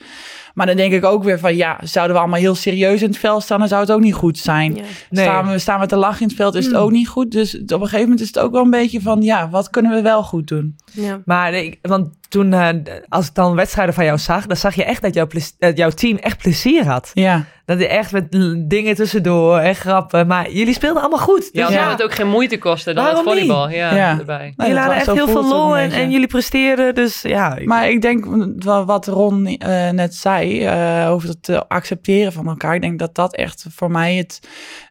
Maar 0.54 0.66
dan 0.66 0.76
denk 0.76 0.94
ik 0.94 1.06
ook 1.06 1.24
weer 1.24 1.40
van, 1.40 1.56
ja, 1.56 1.78
zouden 1.84 2.16
we 2.16 2.22
allemaal 2.22 2.40
heel 2.40 2.56
serieus 2.56 3.02
in 3.02 3.08
het 3.08 3.18
veld 3.18 3.44
staan, 3.44 3.60
dan 3.60 3.68
zou 3.68 3.82
het 3.82 3.92
ook 3.92 4.02
niet 4.02 4.14
goed 4.14 4.38
zijn. 4.38 4.76
Ja. 4.76 4.82
Nee. 5.10 5.26
Staan, 5.26 5.48
we, 5.48 5.60
staan 5.60 5.80
we 5.80 5.86
te 5.86 5.96
lachen 5.96 6.22
in 6.22 6.28
het 6.28 6.36
veld, 6.36 6.56
is 6.56 6.66
het 6.66 6.74
mm. 6.74 6.80
ook 6.80 6.92
niet 6.92 7.08
goed. 7.08 7.32
Dus 7.32 7.56
op 7.56 7.72
een 7.72 7.80
gegeven 7.80 8.02
moment 8.02 8.22
is 8.22 8.28
het 8.28 8.40
ook 8.40 8.52
wel 8.52 8.64
een 8.64 8.70
beetje 8.70 9.02
van, 9.02 9.22
ja, 9.22 9.50
wat 9.50 9.70
kunnen 9.70 9.92
we 9.92 10.02
wel 10.02 10.24
goed 10.24 10.48
doen? 10.48 10.76
Ja. 10.92 11.22
Maar 11.26 11.54
ik, 11.54 11.80
want 11.82 12.18
toen, 12.30 12.52
uh, 12.52 12.70
als 13.08 13.28
ik 13.28 13.36
dan 13.36 13.56
wedstrijden 13.56 13.94
van 13.94 14.06
jou 14.06 14.18
zag, 14.18 14.46
dan 14.46 14.58
zag 14.58 14.76
je 14.76 14.84
echt 14.84 15.02
dat 15.02 15.14
jouw, 15.14 15.28
dat 15.58 15.78
jouw 15.78 15.90
team 15.90 16.18
echt 16.18 16.38
plezier 16.38 16.86
had. 16.86 17.12
Ja. 17.14 17.46
Dat 17.66 17.80
je 17.80 17.88
echt 17.88 18.12
met 18.12 18.32
dingen 18.70 18.96
tussendoor 18.96 19.58
en 19.58 19.76
grappen. 19.76 20.28
Maar 20.28 20.52
jullie 20.52 20.74
speelden 20.74 21.02
allemaal 21.02 21.20
goed. 21.20 21.54
Dus 21.54 21.70
ja, 21.70 21.70
ja. 21.80 21.90
het 21.90 22.04
ook 22.04 22.14
geen 22.14 22.28
moeite 22.28 22.58
kosten 22.58 22.96
dan 22.96 23.04
Waarom 23.04 23.26
het 23.26 23.34
volleybal. 23.34 23.70
Ja, 23.70 23.96
ja. 23.96 24.20
erbij. 24.20 24.54
Nee, 24.56 24.68
jullie 24.68 24.82
hadden 24.82 24.98
echt 24.98 25.12
heel 25.12 25.28
veel 25.28 25.48
lol 25.48 25.78
en, 25.78 25.92
en, 25.92 26.12
jullie 26.12 26.28
presteerden. 26.28 26.96
Dus 26.96 27.22
ja. 27.22 27.56
Ik... 27.56 27.68
Maar 27.68 27.90
ik 27.90 28.02
denk 28.02 28.26
wat 28.64 29.08
Ron 29.08 29.48
uh, 29.48 29.90
net 29.90 30.16
zei 30.16 30.66
uh, 30.66 31.12
over 31.12 31.30
het 31.30 31.48
uh, 31.48 31.62
accepteren 31.68 32.34
van 32.34 32.48
elkaar. 32.48 32.76
Ik 32.76 32.82
denk 32.82 33.00
dat 33.00 33.16
dat 33.16 33.36
echt 33.36 33.66
voor 33.70 33.92
mij 33.92 34.16
het 34.16 34.40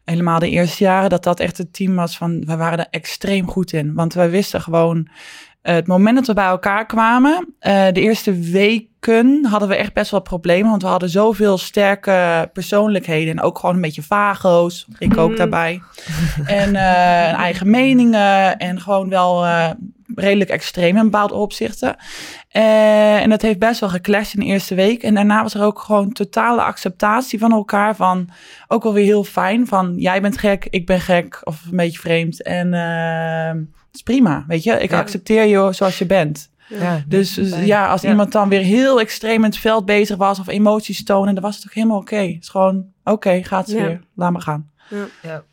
helemaal 0.03 0.39
de 0.39 0.49
eerste 0.49 0.83
jaren 0.83 1.09
dat 1.09 1.23
dat 1.23 1.39
echt 1.39 1.57
het 1.57 1.73
team 1.73 1.95
was 1.95 2.17
van 2.17 2.45
we 2.45 2.55
waren 2.55 2.79
er 2.79 2.87
extreem 2.89 3.47
goed 3.47 3.73
in. 3.73 3.93
Want 3.93 4.13
wij 4.13 4.29
wisten 4.29 4.61
gewoon 4.61 5.07
het 5.61 5.87
moment 5.87 6.15
dat 6.15 6.27
we 6.27 6.33
bij 6.33 6.45
elkaar 6.45 6.85
kwamen, 6.85 7.55
uh, 7.61 7.87
de 7.91 8.01
eerste 8.01 8.39
weken 8.39 9.45
hadden 9.45 9.69
we 9.69 9.75
echt 9.75 9.93
best 9.93 10.11
wel 10.11 10.21
problemen. 10.21 10.69
Want 10.69 10.81
we 10.81 10.87
hadden 10.87 11.09
zoveel 11.09 11.57
sterke 11.57 12.49
persoonlijkheden. 12.53 13.37
En 13.37 13.43
ook 13.43 13.59
gewoon 13.59 13.75
een 13.75 13.81
beetje 13.81 14.01
vago's. 14.01 14.87
Ik 14.97 15.17
ook 15.17 15.29
mm. 15.29 15.35
daarbij. 15.35 15.81
en 16.45 16.69
uh, 16.73 17.33
eigen 17.33 17.69
meningen. 17.69 18.57
En 18.57 18.81
gewoon 18.81 19.09
wel 19.09 19.45
uh, 19.45 19.69
redelijk 20.15 20.49
extreem 20.49 20.97
in 20.97 21.03
bepaalde 21.03 21.33
opzichten. 21.33 21.95
En 22.49 23.29
dat 23.29 23.41
heeft 23.41 23.59
best 23.59 23.79
wel 23.79 23.89
geclashed 23.89 24.33
in 24.33 24.39
de 24.39 24.45
eerste 24.45 24.75
week. 24.75 25.03
En 25.03 25.13
daarna 25.13 25.41
was 25.43 25.53
er 25.53 25.63
ook 25.63 25.79
gewoon 25.79 26.11
totale 26.11 26.61
acceptatie 26.61 27.39
van 27.39 27.51
elkaar. 27.51 27.95
Van 27.95 28.29
ook 28.67 28.83
wel 28.83 28.93
weer 28.93 29.05
heel 29.05 29.23
fijn. 29.23 29.67
Van 29.67 29.93
jij 29.97 30.21
bent 30.21 30.37
gek, 30.37 30.67
ik 30.69 30.85
ben 30.85 30.99
gek. 30.99 31.41
Of 31.43 31.65
een 31.71 31.77
beetje 31.77 31.99
vreemd. 31.99 32.43
En 32.43 32.73
is 33.93 34.01
prima, 34.01 34.45
weet 34.47 34.63
je. 34.63 34.71
Ik 34.71 34.89
ja. 34.89 34.99
accepteer 34.99 35.43
je 35.43 35.73
zoals 35.73 35.97
je 35.97 36.05
bent. 36.05 36.49
Ja, 36.67 37.03
dus 37.07 37.35
ja, 37.35 37.57
ja 37.57 37.87
als 37.87 38.01
ja. 38.01 38.09
iemand 38.09 38.31
dan 38.31 38.49
weer 38.49 38.61
heel 38.61 38.99
extreem 38.99 39.43
in 39.43 39.49
het 39.49 39.57
veld 39.57 39.85
bezig 39.85 40.17
was 40.17 40.39
of 40.39 40.47
emoties 40.47 41.03
tonen, 41.03 41.33
dan 41.33 41.43
was 41.43 41.55
het 41.55 41.63
toch 41.63 41.73
helemaal 41.73 41.97
oké. 41.97 42.13
Okay. 42.13 42.31
Het 42.33 42.43
is 42.43 42.49
gewoon, 42.49 42.77
oké, 43.03 43.11
okay, 43.11 43.43
gaat 43.43 43.67
het 43.67 43.75
weer. 43.75 44.01
Laat 44.15 44.31
maar 44.31 44.41
gaan. 44.41 44.69
Ja. 45.21 45.43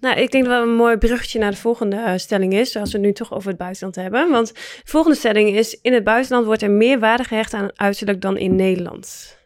Nou, 0.00 0.20
ik 0.20 0.30
denk 0.30 0.44
dat 0.44 0.52
wel 0.52 0.62
een 0.62 0.74
mooi 0.74 0.96
bruggetje 0.96 1.38
naar 1.38 1.50
de 1.50 1.56
volgende 1.56 1.96
uh, 1.96 2.12
stelling 2.16 2.52
is, 2.52 2.76
als 2.76 2.92
we 2.92 2.98
het 2.98 3.06
nu 3.06 3.12
toch 3.12 3.32
over 3.32 3.48
het 3.48 3.58
buitenland 3.58 3.94
hebben. 3.94 4.30
Want 4.30 4.54
de 4.54 4.80
volgende 4.84 5.16
stelling 5.16 5.56
is, 5.56 5.80
in 5.80 5.92
het 5.92 6.04
buitenland 6.04 6.46
wordt 6.46 6.62
er 6.62 6.70
meer 6.70 6.98
waarde 6.98 7.24
gehecht 7.24 7.54
aan 7.54 7.70
uiterlijk 7.74 8.20
dan 8.20 8.36
in 8.36 8.56
Nederland. 8.56 9.36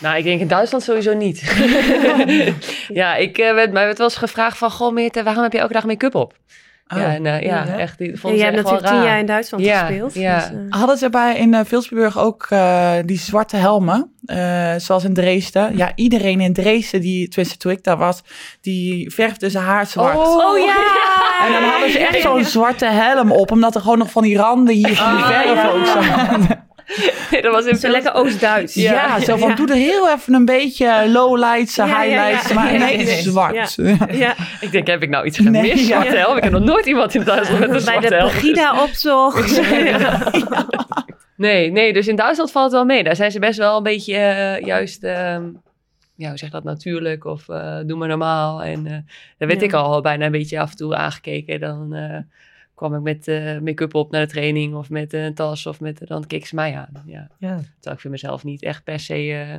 Nou, 0.00 0.16
ik 0.16 0.24
denk 0.24 0.40
in 0.40 0.48
Duitsland 0.48 0.84
sowieso 0.84 1.14
niet. 1.14 1.42
ja, 2.88 3.14
ik 3.14 3.38
uh, 3.38 3.54
werd, 3.54 3.72
mij 3.72 3.84
werd 3.84 3.98
wel 3.98 4.06
eens 4.06 4.16
gevraagd 4.16 4.58
van... 4.58 4.70
Goh, 4.70 4.92
Meerte, 4.92 5.22
waarom 5.22 5.42
heb 5.42 5.52
je 5.52 5.58
elke 5.58 5.72
dag 5.72 5.84
make-up 5.84 6.14
op? 6.14 6.34
Oh. 6.88 6.98
Ja, 6.98 7.14
en, 7.14 7.24
uh, 7.24 7.42
ja, 7.42 7.64
ja, 7.64 7.78
echt. 7.78 7.98
Die 7.98 8.18
vond 8.18 8.32
en 8.32 8.38
jij 8.38 8.50
hebt 8.50 8.56
natuurlijk 8.56 8.86
tien 8.86 9.02
jaar 9.02 9.18
in 9.18 9.26
Duitsland 9.26 9.64
ja, 9.64 9.86
gespeeld. 9.86 10.14
Ja. 10.14 10.38
Dus, 10.38 10.50
uh... 10.50 10.58
Hadden 10.68 10.96
ze 10.96 11.10
bij 11.10 11.36
in 11.36 11.54
uh, 11.54 11.60
Vilsburg 11.64 12.18
ook 12.18 12.48
die 13.04 13.18
zwarte 13.18 13.56
helmen, 13.56 14.12
zoals 14.76 15.04
in 15.04 15.14
Dresden? 15.14 15.76
Ja, 15.76 15.92
iedereen 15.94 16.40
in 16.40 16.52
Dresden, 16.52 17.00
die, 17.00 17.28
tenminste 17.28 17.58
toen 17.58 17.72
ik 17.72 17.84
daar 17.84 17.96
was, 17.96 18.22
die 18.60 19.10
verfde 19.10 19.50
zijn 19.50 19.64
haar 19.64 19.86
zwart. 19.86 20.16
Oh, 20.16 20.36
oh 20.36 20.58
ja! 20.58 20.76
En 21.46 21.52
dan 21.52 21.62
hadden 21.62 21.90
ze 21.90 21.98
echt 21.98 22.20
zo'n 22.20 22.44
zwarte 22.56 22.86
helm 22.86 23.32
op, 23.32 23.50
omdat 23.50 23.74
er 23.74 23.80
gewoon 23.80 23.98
nog 23.98 24.10
van 24.10 24.22
die 24.22 24.36
randen 24.36 24.74
hier 24.74 24.96
van 24.96 25.16
die 25.16 25.24
Ah, 25.24 25.30
verf 25.30 25.54
ja. 25.54 25.70
ook 25.70 25.86
zaten. 25.86 26.64
Nee, 27.30 27.42
dat 27.46 27.52
was 27.52 27.64
in 27.66 27.76
zo 27.76 27.88
lekker 27.88 28.14
Oost-Duits. 28.14 28.74
Ja, 28.74 28.92
ja, 28.92 29.20
zo 29.20 29.36
van, 29.36 29.54
doe 29.54 29.68
er 29.68 29.74
heel 29.74 30.10
even 30.10 30.34
een 30.34 30.44
beetje 30.44 31.08
lowlights, 31.08 31.74
Ja, 31.74 31.86
ja, 31.86 32.02
ja. 32.02 32.22
highlights, 32.24 32.52
maar 32.52 32.70
nee, 32.70 32.78
nee, 32.78 32.96
nee. 33.04 33.20
zwart. 33.22 33.74
Ja. 34.10 34.34
Ik 34.60 34.70
denk, 34.72 34.86
heb 34.86 35.02
ik 35.02 35.08
nou 35.08 35.26
iets 35.26 35.36
gemist? 35.38 35.74
Nee, 35.74 35.76
ja. 35.78 35.84
Zwarte 35.84 36.16
helm? 36.16 36.36
Ik 36.36 36.42
heb 36.42 36.52
nog 36.52 36.62
nooit 36.62 36.86
iemand 36.86 37.14
in 37.14 37.24
Duitsland 37.24 37.58
met 37.60 37.68
een 37.68 37.74
Bij 37.74 37.82
zwarte 37.84 38.08
de 38.08 38.14
helm. 38.14 38.30
Pegida-optocht. 38.30 39.60
Nee, 41.36 41.70
nee, 41.70 41.92
dus 41.92 42.08
in 42.08 42.16
Duitsland 42.16 42.50
valt 42.50 42.64
het 42.64 42.74
wel 42.74 42.84
mee. 42.84 43.02
Daar 43.04 43.16
zijn 43.16 43.30
ze 43.30 43.38
best 43.38 43.58
wel 43.58 43.76
een 43.76 43.82
beetje 43.82 44.14
eh, 44.16 44.66
juist, 44.66 45.04
ehm, 45.04 45.42
ja, 46.16 46.28
hoe 46.28 46.38
zeg 46.38 46.48
je 46.48 46.54
dat, 46.54 46.64
natuurlijk 46.64 47.24
of 47.24 47.48
eh, 47.48 47.78
doe 47.86 47.98
maar 47.98 48.08
normaal. 48.08 48.62
En 48.62 48.86
eh, 48.86 48.92
daar 49.38 49.48
werd 49.48 49.60
Ja. 49.60 49.66
ik 49.66 49.72
al 49.72 50.00
bijna 50.00 50.24
een 50.26 50.32
beetje 50.32 50.60
af 50.60 50.70
en 50.70 50.76
toe 50.76 50.94
aangekeken. 50.96 51.60
Dan 51.60 51.94
eh, 51.94 52.18
kwam 52.76 52.94
ik 52.94 53.00
met 53.00 53.28
eh, 53.28 53.58
make-up 53.58 53.94
op 53.94 54.10
naar 54.10 54.20
de 54.26 54.32
training 54.32 54.74
of 54.74 54.90
met 54.90 55.12
een 55.12 55.34
tas 55.34 55.66
of 55.66 55.80
met, 55.80 56.00
dan 56.04 56.26
keek 56.26 56.46
ze 56.46 56.54
mij 56.54 56.74
aan. 56.76 57.02
Ja. 57.06 57.28
Ja. 57.38 57.54
Terwijl 57.56 57.94
ik 57.94 58.00
vind 58.00 58.12
mezelf 58.12 58.44
niet 58.44 58.62
echt 58.62 58.84
per 58.84 59.00
se 59.00 59.14
eh, 59.14 59.54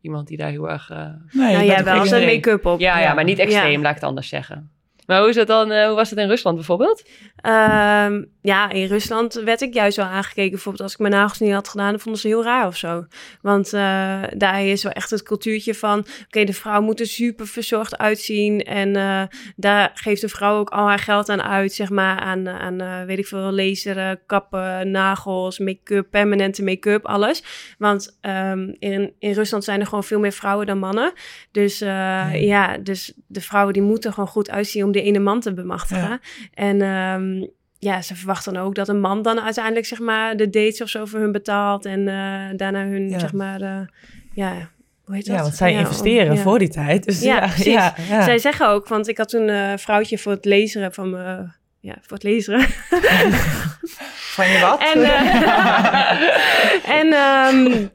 iemand 0.00 0.28
die 0.28 0.36
daar 0.36 0.50
heel 0.50 0.70
erg... 0.70 0.90
eh, 0.90 1.06
Nee, 1.32 1.52
Nou, 1.52 1.64
jij 1.64 1.84
wel, 1.84 2.12
een 2.12 2.24
make-up 2.34 2.66
op. 2.66 2.80
ja, 2.80 2.98
ja, 2.98 3.14
maar 3.14 3.24
niet 3.24 3.38
extreem, 3.38 3.70
Ja. 3.72 3.78
laat 3.78 3.88
ik 3.88 3.94
het 4.00 4.04
anders 4.08 4.28
zeggen. 4.28 4.70
Maar 5.06 5.18
hoe, 5.20 5.28
is 5.28 5.34
dat 5.34 5.46
dan, 5.46 5.72
hoe 5.72 5.94
was 5.94 6.10
het 6.10 6.18
in 6.18 6.28
Rusland 6.28 6.56
bijvoorbeeld? 6.56 7.08
Um, 7.46 8.30
ja, 8.42 8.70
in 8.70 8.86
Rusland 8.86 9.34
werd 9.34 9.60
ik 9.60 9.74
juist 9.74 9.96
wel 9.96 10.06
aangekeken. 10.06 10.50
Bijvoorbeeld 10.50 10.82
als 10.82 10.92
ik 10.92 10.98
mijn 10.98 11.12
nagels 11.12 11.38
niet 11.38 11.52
had 11.52 11.68
gedaan, 11.68 11.90
dan 11.90 12.00
vonden 12.00 12.20
ze 12.20 12.28
heel 12.28 12.44
raar 12.44 12.66
of 12.66 12.76
zo. 12.76 13.06
Want 13.42 13.66
uh, 13.66 14.22
daar 14.36 14.64
is 14.64 14.82
wel 14.82 14.92
echt 14.92 15.10
het 15.10 15.22
cultuurtje 15.22 15.74
van... 15.74 16.06
oké, 16.24 16.44
de 16.44 16.52
vrouw 16.52 16.80
moet 16.80 17.00
er 17.00 17.06
super 17.06 17.46
verzorgd 17.46 17.98
uitzien. 17.98 18.60
En 18.62 18.88
uh, 18.96 19.22
daar 19.56 19.90
geeft 19.94 20.20
de 20.20 20.28
vrouw 20.28 20.58
ook 20.58 20.70
al 20.70 20.86
haar 20.86 20.98
geld 20.98 21.28
aan 21.28 21.42
uit, 21.42 21.72
zeg 21.72 21.90
maar. 21.90 22.18
Aan, 22.18 22.48
aan 22.48 22.82
uh, 22.82 23.02
weet 23.04 23.18
ik 23.18 23.26
veel, 23.26 23.52
laseren, 23.52 24.20
kappen, 24.26 24.90
nagels, 24.90 25.58
make-up, 25.58 26.06
permanente 26.10 26.62
make-up, 26.62 27.06
alles. 27.06 27.42
Want 27.78 28.18
um, 28.22 28.76
in, 28.78 29.14
in 29.18 29.32
Rusland 29.32 29.64
zijn 29.64 29.80
er 29.80 29.86
gewoon 29.86 30.04
veel 30.04 30.20
meer 30.20 30.32
vrouwen 30.32 30.66
dan 30.66 30.78
mannen. 30.78 31.12
Dus 31.50 31.78
ja. 31.78 32.32
ja, 32.32 32.78
dus 32.78 33.12
de 33.26 33.40
vrouwen 33.40 33.72
die 33.72 33.82
moeten 33.82 34.12
gewoon 34.12 34.28
goed 34.28 34.50
uitzien... 34.50 34.84
om 34.84 34.92
de 34.92 35.02
ene 35.02 35.18
man 35.18 35.40
te 35.40 35.54
bemachtigen. 35.54 36.08
Ja. 36.10 36.20
En... 36.54 36.82
Um, 36.82 37.58
ja, 37.80 38.02
ze 38.02 38.16
verwachten 38.16 38.52
dan 38.52 38.62
ook 38.62 38.74
dat 38.74 38.88
een 38.88 39.00
man 39.00 39.22
dan 39.22 39.40
uiteindelijk 39.40 39.86
zeg 39.86 39.98
maar 39.98 40.36
de 40.36 40.50
dates 40.50 40.82
of 40.82 40.88
zo 40.88 41.04
voor 41.04 41.20
hun 41.20 41.32
betaalt 41.32 41.84
en 41.84 42.00
uh, 42.00 42.44
daarna 42.56 42.84
hun 42.84 43.08
ja. 43.08 43.18
zeg 43.18 43.32
maar 43.32 43.60
uh, 43.60 43.80
ja 44.32 44.70
hoe 45.10 45.18
heet 45.18 45.26
dat? 45.26 45.36
Ja, 45.36 45.42
want 45.42 45.54
zij 45.54 45.72
investeren 45.72 46.38
voor 46.38 46.58
die 46.58 46.68
tijd. 46.68 47.04
Dus 47.04 47.20
ja, 47.20 47.50
ja, 47.56 47.94
Zij 48.22 48.38
zeggen 48.38 48.68
ook, 48.68 48.88
want 48.88 49.08
ik 49.08 49.18
had 49.18 49.28
toen 49.28 49.48
een 49.48 49.72
uh, 49.72 49.78
vrouwtje 49.78 50.18
voor 50.18 50.32
het 50.32 50.44
lezen 50.44 50.92
van 50.92 51.10
me, 51.10 51.48
ja, 51.80 51.96
voor 52.00 52.16
het 52.16 52.22
lezen. 52.22 52.60
van 54.36 54.48
je 54.48 54.60
wat? 54.60 54.80
En, 54.94 55.02
en 57.00 57.06
um, 57.54 57.90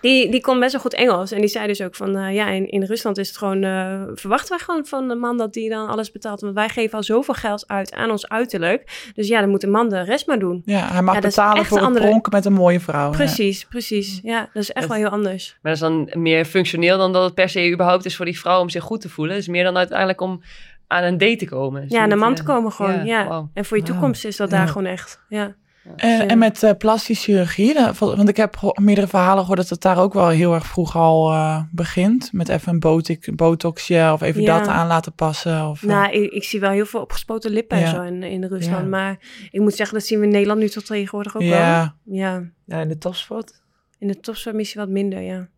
die, 0.00 0.30
die 0.30 0.40
kon 0.40 0.60
best 0.60 0.72
wel 0.72 0.80
goed 0.80 0.94
Engels. 0.94 1.32
En 1.32 1.40
die 1.40 1.48
zei 1.48 1.66
dus 1.66 1.82
ook 1.82 1.94
van, 1.94 2.16
uh, 2.16 2.34
ja, 2.34 2.48
in, 2.48 2.68
in 2.68 2.82
Rusland 2.82 3.18
is 3.18 3.28
het 3.28 3.36
gewoon, 3.36 3.62
uh, 3.62 4.02
verwachten 4.14 4.48
wij 4.48 4.58
gewoon 4.58 4.86
van 4.86 5.08
de 5.08 5.14
man 5.14 5.36
dat 5.36 5.52
die 5.52 5.70
dan 5.70 5.88
alles 5.88 6.12
betaalt. 6.12 6.40
Want 6.40 6.54
wij 6.54 6.68
geven 6.68 6.96
al 6.96 7.02
zoveel 7.02 7.34
geld 7.34 7.68
uit 7.68 7.94
aan 7.94 8.10
ons 8.10 8.28
uiterlijk. 8.28 9.10
Dus 9.14 9.28
ja, 9.28 9.40
dan 9.40 9.50
moet 9.50 9.60
de 9.60 9.66
man 9.66 9.88
de 9.88 10.02
rest 10.02 10.26
maar 10.26 10.38
doen. 10.38 10.62
Ja, 10.64 10.88
hij 10.92 11.02
mag 11.02 11.14
ja, 11.14 11.20
betalen 11.20 11.64
voor 11.64 11.80
andere... 11.80 11.98
het 11.98 12.08
pronken 12.08 12.32
met 12.32 12.44
een 12.44 12.52
mooie 12.52 12.80
vrouw. 12.80 13.10
Precies, 13.10 13.60
ja. 13.60 13.66
precies. 13.68 14.20
Ja, 14.22 14.40
dat 14.52 14.62
is 14.62 14.72
echt 14.72 14.88
wel 14.88 14.96
heel 14.96 15.08
anders. 15.08 15.58
Maar 15.62 15.72
dat 15.72 15.82
is 15.82 15.88
dan 15.88 16.22
meer 16.22 16.44
functioneel 16.44 16.98
dan 16.98 17.12
dat 17.12 17.24
het 17.24 17.34
per 17.34 17.48
se 17.48 17.70
überhaupt 17.72 18.04
is 18.04 18.16
voor 18.16 18.24
die 18.24 18.38
vrouw 18.38 18.60
om 18.60 18.68
zich 18.68 18.82
goed 18.82 19.00
te 19.00 19.08
voelen. 19.08 19.34
Het 19.34 19.42
is 19.42 19.50
meer 19.50 19.64
dan 19.64 19.76
uiteindelijk 19.76 20.20
om 20.20 20.42
aan 20.86 21.04
een 21.04 21.18
date 21.18 21.36
te 21.36 21.46
komen. 21.46 21.84
Ja, 21.88 22.02
aan 22.02 22.10
een 22.10 22.18
man 22.18 22.34
te 22.34 22.42
komen 22.42 22.72
gewoon, 22.72 23.04
ja. 23.04 23.48
En 23.54 23.64
voor 23.64 23.76
je 23.76 23.82
toekomst 23.82 24.24
is 24.24 24.36
dat 24.36 24.50
daar 24.50 24.68
gewoon 24.68 24.86
echt, 24.86 25.20
ja. 25.28 25.54
Uh, 25.96 26.30
en 26.30 26.38
met 26.38 26.62
uh, 26.62 26.70
plastische 26.78 27.24
chirurgie, 27.24 27.74
want 27.98 28.28
ik 28.28 28.36
heb 28.36 28.72
meerdere 28.80 29.06
verhalen 29.06 29.40
gehoord 29.40 29.58
dat 29.58 29.68
het 29.68 29.82
daar 29.82 29.98
ook 29.98 30.12
wel 30.12 30.28
heel 30.28 30.54
erg 30.54 30.66
vroeg 30.66 30.96
al 30.96 31.32
uh, 31.32 31.62
begint. 31.70 32.32
Met 32.32 32.48
even 32.48 32.72
een 32.72 32.80
botox, 32.80 33.28
botoxje 33.34 34.10
of 34.12 34.20
even 34.20 34.42
ja. 34.42 34.58
dat 34.58 34.68
aan 34.68 34.86
laten 34.86 35.12
passen. 35.12 35.68
Of, 35.68 35.82
nou, 35.82 36.12
ik, 36.12 36.32
ik, 36.32 36.44
zie 36.44 36.60
wel 36.60 36.70
heel 36.70 36.86
veel 36.86 37.00
opgespoten 37.00 37.50
lippen 37.50 37.78
ja. 37.78 37.84
en 37.84 37.90
zo 37.90 38.02
in, 38.02 38.22
in 38.22 38.44
Rusland. 38.44 38.82
Ja. 38.82 38.88
Maar 38.88 39.18
ik 39.50 39.60
moet 39.60 39.74
zeggen, 39.74 39.96
dat 39.98 40.06
zien 40.06 40.18
we 40.18 40.24
in 40.24 40.30
Nederland 40.30 40.60
nu 40.60 40.68
tot 40.68 40.86
tegenwoordig 40.86 41.36
ook 41.36 41.42
wel. 41.42 41.50
Ja. 41.50 41.94
Ja, 42.04 42.42
in 42.66 42.88
de 42.88 42.98
topsport? 42.98 43.62
In 43.98 44.08
de 44.08 44.20
topsport 44.20 44.54
misschien 44.54 44.80
wat 44.80 44.90
minder, 44.90 45.20
ja. 45.20 45.48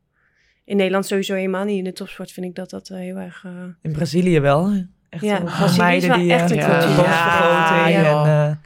In 0.65 0.77
Nederland 0.77 1.07
sowieso 1.07 1.35
helemaal 1.35 1.65
niet. 1.65 1.79
In 1.79 1.85
de 1.85 1.93
topsport 1.93 2.33
vind 2.33 2.47
ik 2.47 2.55
dat 2.55 2.71
dat 2.71 2.89
heel 2.89 3.17
erg... 3.17 3.47
In 3.83 3.93
Brazilië 3.93 4.41
wel. 4.41 4.73
Echt 5.09 5.23
ja, 5.23 5.43
meiden 5.77 6.19
die 6.19 6.33
echt 6.33 6.51
een 6.51 6.57
ja, 6.57 7.87
en 7.87 8.61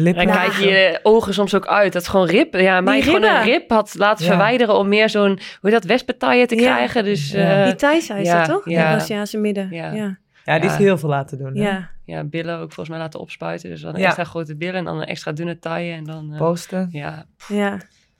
Lippen. 0.00 0.22
En 0.22 0.30
kijk 0.30 0.52
je 0.52 1.00
ogen 1.02 1.34
soms 1.34 1.54
ook 1.54 1.66
uit. 1.66 1.92
Dat 1.92 2.02
is 2.02 2.08
gewoon 2.08 2.26
rib. 2.26 2.54
Ja, 2.54 2.80
mij 2.80 3.02
gewoon 3.02 3.22
een 3.22 3.42
rib 3.42 3.70
had 3.70 3.94
laten 3.94 4.24
ja. 4.24 4.30
verwijderen 4.30 4.74
om 4.74 4.88
meer 4.88 5.10
zo'n, 5.10 5.38
hoe 5.60 5.70
je 5.70 5.70
dat, 5.70 5.84
wespentaille 5.84 6.46
te 6.46 6.54
krijgen. 6.54 7.04
Dus, 7.04 7.30
ja. 7.30 7.58
Uh, 7.58 7.64
die 7.64 7.74
Thaisa 7.74 8.14
is 8.14 8.28
dat 8.28 8.44
toch? 8.44 8.68
Ja. 8.68 8.90
De 8.90 8.96
Aziatische 8.96 9.38
midden. 9.38 9.68
Ja. 9.70 10.16
Ja. 10.44 10.58
die 10.58 10.70
is 10.70 10.76
heel 10.76 10.98
veel 10.98 11.08
laten 11.08 11.38
doen. 11.38 11.54
Ja. 11.54 11.90
ja, 12.04 12.24
billen 12.24 12.54
ook 12.54 12.72
volgens 12.72 12.88
mij 12.88 12.98
laten 12.98 13.20
opspuiten. 13.20 13.70
Dus 13.70 13.80
dan 13.80 13.94
een 13.94 14.04
extra 14.04 14.24
grote 14.24 14.56
billen 14.56 14.74
en 14.74 14.84
dan 14.84 14.96
een 14.96 15.06
extra 15.06 15.32
dunne 15.32 15.58
taille. 15.58 15.92
En 15.92 16.04
dan, 16.04 16.30
uh, 16.32 16.38
Posten. 16.38 16.88
Ja. 16.92 17.24
ja 17.48 17.78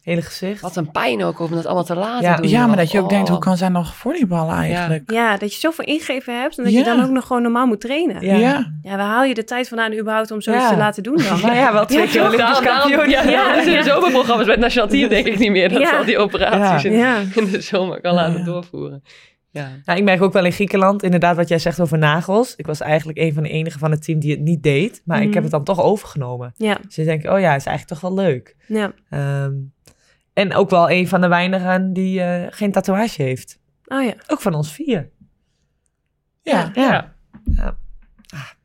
hele 0.08 0.22
gezicht. 0.22 0.60
Wat 0.60 0.76
een 0.76 0.90
pijn 0.90 1.24
ook 1.24 1.38
om 1.38 1.50
dat 1.50 1.66
allemaal 1.66 1.84
te 1.84 1.94
laten 1.94 2.28
ja. 2.28 2.36
doen. 2.36 2.48
Ja, 2.48 2.66
maar 2.66 2.76
dat 2.76 2.90
je 2.90 2.98
ook 2.98 3.04
oh. 3.04 3.10
denkt, 3.10 3.28
hoe 3.28 3.38
kan 3.38 3.56
zij 3.56 3.68
nog 3.68 3.94
volleyballen 3.94 4.54
eigenlijk? 4.54 5.10
Ja, 5.10 5.36
dat 5.36 5.52
je 5.52 5.60
zoveel 5.60 5.84
ingeven 5.84 6.40
hebt 6.40 6.58
en 6.58 6.64
dat 6.64 6.72
je 6.72 6.84
dan 6.84 7.02
ook 7.02 7.10
nog 7.10 7.26
gewoon 7.26 7.42
normaal 7.42 7.66
moet 7.66 7.80
trainen. 7.80 8.26
Ja. 8.26 8.72
Ja, 8.82 8.96
waar 8.96 9.06
haal 9.06 9.24
je 9.24 9.34
de 9.34 9.44
tijd 9.44 9.68
vandaan 9.68 9.98
überhaupt 9.98 10.30
om 10.30 10.40
zoiets 10.40 10.68
te 10.68 10.76
laten 10.76 11.02
doen 11.02 11.16
dan? 11.16 11.40
Nou 11.48 11.60
ja, 11.60 11.72
wel 11.72 11.86
twee 11.86 12.08
keer 12.08 12.26
Olympisch 12.26 12.60
kampioen. 12.60 13.08
Ja, 13.08 13.22
ja, 13.22 13.54
ja. 13.54 13.64
de 13.64 13.82
zomerprogramma's 13.82 14.46
met 14.46 14.58
Nationaal 14.58 14.88
Team 14.88 15.08
denk 15.08 15.26
ik 15.26 15.38
niet 15.38 15.50
meer. 15.50 15.68
Dat 15.68 15.92
al 15.92 16.04
die 16.04 16.18
operaties 16.18 16.84
in, 16.84 16.92
in, 17.34 17.50
de 17.50 17.60
zomer 17.60 18.00
kan 18.00 18.14
laten 18.14 18.44
doorvoeren. 18.44 19.02
Ja. 19.50 19.68
Nou, 19.84 19.98
ik 19.98 20.04
merk 20.04 20.22
ook 20.22 20.32
wel 20.32 20.44
in 20.44 20.52
Griekenland, 20.52 21.02
inderdaad, 21.02 21.36
wat 21.36 21.48
jij 21.48 21.58
zegt 21.58 21.80
over 21.80 21.98
nagels. 21.98 22.56
Ik 22.56 22.66
was 22.66 22.80
eigenlijk 22.80 23.18
een 23.18 23.32
van 23.34 23.42
de 23.42 23.48
enigen 23.48 23.80
van 23.80 23.90
het 23.90 24.04
team 24.04 24.18
die 24.18 24.30
het 24.30 24.40
niet 24.40 24.62
deed. 24.62 25.02
Maar 25.04 25.18
ik 25.18 25.24
heb 25.24 25.32
mhm. 25.32 25.42
het 25.42 25.50
dan 25.50 25.64
toch 25.64 25.80
overgenomen. 25.82 26.54
Ja. 26.56 26.78
Dus 26.86 26.96
je 26.96 27.04
denkt, 27.04 27.28
oh 27.28 27.40
ja, 27.40 27.54
is 27.54 27.66
eigenlijk 27.66 27.86
toch 27.86 28.00
wel 28.00 28.14
leuk. 28.14 28.56
Ja. 28.66 28.92
Um, 29.44 29.72
en 30.38 30.54
ook 30.54 30.70
wel 30.70 30.90
een 30.90 31.08
van 31.08 31.20
de 31.20 31.28
weinigen 31.28 31.92
die 31.92 32.20
uh, 32.20 32.42
geen 32.50 32.72
tatoeage 32.72 33.22
heeft. 33.22 33.58
Oh 33.86 34.04
ja. 34.04 34.12
Ook 34.26 34.40
van 34.40 34.54
ons 34.54 34.72
vier. 34.72 35.08
Ja. 36.42 36.70
Ja. 36.74 36.82
ja. 36.82 37.12
ja. 37.44 37.76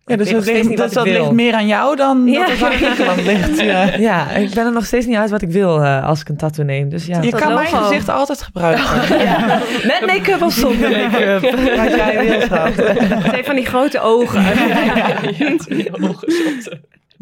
Ja, 0.06 0.16
dus 0.16 0.32
dat, 0.32 0.46
ligt, 0.46 0.78
dat, 0.78 0.94
dat 0.94 1.06
ligt 1.06 1.32
meer 1.32 1.54
aan 1.54 1.68
jou 1.68 1.96
dan 1.96 2.26
ja. 2.26 2.40
dat 2.40 2.50
het 2.50 2.64
aan 2.64 2.72
Griekenland 2.72 3.24
ligt. 3.32 3.60
Ja. 3.60 3.96
ja, 3.98 4.32
ik 4.32 4.54
ben 4.54 4.66
er 4.66 4.72
nog 4.72 4.86
steeds 4.86 5.06
niet 5.06 5.16
uit 5.16 5.30
wat 5.30 5.42
ik 5.42 5.50
wil 5.50 5.82
uh, 5.82 6.08
als 6.08 6.22
ik 6.22 6.30
een 6.30 6.38
tattoo 6.38 6.66
neem. 6.66 6.90
Dus 6.90 7.06
ja. 7.06 7.22
Je 7.22 7.32
kan 7.32 7.54
logo. 7.54 7.72
mijn 7.72 7.84
gezicht 7.84 8.10
altijd 8.10 8.42
gebruiken. 8.42 9.20
ja. 9.20 9.62
Met 9.92 10.04
make-up 10.06 10.42
of 10.42 10.54
zonder 10.54 10.90
make-up. 10.90 11.42
wat 11.78 11.96
jij 11.96 12.26
wil, 12.26 12.42
schat. 12.42 12.76
Het 12.76 13.46
van 13.46 13.56
die 13.56 13.66
grote 13.66 14.00
ogen. 14.00 14.44
ja, 14.44 15.56
die 15.68 15.94
ogen 15.94 16.28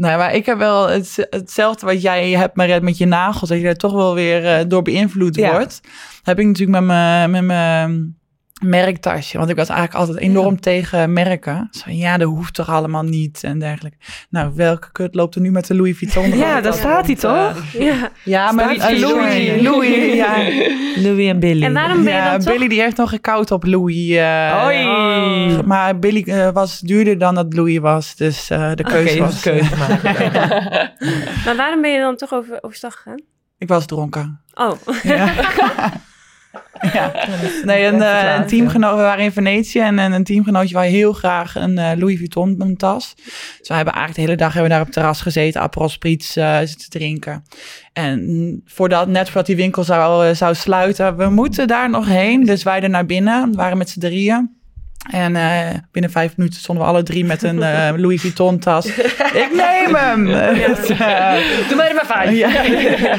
Nee, 0.01 0.17
maar 0.17 0.35
ik 0.35 0.45
heb 0.45 0.57
wel 0.57 0.89
het, 0.89 1.27
hetzelfde 1.29 1.85
wat 1.85 2.01
jij 2.01 2.29
hebt, 2.29 2.55
met 2.81 2.97
je 2.97 3.05
nagels. 3.05 3.49
Dat 3.49 3.59
je 3.59 3.67
er 3.67 3.77
toch 3.77 3.93
wel 3.93 4.13
weer 4.13 4.43
uh, 4.43 4.65
door 4.67 4.81
beïnvloed 4.81 5.35
ja. 5.35 5.51
wordt. 5.51 5.81
heb 6.23 6.39
ik 6.39 6.45
natuurlijk 6.45 6.77
met 6.77 6.87
mijn, 6.87 7.31
met 7.31 7.43
mijn 7.43 8.20
merktasje. 8.61 9.37
Want 9.37 9.49
ik 9.49 9.55
was 9.55 9.69
eigenlijk 9.69 9.99
altijd 9.99 10.17
enorm 10.17 10.59
tegen 10.59 11.13
merken. 11.13 11.67
Zo, 11.71 11.91
ja, 11.91 12.17
dat 12.17 12.29
hoeft 12.29 12.53
toch 12.53 12.69
allemaal 12.69 13.03
niet 13.03 13.43
en 13.43 13.59
dergelijke. 13.59 13.97
Nou, 14.29 14.51
welke 14.55 14.91
kut 14.91 15.15
loopt 15.15 15.35
er 15.35 15.41
nu 15.41 15.51
met 15.51 15.67
de 15.67 15.75
Louis 15.75 15.97
Vuitton? 15.97 16.37
Ja, 16.41 16.61
daar 16.61 16.73
staat 16.73 17.05
hij 17.05 17.15
toch? 17.15 17.63
Ja, 17.73 18.11
ja 18.23 18.51
maar 18.51 18.75
uh, 18.75 18.99
Louis, 18.99 19.61
Louis, 19.61 20.13
ja. 20.23 20.35
Louis 20.95 21.29
en 21.29 21.39
Billy. 21.39 21.63
En 21.63 21.73
waarom 21.73 22.03
ben 22.03 22.13
je 22.13 22.19
ja, 22.19 22.37
dan 22.37 22.53
Billy 22.53 22.67
die 22.67 22.81
heeft 22.81 22.97
nog 22.97 23.09
gekoud 23.09 23.51
op 23.51 23.65
Louis. 23.65 24.07
Uh, 24.07 24.63
Oei. 24.65 24.85
Oh. 24.85 25.61
Maar 25.65 25.99
Billy 25.99 26.23
uh, 26.25 26.49
was 26.49 26.79
duurder 26.79 27.17
dan 27.17 27.35
dat 27.35 27.53
Louis 27.53 27.79
was. 27.79 28.15
Dus 28.15 28.51
uh, 28.51 28.71
de 28.75 28.83
keuze 28.83 29.13
okay, 29.13 29.19
was... 29.19 29.41
keuze 29.41 29.75
maken. 29.75 30.13
maar 31.45 31.55
waarom 31.55 31.81
ben 31.81 31.91
je 31.91 31.99
dan 31.99 32.15
toch 32.15 32.33
over, 32.33 32.57
overstag 32.61 32.95
gegaan? 32.95 33.21
Ik 33.57 33.67
was 33.67 33.85
dronken. 33.85 34.41
Oh. 34.53 34.71
Ja. 35.03 35.33
Ja. 36.93 37.11
Nee, 37.63 37.85
een, 37.85 37.95
uh, 37.95 38.35
een 38.37 38.47
teamgenoot, 38.47 38.95
we 38.95 39.01
waren 39.01 39.23
in 39.23 39.31
Venetië 39.31 39.79
en, 39.79 39.99
en 39.99 40.11
een 40.11 40.23
teamgenootje 40.23 40.73
wou 40.73 40.87
heel 40.87 41.13
graag 41.13 41.55
een 41.55 41.77
uh, 41.77 41.91
Louis 41.95 42.17
Vuitton 42.17 42.75
tas. 42.77 43.13
Dus 43.57 43.67
we 43.67 43.73
hebben 43.73 43.93
eigenlijk 43.93 44.15
de 44.15 44.21
hele 44.21 44.35
dag 44.35 44.53
hebben 44.53 44.63
we 44.63 44.69
daar 44.69 44.79
op 44.79 44.85
het 44.85 44.95
terras 44.95 45.21
gezeten, 45.21 45.61
Aperol 45.61 45.89
Spritz 45.89 46.37
uh, 46.37 46.59
zitten 46.59 46.89
drinken. 46.89 47.43
En 47.93 48.61
voordat, 48.65 49.07
net 49.07 49.25
voordat 49.25 49.45
die 49.45 49.55
winkel 49.55 49.83
zou, 49.83 50.35
zou 50.35 50.55
sluiten, 50.55 51.17
we 51.17 51.29
moeten 51.29 51.67
daar 51.67 51.89
nog 51.89 52.07
heen. 52.07 52.45
Dus 52.45 52.63
wij 52.63 52.81
er 52.81 52.89
naar 52.89 53.05
binnen, 53.05 53.55
waren 53.55 53.77
met 53.77 53.89
z'n 53.89 53.99
drieën. 53.99 54.60
En 55.09 55.35
uh, 55.35 55.69
binnen 55.91 56.11
vijf 56.11 56.37
minuten 56.37 56.59
stonden 56.59 56.83
we 56.85 56.89
alle 56.91 57.03
drie 57.03 57.25
met 57.25 57.43
een 57.43 57.57
uh, 57.57 57.89
Louis 58.03 58.21
Vuitton 58.21 58.59
tas. 58.59 58.85
ik 58.85 59.49
neem 59.55 59.95
hem! 60.03 60.27
Ja. 60.27 60.51
Dus, 60.67 60.89
uh, 60.89 61.33
Doe 61.67 61.75
mij 61.75 61.89
er 61.89 61.95
maar 61.95 62.05
vijf. 62.05 62.31
Ja, 62.37 62.61
ja, 62.61 63.17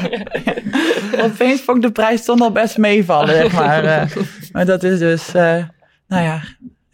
Opeens 1.23 1.61
vond 1.61 1.77
ik 1.77 1.83
de 1.83 1.91
prijs 1.91 2.25
toch 2.25 2.37
nog 2.37 2.51
best 2.51 2.77
meevallen, 2.77 3.35
zeg 3.35 3.51
maar. 3.51 4.07
maar 4.51 4.65
dat 4.65 4.83
is 4.83 4.99
dus, 4.99 5.31
nou 5.31 5.67
ja, 6.07 6.41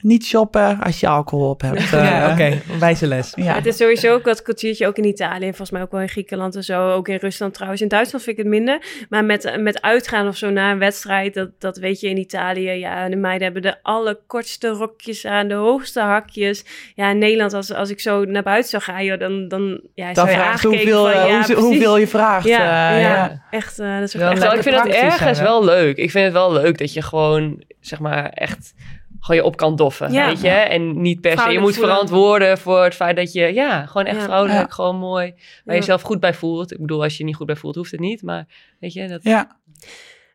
niet 0.01 0.25
shoppen 0.25 0.79
als 0.79 0.99
je 0.99 1.07
alcohol 1.07 1.49
op 1.49 1.61
hebt. 1.61 1.89
ja, 1.89 2.23
oké. 2.23 2.31
Okay. 2.31 2.61
Wijze 2.79 3.07
les. 3.07 3.33
Ja. 3.35 3.53
Het 3.53 3.65
is 3.65 3.77
sowieso 3.77 4.13
ook 4.13 4.23
dat 4.23 4.41
cultuurtje 4.41 4.87
ook 4.87 4.97
in 4.97 5.05
Italië. 5.05 5.45
En 5.45 5.49
volgens 5.49 5.71
mij 5.71 5.81
ook 5.81 5.91
wel 5.91 6.01
in 6.01 6.09
Griekenland 6.09 6.55
en 6.55 6.63
zo. 6.63 6.91
Ook 6.91 7.07
in 7.07 7.15
Rusland 7.15 7.53
trouwens. 7.53 7.81
In 7.81 7.87
Duitsland 7.87 8.23
vind 8.23 8.37
ik 8.37 8.43
het 8.43 8.53
minder. 8.53 8.81
Maar 9.09 9.25
met, 9.25 9.57
met 9.59 9.81
uitgaan 9.81 10.27
of 10.27 10.37
zo 10.37 10.49
na 10.49 10.71
een 10.71 10.79
wedstrijd. 10.79 11.33
Dat, 11.33 11.49
dat 11.59 11.77
weet 11.77 11.99
je 11.99 12.09
in 12.09 12.17
Italië. 12.17 12.69
Ja, 12.69 13.09
de 13.09 13.15
meiden 13.15 13.43
hebben 13.43 13.61
de 13.61 13.83
allerkortste 13.83 14.67
rokjes 14.67 15.25
aan. 15.25 15.47
De 15.47 15.53
hoogste 15.53 15.99
hakjes. 15.99 16.65
Ja, 16.95 17.09
in 17.09 17.17
Nederland 17.17 17.53
als, 17.53 17.73
als 17.73 17.89
ik 17.89 17.99
zo 17.99 18.25
naar 18.25 18.43
buiten 18.43 18.69
zou 18.69 18.83
gaan. 18.83 19.05
Joh, 19.05 19.19
dan, 19.19 19.47
dan, 19.47 19.81
ja, 19.93 20.13
dan 20.13 20.27
vraagt 20.27 20.63
hoeveel, 20.63 21.11
van, 21.11 21.27
ja, 21.27 21.45
hoe, 21.45 21.55
hoeveel 21.55 21.97
je 21.97 22.07
vraagt. 22.07 22.47
Ja, 22.47 22.95
uh, 22.95 23.01
ja. 23.01 23.43
echt. 23.51 23.79
Uh, 23.79 23.99
dat 23.99 24.07
is 24.07 24.13
wel 24.13 24.31
echt 24.31 24.43
ik 24.53 24.61
vind 24.61 24.75
het 24.75 24.87
ergens 24.87 25.39
wel 25.39 25.63
leuk. 25.63 25.97
Ik 25.97 26.11
vind 26.11 26.23
het 26.23 26.33
wel 26.33 26.53
leuk 26.53 26.77
dat 26.77 26.93
je 26.93 27.01
gewoon, 27.01 27.63
zeg 27.79 27.99
maar, 27.99 28.29
echt 28.29 28.73
gewoon 29.19 29.41
je 29.41 29.47
op 29.47 29.55
kan 29.55 29.75
doffen, 29.75 30.11
ja. 30.11 30.25
weet 30.25 30.41
je? 30.41 30.49
En 30.49 31.01
niet 31.01 31.21
per 31.21 31.39
se, 31.39 31.49
je 31.49 31.59
moet 31.59 31.75
verantwoorden 31.75 32.57
voor 32.57 32.83
het 32.83 32.95
feit 32.95 33.15
dat 33.15 33.33
je, 33.33 33.53
ja, 33.53 33.85
gewoon 33.85 34.05
echt 34.05 34.23
vrouwelijk, 34.23 34.73
gewoon 34.73 34.95
mooi, 34.95 35.33
waar 35.65 35.75
je 35.75 35.81
jezelf 35.81 36.01
goed 36.01 36.19
bij 36.19 36.33
voelt. 36.33 36.71
Ik 36.71 36.79
bedoel, 36.79 37.03
als 37.03 37.11
je 37.11 37.19
je 37.19 37.25
niet 37.25 37.35
goed 37.35 37.45
bij 37.45 37.55
voelt, 37.55 37.75
hoeft 37.75 37.91
het 37.91 37.99
niet, 37.99 38.21
maar 38.21 38.47
weet 38.79 38.93
je, 38.93 39.07
dat... 39.07 39.23
Ja. 39.23 39.57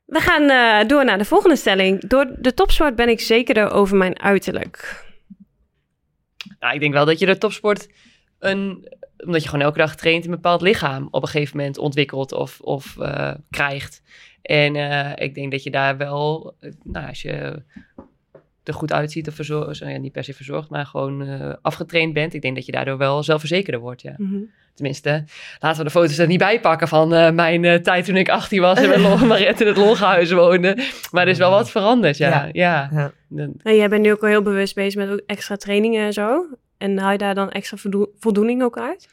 We 0.05 0.21
gaan 0.21 0.43
uh, 0.43 0.89
door 0.89 1.05
naar 1.05 1.19
de 1.19 1.25
volgende 1.25 1.57
stelling. 1.57 2.09
Door 2.09 2.37
de 2.39 2.55
topsport 2.55 2.97
ben 2.97 3.09
ik 3.09 3.21
zekerder 3.21 3.71
over 3.71 3.97
mijn 3.97 4.21
uiterlijk. 4.21 5.05
Nou, 6.59 6.75
ik 6.75 6.81
denk 6.81 6.93
wel 6.93 7.05
dat 7.05 7.19
je 7.19 7.27
de 7.27 7.39
topsport 7.39 7.89
een, 8.39 8.93
omdat 9.25 9.43
je 9.43 9.49
gewoon 9.49 9.65
elke 9.65 9.79
dag 9.79 9.97
traint, 9.97 10.25
een 10.25 10.31
bepaald 10.31 10.61
lichaam 10.61 11.09
op 11.11 11.23
een 11.23 11.29
gegeven 11.29 11.57
moment 11.57 11.79
ontwikkelt 11.79 12.33
of, 12.33 12.61
of 12.61 12.97
uh, 12.99 13.35
krijgt. 13.51 14.03
En 14.43 14.75
uh, 14.75 15.13
ik 15.15 15.35
denk 15.35 15.51
dat 15.51 15.63
je 15.63 15.71
daar 15.71 15.97
wel, 15.97 16.57
nou, 16.83 17.09
als 17.09 17.23
je 17.23 17.63
er 18.65 18.75
goed 18.75 18.93
uitziet 18.93 19.29
of 19.29 19.35
verzorgd, 19.35 19.79
ja, 19.79 19.97
niet 19.97 20.13
per 20.13 20.25
se 20.25 20.35
verzorgd, 20.35 20.71
maar 20.71 20.87
gewoon 20.87 21.23
uh, 21.23 21.53
afgetraind 21.63 22.13
bent. 22.13 22.35
Ik 22.35 22.43
denk 22.43 22.55
dat 22.55 22.67
je 22.67 22.73
daardoor 22.73 22.99
wel 22.99 23.23
zelfverzekerder 23.23 23.81
wordt, 23.81 24.03
ja. 24.03 24.15
Mm 24.17 24.29
-hmm. 24.29 24.51
Tenminste, 24.75 25.25
laten 25.61 25.79
we 25.79 25.85
de 25.85 25.91
foto's 25.91 26.19
er 26.19 26.27
niet 26.27 26.39
bij 26.39 26.61
pakken 26.61 26.89
van 26.89 27.15
uh, 27.15 27.31
mijn 27.31 27.63
uh, 27.63 27.75
tijd 27.75 28.05
toen 28.05 28.17
ik 28.17 28.29
18 28.29 28.61
was 28.61 28.79
en 28.79 28.89
met 28.89 29.21
Mariette 29.29 29.63
in 29.63 29.69
het 29.69 29.79
Longhuis 29.79 30.33
woonde. 30.33 30.79
Maar 31.11 31.23
er 31.23 31.29
is 31.29 31.39
wel 31.39 31.51
wat 31.51 31.71
veranderd, 31.71 32.17
ja. 32.17 32.29
ja. 32.29 32.49
ja. 32.53 33.13
ja. 33.29 33.49
En 33.63 33.77
jij 33.77 33.89
bent 33.89 34.03
nu 34.03 34.13
ook 34.13 34.23
al 34.23 34.29
heel 34.29 34.43
bewust 34.43 34.75
bezig 34.75 35.07
met 35.07 35.23
extra 35.27 35.57
trainingen 35.57 36.07
en 36.07 36.13
zo. 36.13 36.47
En 36.79 36.99
haal 36.99 37.13
je 37.13 37.19
daar 37.19 37.35
dan 37.35 37.51
extra 37.51 37.77
voldoening 38.19 38.63
ook 38.63 38.79
uit? 38.79 39.09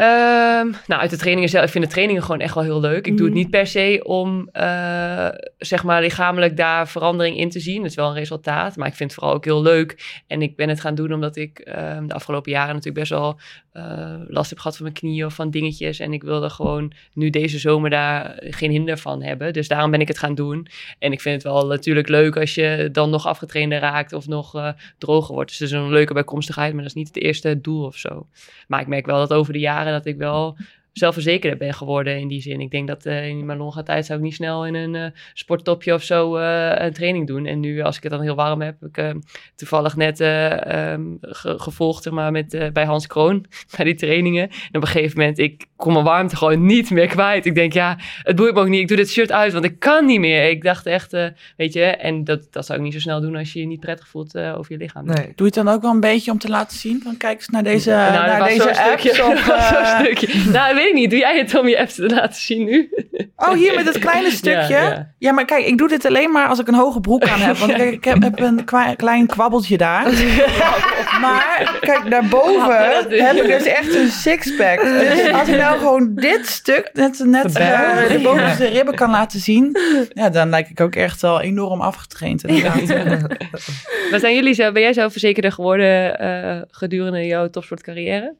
Um, 0.00 0.74
nou, 0.86 1.00
uit 1.00 1.10
de 1.10 1.16
trainingen 1.16 1.50
zelf. 1.50 1.64
Ik 1.64 1.70
vind 1.70 1.84
de 1.84 1.90
trainingen 1.90 2.22
gewoon 2.22 2.40
echt 2.40 2.54
wel 2.54 2.64
heel 2.64 2.80
leuk. 2.80 3.06
Ik 3.06 3.16
doe 3.16 3.26
het 3.26 3.34
niet 3.34 3.50
per 3.50 3.66
se 3.66 4.00
om, 4.04 4.48
uh, 4.52 5.28
zeg 5.58 5.84
maar, 5.84 6.00
lichamelijk 6.00 6.56
daar 6.56 6.88
verandering 6.88 7.36
in 7.36 7.50
te 7.50 7.60
zien. 7.60 7.82
Het 7.82 7.90
is 7.90 7.96
wel 7.96 8.08
een 8.08 8.14
resultaat, 8.14 8.76
maar 8.76 8.86
ik 8.86 8.94
vind 8.94 9.10
het 9.10 9.18
vooral 9.18 9.36
ook 9.36 9.44
heel 9.44 9.62
leuk. 9.62 10.22
En 10.26 10.42
ik 10.42 10.56
ben 10.56 10.68
het 10.68 10.80
gaan 10.80 10.94
doen 10.94 11.12
omdat 11.12 11.36
ik 11.36 11.68
uh, 11.68 11.74
de 12.06 12.14
afgelopen 12.14 12.52
jaren 12.52 12.74
natuurlijk 12.74 13.08
best 13.08 13.10
wel 13.10 13.38
uh, 13.72 14.14
last 14.28 14.50
heb 14.50 14.58
gehad 14.58 14.76
van 14.76 14.84
mijn 14.84 14.98
knieën 14.98 15.26
of 15.26 15.34
van 15.34 15.50
dingetjes. 15.50 15.98
En 15.98 16.12
ik 16.12 16.22
wilde 16.22 16.50
gewoon 16.50 16.92
nu 17.12 17.30
deze 17.30 17.58
zomer 17.58 17.90
daar 17.90 18.36
geen 18.38 18.70
hinder 18.70 18.98
van 18.98 19.22
hebben. 19.22 19.52
Dus 19.52 19.68
daarom 19.68 19.90
ben 19.90 20.00
ik 20.00 20.08
het 20.08 20.18
gaan 20.18 20.34
doen. 20.34 20.66
En 20.98 21.12
ik 21.12 21.20
vind 21.20 21.34
het 21.42 21.52
wel 21.52 21.66
natuurlijk 21.66 22.08
leuk 22.08 22.36
als 22.36 22.54
je 22.54 22.88
dan 22.92 23.10
nog 23.10 23.26
afgetrainder 23.26 23.78
raakt 23.78 24.12
of 24.12 24.26
nog 24.26 24.74
droger 24.98 25.34
wordt. 25.34 25.50
Dus 25.50 25.58
het 25.58 25.68
is 25.68 25.74
een 25.74 25.88
leuke 25.88 26.12
bijkomstigheid, 26.12 26.72
maar 26.72 26.82
dat 26.82 26.90
is 26.90 26.96
niet 26.96 27.14
het 27.14 27.22
eerste 27.22 27.60
doel 27.60 27.84
of 27.84 27.96
zo. 27.96 28.26
Maar 28.66 28.80
ik 28.80 28.86
merk 28.86 29.06
wel 29.06 29.18
dat 29.18 29.32
over 29.32 29.52
de 29.52 29.58
jaren 29.58 29.84
dat 29.92 30.06
ik 30.06 30.16
wel 30.16 30.56
zelfverzekerder 30.98 31.58
ben 31.58 31.74
geworden 31.74 32.18
in 32.18 32.28
die 32.28 32.40
zin. 32.40 32.60
Ik 32.60 32.70
denk 32.70 32.88
dat 32.88 33.06
uh, 33.06 33.26
in 33.26 33.46
mijn 33.46 33.58
longe 33.58 33.82
tijd 33.82 34.06
zou 34.06 34.18
ik 34.18 34.24
niet 34.24 34.34
snel 34.34 34.66
in 34.66 34.74
een 34.74 34.94
uh, 34.94 35.06
sporttopje 35.34 35.94
of 35.94 36.02
zo 36.02 36.38
uh, 36.38 36.72
een 36.74 36.92
training 36.92 37.26
doen. 37.26 37.46
En 37.46 37.60
nu, 37.60 37.80
als 37.80 37.96
ik 37.96 38.02
het 38.02 38.12
dan 38.12 38.20
heel 38.20 38.34
warm 38.34 38.60
heb, 38.60 38.80
heb 38.80 38.96
ik 38.96 39.14
toevallig 39.54 39.96
net 39.96 40.20
um, 40.20 41.18
ge 41.20 41.58
gevolgd 41.58 42.10
maar, 42.10 42.32
met, 42.32 42.70
bij 42.72 42.84
Hans 42.84 43.06
Kroon, 43.06 43.46
bij 43.76 43.84
die 43.84 43.94
trainingen. 43.94 44.42
En 44.42 44.76
op 44.76 44.82
een 44.82 44.88
gegeven 44.88 45.18
moment, 45.18 45.38
ik 45.38 45.66
kom 45.76 45.92
mijn 45.92 46.04
warmte 46.04 46.36
gewoon 46.36 46.66
niet 46.66 46.90
meer 46.90 47.06
kwijt. 47.06 47.46
Ik 47.46 47.54
denk, 47.54 47.72
ja, 47.72 47.98
het 48.22 48.36
boeit 48.36 48.54
me 48.54 48.60
ook 48.60 48.68
niet. 48.68 48.80
Ik 48.80 48.88
doe 48.88 48.96
dit 48.96 49.10
shirt 49.10 49.32
uit, 49.32 49.52
want 49.52 49.64
ik 49.64 49.78
kan 49.78 50.04
niet 50.04 50.20
meer. 50.20 50.50
Ik 50.50 50.62
dacht 50.62 50.86
echt, 50.86 51.12
weet 51.56 51.72
je, 51.72 51.84
en 51.84 52.24
dat, 52.24 52.52
dat 52.52 52.66
zou 52.66 52.78
ik 52.78 52.84
niet 52.84 52.92
zo 52.92 53.00
snel 53.00 53.20
doen 53.20 53.36
als 53.36 53.52
je 53.52 53.60
je 53.60 53.66
niet 53.66 53.80
prettig 53.80 54.08
voelt 54.08 54.38
over 54.38 54.72
je 54.72 54.78
lichaam. 54.78 55.04
Nee. 55.04 55.16
Doe 55.16 55.32
je 55.36 55.44
het 55.44 55.54
dan 55.54 55.68
ook 55.68 55.82
wel 55.82 55.90
een 55.90 56.00
beetje 56.00 56.30
om 56.30 56.38
te 56.38 56.48
laten 56.48 56.78
zien? 56.78 57.00
Van 57.02 57.16
kijk 57.16 57.36
eens 57.38 57.48
naar 57.48 57.62
deze, 57.62 57.90
nou, 57.90 58.12
naar 58.12 58.48
deze 58.48 58.82
app. 58.82 59.00
Zo'n 59.00 59.36
stukje. 59.98 60.50
Nou, 60.50 60.74
weet 60.86 60.94
ik 60.94 61.00
niet. 61.00 61.10
Doe 61.10 61.18
jij 61.18 61.38
het 61.38 61.58
om 61.58 61.68
je 61.68 61.78
app 61.78 61.88
te 61.88 62.08
laten 62.08 62.42
zien 62.42 62.64
nu? 62.64 62.90
Oh, 63.36 63.52
hier 63.52 63.74
met 63.74 63.86
het 63.86 63.98
kleine 63.98 64.30
stukje? 64.40 64.74
Ja, 64.74 64.82
ja. 64.82 65.14
ja, 65.18 65.32
maar 65.32 65.44
kijk, 65.44 65.66
ik 65.66 65.78
doe 65.78 65.88
dit 65.88 66.06
alleen 66.06 66.32
maar 66.32 66.48
als 66.48 66.58
ik 66.58 66.68
een 66.68 66.74
hoge 66.74 67.00
broek 67.00 67.28
aan 67.28 67.40
heb. 67.40 67.56
Want 67.56 67.72
kijk, 67.80 67.92
ik 67.92 68.04
heb, 68.04 68.22
heb 68.22 68.40
een 68.40 68.64
klein 68.96 69.26
kwabbeltje 69.26 69.76
daar. 69.76 70.04
maar 71.24 71.78
kijk, 71.80 72.10
daarboven 72.10 72.94
heb 73.08 73.36
ik 73.36 73.46
dus 73.46 73.64
echt 73.64 73.94
een 73.94 74.08
sixpack. 74.08 74.82
Dus 74.82 75.32
als 75.32 75.48
ik 75.48 75.56
nou 75.58 75.78
gewoon 75.78 76.14
dit 76.14 76.46
stuk, 76.46 76.90
net, 76.92 77.18
net 77.24 77.58
uh, 77.58 78.08
de 78.08 78.20
bovenste 78.22 78.66
ribben 78.66 78.94
kan 78.94 79.10
laten 79.10 79.40
zien... 79.40 79.76
Ja, 80.08 80.30
dan 80.30 80.48
lijk 80.48 80.68
ik 80.68 80.80
ook 80.80 80.94
echt 80.94 81.22
wel 81.22 81.40
enorm 81.40 81.80
afgetraind. 81.80 82.42
maar 84.10 84.20
zijn 84.20 84.34
jullie 84.34 84.54
zo, 84.54 84.72
ben 84.72 84.82
jij 84.82 84.92
zo 84.92 85.08
verzekerder 85.08 85.52
geworden 85.52 86.22
uh, 86.22 86.62
gedurende 86.70 87.26
jouw 87.26 87.50
topsportcarrière? 87.50 88.34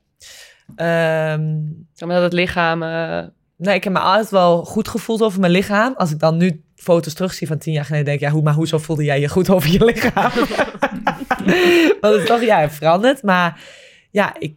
Um, 0.69 1.87
zeg 1.93 2.09
maar 2.09 2.17
dat 2.17 2.23
het 2.23 2.33
lichaam... 2.33 2.83
Uh... 2.83 3.23
Nee, 3.57 3.75
ik 3.75 3.85
heb 3.85 3.93
me 3.93 3.99
altijd 3.99 4.31
wel 4.31 4.64
goed 4.64 4.89
gevoeld 4.89 5.23
over 5.23 5.41
mijn 5.41 5.53
lichaam. 5.53 5.95
Als 5.97 6.11
ik 6.11 6.19
dan 6.19 6.37
nu 6.37 6.62
foto's 6.75 7.14
terugzie 7.14 7.47
van 7.47 7.59
tien 7.59 7.73
jaar 7.73 7.85
geleden, 7.85 8.07
denk 8.07 8.21
ik, 8.21 8.27
ja, 8.27 8.33
hoe, 8.33 8.43
maar 8.43 8.55
hoezo 8.55 8.79
voelde 8.79 9.05
jij 9.05 9.21
je 9.21 9.29
goed 9.29 9.51
over 9.51 9.71
je 9.71 9.85
lichaam? 9.85 10.31
Want 12.01 12.14
het 12.14 12.23
is 12.23 12.27
toch, 12.27 12.43
ja, 12.43 12.71
veranderd. 12.71 13.23
Maar 13.23 13.61
ja, 14.11 14.35
ik, 14.39 14.55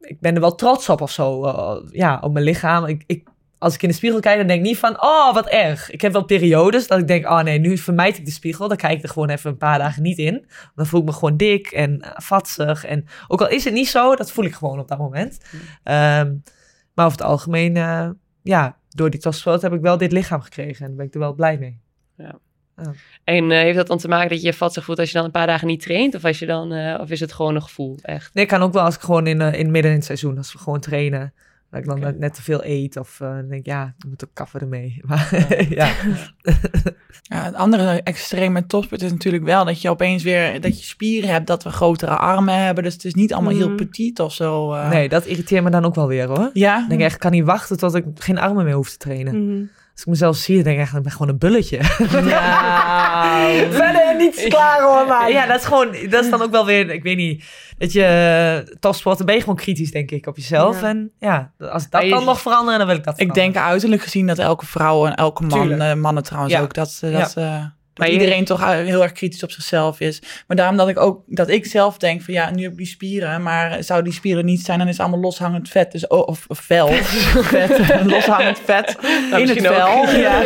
ik 0.00 0.20
ben 0.20 0.34
er 0.34 0.40
wel 0.40 0.54
trots 0.54 0.88
op 0.88 1.00
of 1.00 1.10
zo. 1.10 1.44
Uh, 1.44 1.76
ja, 1.90 2.18
op 2.22 2.32
mijn 2.32 2.44
lichaam. 2.44 2.84
Ik, 2.84 3.04
ik 3.06 3.28
als 3.58 3.74
ik 3.74 3.82
in 3.82 3.88
de 3.88 3.94
spiegel 3.94 4.20
kijk, 4.20 4.38
dan 4.38 4.46
denk 4.46 4.58
ik 4.58 4.66
niet 4.66 4.78
van, 4.78 5.02
oh, 5.02 5.34
wat 5.34 5.46
erg. 5.46 5.90
Ik 5.90 6.00
heb 6.00 6.12
wel 6.12 6.24
periodes 6.24 6.86
dat 6.86 6.98
ik 6.98 7.06
denk, 7.06 7.26
oh 7.26 7.40
nee, 7.40 7.58
nu 7.58 7.78
vermijd 7.78 8.18
ik 8.18 8.24
de 8.24 8.30
spiegel. 8.30 8.68
Dan 8.68 8.76
kijk 8.76 8.98
ik 8.98 9.02
er 9.02 9.08
gewoon 9.08 9.28
even 9.28 9.50
een 9.50 9.56
paar 9.56 9.78
dagen 9.78 10.02
niet 10.02 10.18
in. 10.18 10.46
Dan 10.74 10.86
voel 10.86 11.00
ik 11.00 11.06
me 11.06 11.12
gewoon 11.12 11.36
dik 11.36 11.66
en 11.66 11.90
uh, 12.04 12.10
vatsig. 12.14 12.84
En 12.84 13.06
ook 13.28 13.40
al 13.40 13.48
is 13.48 13.64
het 13.64 13.74
niet 13.74 13.88
zo, 13.88 14.14
dat 14.14 14.32
voel 14.32 14.44
ik 14.44 14.54
gewoon 14.54 14.78
op 14.78 14.88
dat 14.88 14.98
moment. 14.98 15.38
Mm. 15.50 15.58
Um, 15.94 16.42
maar 16.94 17.06
over 17.06 17.18
het 17.18 17.26
algemeen, 17.26 17.76
uh, 17.76 18.10
ja, 18.42 18.76
door 18.88 19.10
die 19.10 19.20
topsport 19.20 19.62
heb 19.62 19.72
ik 19.72 19.80
wel 19.80 19.98
dit 19.98 20.12
lichaam 20.12 20.40
gekregen. 20.40 20.80
En 20.80 20.86
daar 20.86 20.96
ben 20.96 21.06
ik 21.06 21.14
er 21.14 21.20
wel 21.20 21.34
blij 21.34 21.58
mee. 21.58 21.80
Ja. 22.16 22.38
Oh. 22.76 22.88
En 23.24 23.50
uh, 23.50 23.58
heeft 23.58 23.76
dat 23.76 23.86
dan 23.86 23.98
te 23.98 24.08
maken 24.08 24.28
dat 24.28 24.40
je 24.40 24.46
je 24.46 24.52
vatsig 24.52 24.84
voelt 24.84 24.98
als 24.98 25.08
je 25.08 25.16
dan 25.16 25.24
een 25.24 25.30
paar 25.30 25.46
dagen 25.46 25.66
niet 25.66 25.82
traint? 25.82 26.14
Of, 26.14 26.24
als 26.24 26.38
je 26.38 26.46
dan, 26.46 26.72
uh, 26.72 26.98
of 27.00 27.10
is 27.10 27.20
het 27.20 27.32
gewoon 27.32 27.54
een 27.54 27.62
gevoel, 27.62 27.98
echt? 28.02 28.34
Nee, 28.34 28.46
kan 28.46 28.62
ook 28.62 28.72
wel 28.72 28.84
als 28.84 28.94
ik 28.94 29.00
gewoon 29.00 29.26
in, 29.26 29.40
in 29.40 29.70
midden 29.70 29.90
in 29.90 29.96
het 29.96 30.06
seizoen, 30.06 30.36
als 30.36 30.52
we 30.52 30.58
gewoon 30.58 30.80
trainen... 30.80 31.34
Dat 31.70 31.80
ik 31.80 31.86
dan 31.86 31.96
okay. 31.98 32.14
net 32.18 32.34
te 32.34 32.42
veel 32.42 32.64
eet 32.64 32.96
of 32.96 33.20
uh, 33.22 33.38
denk 33.48 33.66
ja, 33.66 33.94
ik 33.98 34.04
moet 34.08 34.24
ook 34.24 34.30
kaffen 34.32 34.60
ermee. 34.60 35.00
Maar, 35.06 35.28
ja. 35.68 35.92
ja. 37.22 37.44
het 37.44 37.54
andere 37.54 38.02
extreme 38.02 38.66
topsport 38.66 39.02
is 39.02 39.10
natuurlijk 39.10 39.44
wel 39.44 39.64
dat 39.64 39.82
je 39.82 39.90
opeens 39.90 40.22
weer 40.22 40.60
dat 40.60 40.78
je 40.78 40.86
spieren 40.86 41.30
hebt, 41.30 41.46
dat 41.46 41.62
we 41.62 41.70
grotere 41.70 42.16
armen 42.16 42.64
hebben. 42.64 42.84
Dus 42.84 42.92
het 42.92 43.04
is 43.04 43.14
niet 43.14 43.32
allemaal 43.32 43.52
mm. 43.52 43.58
heel 43.58 43.74
petit 43.74 44.20
of 44.20 44.32
zo. 44.32 44.74
Uh. 44.74 44.90
Nee, 44.90 45.08
dat 45.08 45.26
irriteert 45.26 45.64
me 45.64 45.70
dan 45.70 45.84
ook 45.84 45.94
wel 45.94 46.06
weer 46.06 46.26
hoor. 46.26 46.50
Ja. 46.52 46.82
Ik 46.82 46.88
denk 46.88 47.00
echt, 47.00 47.14
ik 47.14 47.20
kan 47.20 47.30
niet 47.30 47.44
wachten 47.44 47.76
tot 47.76 47.94
ik 47.94 48.04
geen 48.14 48.38
armen 48.38 48.64
meer 48.64 48.74
hoef 48.74 48.90
te 48.90 48.96
trainen. 48.96 49.34
Mm. 49.34 49.70
Als 49.98 50.06
ik 50.06 50.12
mezelf 50.12 50.36
zie, 50.36 50.62
denk 50.62 50.76
ik 50.76 50.82
echt, 50.82 50.96
ik 50.96 51.02
ben 51.02 51.12
gewoon 51.12 51.28
een 51.28 51.38
bulletje. 51.38 51.80
Ja. 52.24 53.64
Verder 53.70 54.16
niets 54.16 54.48
klaar 54.48 54.82
hoor, 54.82 55.06
maar 55.06 55.30
ja, 55.30 55.46
dat 55.46 55.58
is 55.58 55.64
gewoon, 55.64 55.96
dat 56.10 56.24
is 56.24 56.30
dan 56.30 56.42
ook 56.42 56.50
wel 56.50 56.66
weer, 56.66 56.90
ik 56.90 57.02
weet 57.02 57.16
niet, 57.16 57.44
dat 57.78 57.92
je 57.92 58.76
topsporten 58.80 59.26
ben 59.26 59.34
je 59.34 59.40
gewoon 59.40 59.56
kritisch, 59.56 59.90
denk 59.90 60.10
ik, 60.10 60.26
op 60.26 60.36
jezelf. 60.36 60.80
Ja. 60.80 60.88
En 60.88 61.12
ja, 61.18 61.52
als 61.58 61.90
dat 61.90 62.08
dan 62.08 62.24
nog 62.24 62.40
veranderen, 62.40 62.78
dan 62.78 62.88
wil 62.88 62.96
ik 62.96 63.04
dat 63.04 63.20
Ik 63.20 63.34
denk 63.34 63.56
uiterlijk 63.56 64.02
gezien 64.02 64.26
dat 64.26 64.38
elke 64.38 64.66
vrouw 64.66 65.06
en 65.06 65.14
elke 65.14 65.42
man, 65.42 65.82
uh, 65.82 65.94
mannen 65.94 66.22
trouwens 66.22 66.54
ja. 66.54 66.60
ook, 66.60 66.74
dat, 66.74 66.98
dat 67.00 67.34
uh, 67.38 67.64
maar 67.98 68.08
iedereen 68.08 68.44
toch 68.44 68.74
heel 68.74 69.02
erg 69.02 69.12
kritisch 69.12 69.42
op 69.42 69.50
zichzelf 69.50 70.00
is. 70.00 70.22
Maar 70.46 70.56
daarom 70.56 70.76
dat 70.76 70.88
ik 70.88 71.00
ook, 71.00 71.22
dat 71.26 71.48
ik 71.48 71.66
zelf 71.66 71.98
denk 71.98 72.22
van 72.22 72.34
ja, 72.34 72.50
nu 72.50 72.62
heb 72.62 72.70
ik 72.70 72.76
die 72.76 72.86
spieren, 72.86 73.42
maar 73.42 73.84
zou 73.84 74.02
die 74.02 74.12
spieren 74.12 74.44
niet 74.44 74.64
zijn, 74.64 74.78
dan 74.78 74.86
is 74.86 74.92
het 74.92 75.02
allemaal 75.02 75.20
loshangend 75.20 75.68
vet. 75.68 75.92
Dus, 75.92 76.06
of, 76.06 76.44
of 76.48 76.58
vel, 76.58 76.88
vet, 77.52 77.78
loshangend 78.14 78.58
vet 78.64 78.96
nou, 79.30 79.42
in 79.42 79.48
het 79.48 79.66
vel. 79.66 80.06
Ja. 80.18 80.42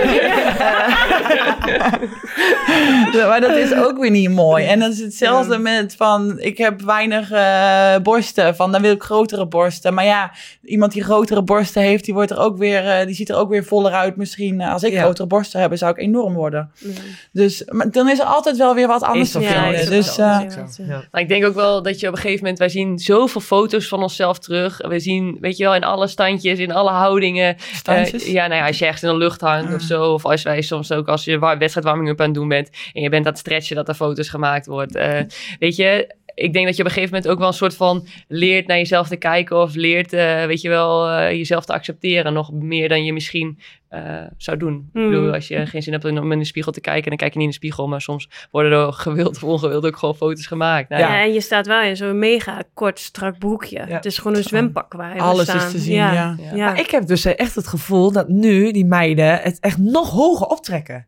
ja. 3.12 3.26
maar 3.28 3.40
dat 3.40 3.57
is 3.57 3.74
ook 3.74 3.98
weer 3.98 4.11
niet 4.11 4.30
mooi. 4.30 4.66
En 4.66 4.80
dat 4.80 4.92
is 4.92 4.98
hetzelfde 4.98 5.59
met 5.59 5.94
van, 5.96 6.40
ik 6.40 6.59
heb 6.59 6.82
weinig 6.82 7.30
uh, 7.32 7.96
borsten, 8.03 8.57
van 8.57 8.72
dan 8.72 8.82
wil 8.82 8.92
ik 8.92 9.03
grotere 9.03 9.46
borsten. 9.46 9.94
Maar 9.94 10.05
ja, 10.05 10.32
iemand 10.62 10.92
die 10.92 11.03
grotere 11.03 11.42
borsten 11.42 11.82
heeft, 11.82 12.05
die 12.05 12.14
wordt 12.14 12.30
er 12.30 12.38
ook 12.38 12.59
weer, 12.59 12.84
uh, 12.84 13.07
die 13.07 13.14
ziet 13.14 13.28
er 13.28 13.36
ook 13.36 13.50
weer 13.50 13.64
voller 13.64 13.92
uit. 13.92 14.16
Misschien 14.16 14.61
uh, 14.61 14.72
als 14.72 14.82
ik 14.82 14.98
grotere 14.98 15.26
borsten 15.26 15.61
heb, 15.61 15.76
zou 15.76 15.92
ik 15.92 15.98
enorm 15.98 16.34
worden. 16.34 16.70
Dus 17.32 17.41
dus 17.43 17.62
maar 17.66 17.90
dan 17.90 18.09
is 18.09 18.18
er 18.18 18.24
altijd 18.24 18.57
wel 18.57 18.74
weer 18.74 18.86
wat 18.86 19.03
anders 19.03 19.30
te 19.30 19.40
vinden. 19.40 19.90
Dus, 19.90 20.18
uh, 20.18 20.40
ja. 20.76 21.05
Maar 21.11 21.20
ik 21.20 21.28
denk 21.28 21.45
ook 21.45 21.55
wel 21.55 21.82
dat 21.82 22.01
je 22.01 22.07
op 22.07 22.12
een 22.12 22.18
gegeven 22.18 22.40
moment... 22.40 22.59
Wij 22.59 22.68
zien 22.68 22.99
zoveel 22.99 23.40
foto's 23.40 23.88
van 23.88 24.03
onszelf 24.03 24.38
terug. 24.38 24.86
We 24.88 25.01
zien, 25.01 25.36
weet 25.40 25.57
je 25.57 25.64
wel, 25.64 25.74
in 25.74 25.84
alle 25.84 26.07
standjes, 26.07 26.59
in 26.59 26.72
alle 26.72 26.90
houdingen. 26.90 27.57
Standjes? 27.74 28.26
Uh, 28.26 28.32
ja, 28.32 28.47
nou 28.47 28.61
ja, 28.61 28.66
als 28.66 28.78
je 28.78 28.84
ergens 28.84 29.03
in 29.03 29.09
de 29.09 29.16
lucht 29.16 29.40
hangt 29.40 29.68
uh. 29.68 29.74
of 29.74 29.82
zo. 29.82 30.12
Of 30.12 30.24
als 30.24 30.43
wij 30.43 30.62
soms 30.62 30.93
ook 30.93 31.09
als 31.09 31.24
je 31.24 31.38
wedstrijd 31.38 31.86
warming-up 31.86 32.20
aan 32.20 32.26
het 32.26 32.34
doen 32.34 32.49
bent... 32.49 32.70
en 32.93 33.03
je 33.03 33.09
bent 33.09 33.26
aan 33.26 33.32
het 33.32 33.40
stretchen 33.40 33.76
dat 33.76 33.88
er 33.88 33.95
foto's 33.95 34.28
gemaakt 34.28 34.66
wordt. 34.66 34.97
Uh, 34.97 35.20
weet 35.59 35.76
je 35.76 36.14
ik 36.34 36.52
denk 36.52 36.66
dat 36.66 36.76
je 36.76 36.82
op 36.82 36.88
een 36.88 36.94
gegeven 36.94 37.14
moment 37.14 37.32
ook 37.32 37.38
wel 37.38 37.48
een 37.48 37.54
soort 37.54 37.76
van 37.76 38.06
leert 38.28 38.66
naar 38.66 38.76
jezelf 38.76 39.08
te 39.08 39.16
kijken 39.16 39.60
of 39.60 39.74
leert, 39.74 40.12
uh, 40.12 40.44
weet 40.44 40.60
je 40.60 40.68
wel, 40.68 41.10
uh, 41.10 41.30
jezelf 41.30 41.64
te 41.64 41.72
accepteren. 41.72 42.32
Nog 42.32 42.52
meer 42.52 42.88
dan 42.88 43.04
je 43.04 43.12
misschien 43.12 43.58
uh, 43.90 44.20
zou 44.36 44.56
doen. 44.56 44.72
Mm. 44.72 45.02
Ik 45.02 45.08
bedoel, 45.10 45.24
hmm. 45.24 45.34
als 45.34 45.48
je 45.48 45.66
geen 45.66 45.82
zin 45.82 45.92
hebt 45.92 46.04
om 46.04 46.32
in 46.32 46.38
de 46.38 46.44
spiegel 46.44 46.72
te 46.72 46.80
kijken, 46.80 47.08
dan 47.08 47.16
kijk 47.16 47.32
je 47.32 47.38
niet 47.38 47.46
in 47.46 47.52
de 47.52 47.58
spiegel. 47.58 47.88
Maar 47.88 48.00
soms 48.00 48.28
worden 48.50 48.72
er 48.72 48.92
gewild 48.92 49.36
of 49.36 49.44
ongewild 49.44 49.86
ook 49.86 49.96
gewoon 49.96 50.16
foto's 50.16 50.46
gemaakt. 50.46 50.88
Nou, 50.88 51.02
ja. 51.02 51.14
ja. 51.14 51.22
en 51.22 51.32
je 51.32 51.40
staat 51.40 51.66
wel 51.66 51.82
in 51.82 51.96
zo'n 51.96 52.18
mega 52.18 52.62
kort, 52.74 52.98
strak 52.98 53.38
broekje. 53.38 53.78
Ja. 53.78 53.86
Het 53.86 54.04
is 54.04 54.18
gewoon 54.18 54.36
een 54.36 54.42
zwempak 54.42 54.92
waar 54.92 55.14
je 55.14 55.20
Alles 55.20 55.44
staan. 55.44 55.56
is 55.56 55.70
te 55.70 55.78
zien, 55.78 55.94
ja. 55.94 56.12
ja. 56.12 56.36
ja. 56.54 56.66
Maar 56.66 56.80
ik 56.80 56.90
heb 56.90 57.06
dus 57.06 57.24
echt 57.24 57.54
het 57.54 57.66
gevoel 57.66 58.12
dat 58.12 58.28
nu 58.28 58.72
die 58.72 58.86
meiden 58.86 59.40
het 59.40 59.60
echt 59.60 59.78
nog 59.78 60.10
hoger 60.10 60.46
optrekken 60.46 61.06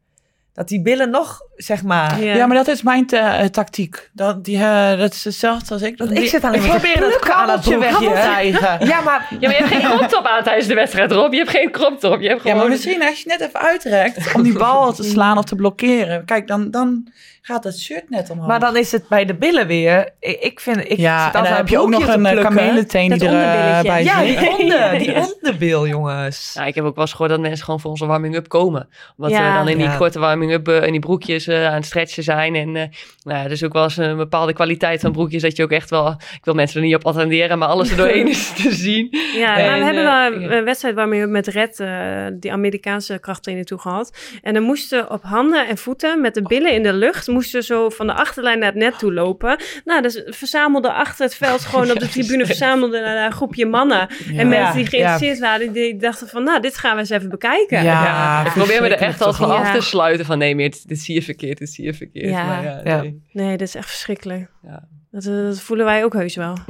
dat 0.55 0.69
die 0.69 0.83
billen 0.83 1.11
nog, 1.11 1.41
zeg 1.57 1.83
maar... 1.83 2.23
Ja, 2.23 2.35
ja 2.35 2.47
maar 2.47 2.57
dat 2.57 2.69
is 2.69 2.83
mijn 2.83 3.07
uh, 3.15 3.41
tactiek. 3.41 4.11
Dat, 4.13 4.45
die, 4.45 4.57
uh, 4.57 4.99
dat 4.99 5.13
is 5.13 5.25
hetzelfde 5.25 5.75
als 5.75 5.83
ik. 5.83 5.99
Want 5.99 6.19
ik 6.19 6.29
zit 6.29 6.45
alleen 6.45 6.67
maar 6.67 6.81
te 6.81 6.93
plukken 6.99 7.35
aan 7.35 7.51
het 7.51 7.67
weg 7.67 8.01
Ja, 8.01 8.11
maar, 8.11 8.87
ja, 8.87 9.01
maar 9.01 9.37
je 9.41 9.49
hebt 9.49 9.69
geen 9.69 9.83
crop 9.91 10.09
top 10.09 10.25
aan 10.25 10.43
tijdens 10.43 10.67
de 10.67 10.75
wedstrijd, 10.75 11.13
Rob. 11.13 11.33
Je 11.33 11.39
hebt 11.39 11.51
geen 11.51 11.71
crop 11.71 12.01
top. 12.01 12.21
Je 12.21 12.29
hebt 12.29 12.41
gewoon... 12.41 12.57
Ja, 12.57 12.63
maar 12.63 12.71
misschien 12.71 13.03
als 13.03 13.21
je 13.21 13.29
net 13.29 13.41
even 13.41 13.61
uitrekt 13.61 14.35
om 14.35 14.43
die 14.43 14.59
bal 14.59 14.93
te 14.93 15.03
slaan 15.03 15.39
of 15.39 15.45
te 15.45 15.55
blokkeren. 15.55 16.25
Kijk, 16.25 16.47
dan, 16.47 16.71
dan 16.71 17.09
gaat 17.47 17.63
dat 17.63 17.79
shirt 17.79 18.11
net 18.11 18.31
omhoog. 18.31 18.47
Maar 18.47 18.61
dan 18.61 18.77
is 18.77 18.93
het 18.93 19.09
bij 19.09 19.25
de 19.25 19.35
billen 19.35 19.67
weer. 19.67 20.09
Ik, 20.21 20.41
ik 20.41 20.61
vind, 20.61 20.91
ik 20.91 20.97
ja, 20.99 21.27
en 21.35 21.43
dan 21.43 21.53
heb 21.53 21.69
je 21.69 21.79
ook 21.79 21.89
nog 21.89 22.07
een 22.07 22.27
eh, 22.27 22.43
kamelenteen 22.43 23.11
die 23.11 23.21
er 23.21 23.27
eh, 23.27 23.33
onderbilletje. 23.33 23.89
bij 23.89 24.05
Ja, 24.05 24.23
die 24.23 24.51
onder, 24.59 24.99
die 25.05 25.15
onderbil, 25.35 25.87
jongens. 25.87 26.53
Ja, 26.55 26.65
ik 26.65 26.75
heb 26.75 26.85
ook 26.85 26.95
wel 26.95 27.05
eens 27.05 27.13
gehoord 27.13 27.31
dat 27.31 27.41
mensen 27.41 27.65
gewoon 27.65 27.81
voor 27.81 27.91
onze 27.91 28.07
warming-up 28.07 28.49
komen. 28.49 28.89
Omdat 29.17 29.33
Ja. 29.33 29.49
we 29.51 29.59
dan 29.59 29.69
in 29.69 29.79
die 29.79 29.87
Ja. 29.87 29.97
korte 29.97 30.19
warming-up 30.19 30.69
eh, 30.69 30.83
in 30.87 30.91
die 30.91 31.01
broekjes 31.01 31.47
eh, 31.47 31.67
aan 31.67 31.75
het 31.75 31.85
stretchen 31.87 32.23
zijn. 32.23 32.55
En 32.55 32.77
eh 32.77 32.83
nou 33.23 33.39
ja, 33.43 33.49
dus 33.49 33.65
ook 33.65 33.73
wel 33.73 33.83
eens 33.83 33.97
een 33.97 34.17
bepaalde 34.17 34.53
kwaliteit 34.53 35.01
van 35.01 35.13
broekjes. 35.13 35.43
Dat 35.43 35.57
je 35.57 35.63
ook 35.63 35.71
echt 35.71 35.91
wel, 35.91 36.09
ik 36.11 36.45
wil 36.45 36.55
mensen 36.55 36.81
er 36.81 36.87
niet 36.87 36.95
op 36.95 37.07
attenderen, 37.07 37.59
maar 37.59 37.69
alles 37.69 37.91
er 37.91 37.97
doorheen 37.97 38.29
is 38.37 38.53
te 38.53 38.73
zien. 38.75 39.09
Ja, 39.35 39.57
En, 39.59 39.65
nou, 39.65 39.79
we 39.79 39.85
hebben 39.85 40.05
wel 40.05 40.51
een 40.59 40.65
wedstrijd 40.65 40.95
waarmee 40.95 41.21
we 41.21 41.27
met 41.27 41.47
Red, 41.47 41.81
eh, 41.81 42.27
die 42.33 42.53
Amerikaanse 42.53 43.19
krachttrainer, 43.19 43.65
toe 43.67 43.79
gehad. 43.79 44.17
En 44.43 44.55
dan 44.55 44.63
moesten 44.63 45.11
op 45.11 45.23
handen 45.23 45.69
en 45.69 45.79
voeten 45.79 46.21
met 46.21 46.35
de 46.35 46.43
billen 46.43 46.73
in 46.73 46.83
de 46.83 46.93
lucht, 46.93 47.29
moesten 47.35 47.63
zo 47.63 47.89
van 47.91 48.07
de 48.07 48.13
achterlijn 48.13 48.59
naar 48.59 48.69
het 48.69 48.79
net 48.79 48.99
toe 48.99 49.13
lopen. 49.13 49.57
Nou, 49.85 50.03
dus 50.03 50.23
verzamelde 50.27 50.93
achter 50.93 51.25
het 51.25 51.35
veld 51.35 51.61
gewoon 51.71 51.91
op 51.91 51.99
de 51.99 52.09
tribune, 52.09 52.47
verzamelde 52.47 52.99
een 52.99 53.33
groepje 53.33 53.67
mannen. 53.67 54.09
En 54.37 54.49
mensen 54.49 54.77
die 54.77 54.87
geïnteresseerd 54.87 55.39
waren, 55.39 55.73
die 55.73 55.97
dachten 55.97 56.29
van, 56.29 56.45
nou, 56.45 56.61
dit 56.61 56.77
gaan 56.77 56.95
we 56.95 57.01
eens 57.01 57.11
even 57.11 57.29
bekijken. 57.29 57.83
Ja, 57.83 58.47
ik 58.47 58.53
probeer 58.53 58.83
me 58.83 58.89
er 58.89 59.03
echt 59.07 59.21
al 59.21 59.33
van 59.33 59.51
af 59.51 59.75
te 59.75 59.81
sluiten 59.81 60.27
van 60.27 60.39
nee, 60.39 60.55
meer, 60.55 60.71
dit, 60.71 60.89
dit 60.89 60.99
zie 61.01 61.15
je 61.15 61.23
verkeerd, 61.23 61.59
dit 61.59 61.71
zie 61.71 61.85
je 61.85 61.95
verkeerd. 61.95 62.29
Ja. 62.29 62.47
Maar 62.47 62.63
ja, 62.63 62.81
Ja. 62.85 63.01
nee. 63.01 63.23
Nee, 63.33 63.57
dat 63.57 63.69
is 63.69 63.75
echt 63.75 63.89
verschrikkelijk. 63.89 64.51
Ja. 64.63 64.89
Dat, 65.15 65.25
eh, 65.25 65.33
dat 65.45 65.61
voelen 65.61 65.87
wij 65.87 66.05
ook 66.05 66.13
heus 66.13 66.37
wel. 66.37 66.57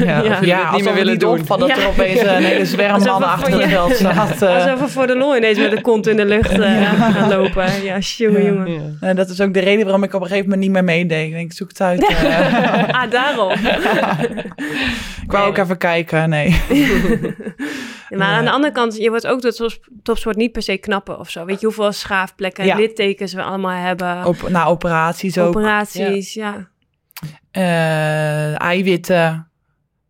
Ja. 0.00 0.22
Ja. 0.22 0.22
Ja, 0.22 0.30
het 0.30 0.40
niet 0.40 0.52
alsof 0.54 0.72
meer 0.82 0.82
we 0.84 0.92
willen 0.92 1.12
niet 1.12 1.20
doen. 1.20 1.38
opvallen 1.40 1.68
dat 1.68 1.76
Ja. 1.76 1.82
er 1.82 1.88
opeens 1.88 2.20
een 2.22 2.28
hele 2.44 2.64
zwerm 2.66 2.92
Alsof 2.94 3.08
mannen 3.08 3.28
we 3.28 3.34
achter 3.34 3.60
het 3.60 3.68
veld 3.70 3.94
staat. 3.94 4.42
eh. 4.42 4.54
Alsof 4.54 4.80
we 4.80 4.88
voor 4.88 5.06
de 5.06 5.16
lol 5.16 5.36
ineens 5.36 5.58
met 5.58 5.70
de 5.70 5.80
kont 5.80 6.06
in 6.06 6.16
de 6.16 6.24
lucht 6.24 6.50
eh, 6.50 6.92
gaan 7.12 7.28
lopen. 7.28 7.82
Ja, 7.82 7.98
jongen, 7.98 8.42
Ja. 8.42 8.48
jongen. 8.48 8.72
Ja. 8.72 8.80
En 9.08 9.16
dat 9.16 9.28
is 9.28 9.40
ook 9.40 9.54
de 9.54 9.60
reden 9.60 9.84
waarom 9.84 10.02
ik 10.02 10.14
op 10.14 10.20
een 10.20 10.26
gegeven 10.26 10.48
moment 10.48 10.62
niet 10.66 10.74
meer 10.74 10.84
meedeed. 10.84 11.26
Ik 11.26 11.32
denk, 11.32 11.52
zoek 11.52 11.68
het 11.68 11.80
uit. 11.80 12.06
eh. 12.08 12.88
Ah, 13.02 13.10
daarom. 13.10 13.52
ik 15.22 15.32
wou 15.32 15.48
ook 15.48 15.56
even 15.58 15.78
kijken, 15.78 16.28
nee. 16.28 16.60
Maar 18.08 18.28
aan 18.28 18.44
de 18.44 18.50
andere 18.50 18.72
kant, 18.72 18.96
je 18.96 19.08
wordt 19.08 19.26
ook 19.26 19.42
door 19.42 19.52
top- 19.52 19.78
topsport 20.02 20.36
niet 20.36 20.52
per 20.52 20.62
se 20.62 20.76
knapper 20.76 21.18
of 21.18 21.30
zo. 21.30 21.44
Weet 21.44 21.60
je 21.60 21.66
hoeveel 21.66 21.92
schaafplekken 21.92 22.62
en 22.62 22.68
Ja. 22.68 22.76
littekens 22.76 23.32
we 23.34 23.42
allemaal 23.42 23.84
hebben. 23.86 24.24
Op, 24.24 24.48
na 24.48 24.64
operaties 24.66 25.38
ook. 25.38 25.46
Operaties, 25.56 26.34
ja. 26.34 26.68
Eh, 27.50 28.60
eiwitten. 28.60 29.50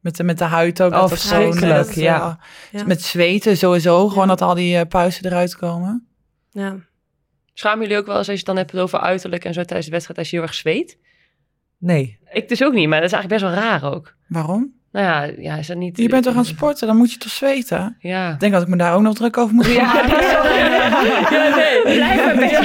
Met 0.01 0.17
de, 0.17 0.25
met 0.25 0.39
de 0.39 0.45
huid 0.45 0.83
ook. 0.83 0.93
Oh, 0.93 0.97
gewoon, 0.97 1.11
eh, 1.11 1.17
verschrikkelijk, 1.17 1.87
dat, 1.87 1.95
ja. 1.95 2.39
eh, 2.73 2.81
Ja. 2.81 2.87
Met 2.87 3.03
zweten 3.03 3.57
sowieso. 3.57 4.09
Gewoon 4.09 4.23
Ja. 4.29 4.35
dat 4.35 4.43
al 4.43 4.55
die 4.55 4.77
uh, 4.77 4.83
puisten 4.89 5.27
eruit 5.31 5.57
komen. 5.57 6.07
ja. 6.51 6.77
Schamen 7.55 7.81
jullie 7.83 7.97
ook 7.99 8.07
wel 8.07 8.17
eens 8.19 8.29
als 8.29 8.41
je 8.41 8.47
het 8.47 8.57
dan 8.57 8.57
hebt 8.57 8.79
over 8.79 8.99
uiterlijk 8.99 9.45
en 9.45 9.53
zo 9.55 9.63
tijdens 9.63 9.85
de 9.87 9.91
wedstrijd 9.93 10.19
als 10.19 10.31
je 10.31 10.37
heel 10.37 10.45
erg 10.45 10.55
zweet? 10.55 10.99
Nee. 11.79 12.19
Ik 12.33 12.49
dus 12.49 12.63
ook 12.63 12.73
niet, 12.73 12.89
maar 12.89 13.01
dat 13.01 13.07
is 13.07 13.13
eigenlijk 13.15 13.43
best 13.43 13.55
wel 13.55 13.65
raar 13.65 13.95
ook. 13.95 14.15
Waarom? 14.29 14.73
Nou 14.99 15.11
ja, 15.11 15.33
ja 15.39 15.57
is 15.57 15.67
dat 15.67 15.77
niet... 15.77 15.97
Je 15.97 16.09
bent 16.09 16.23
toch 16.25 16.33
aan 16.33 16.39
het 16.39 16.49
sporten? 16.49 16.87
Dan 16.87 16.97
moet 16.97 17.13
je 17.13 17.19
toch 17.19 17.31
zweten? 17.33 17.97
Ja. 18.01 18.33
Ik 18.33 18.41
denk 18.41 18.53
dat 18.53 18.63
ik 18.63 18.69
me 18.69 18.77
daar 18.77 18.95
ook 18.95 19.03
nog 19.03 19.15
druk 19.15 19.37
over 19.39 19.55
moet 19.55 19.67
gaan 19.67 19.85
maken. 19.87 20.09
Ja, 20.21 21.55
nee. 21.57 21.83
Blijf 21.97 22.33
een 22.33 22.39
beetje. 22.39 22.59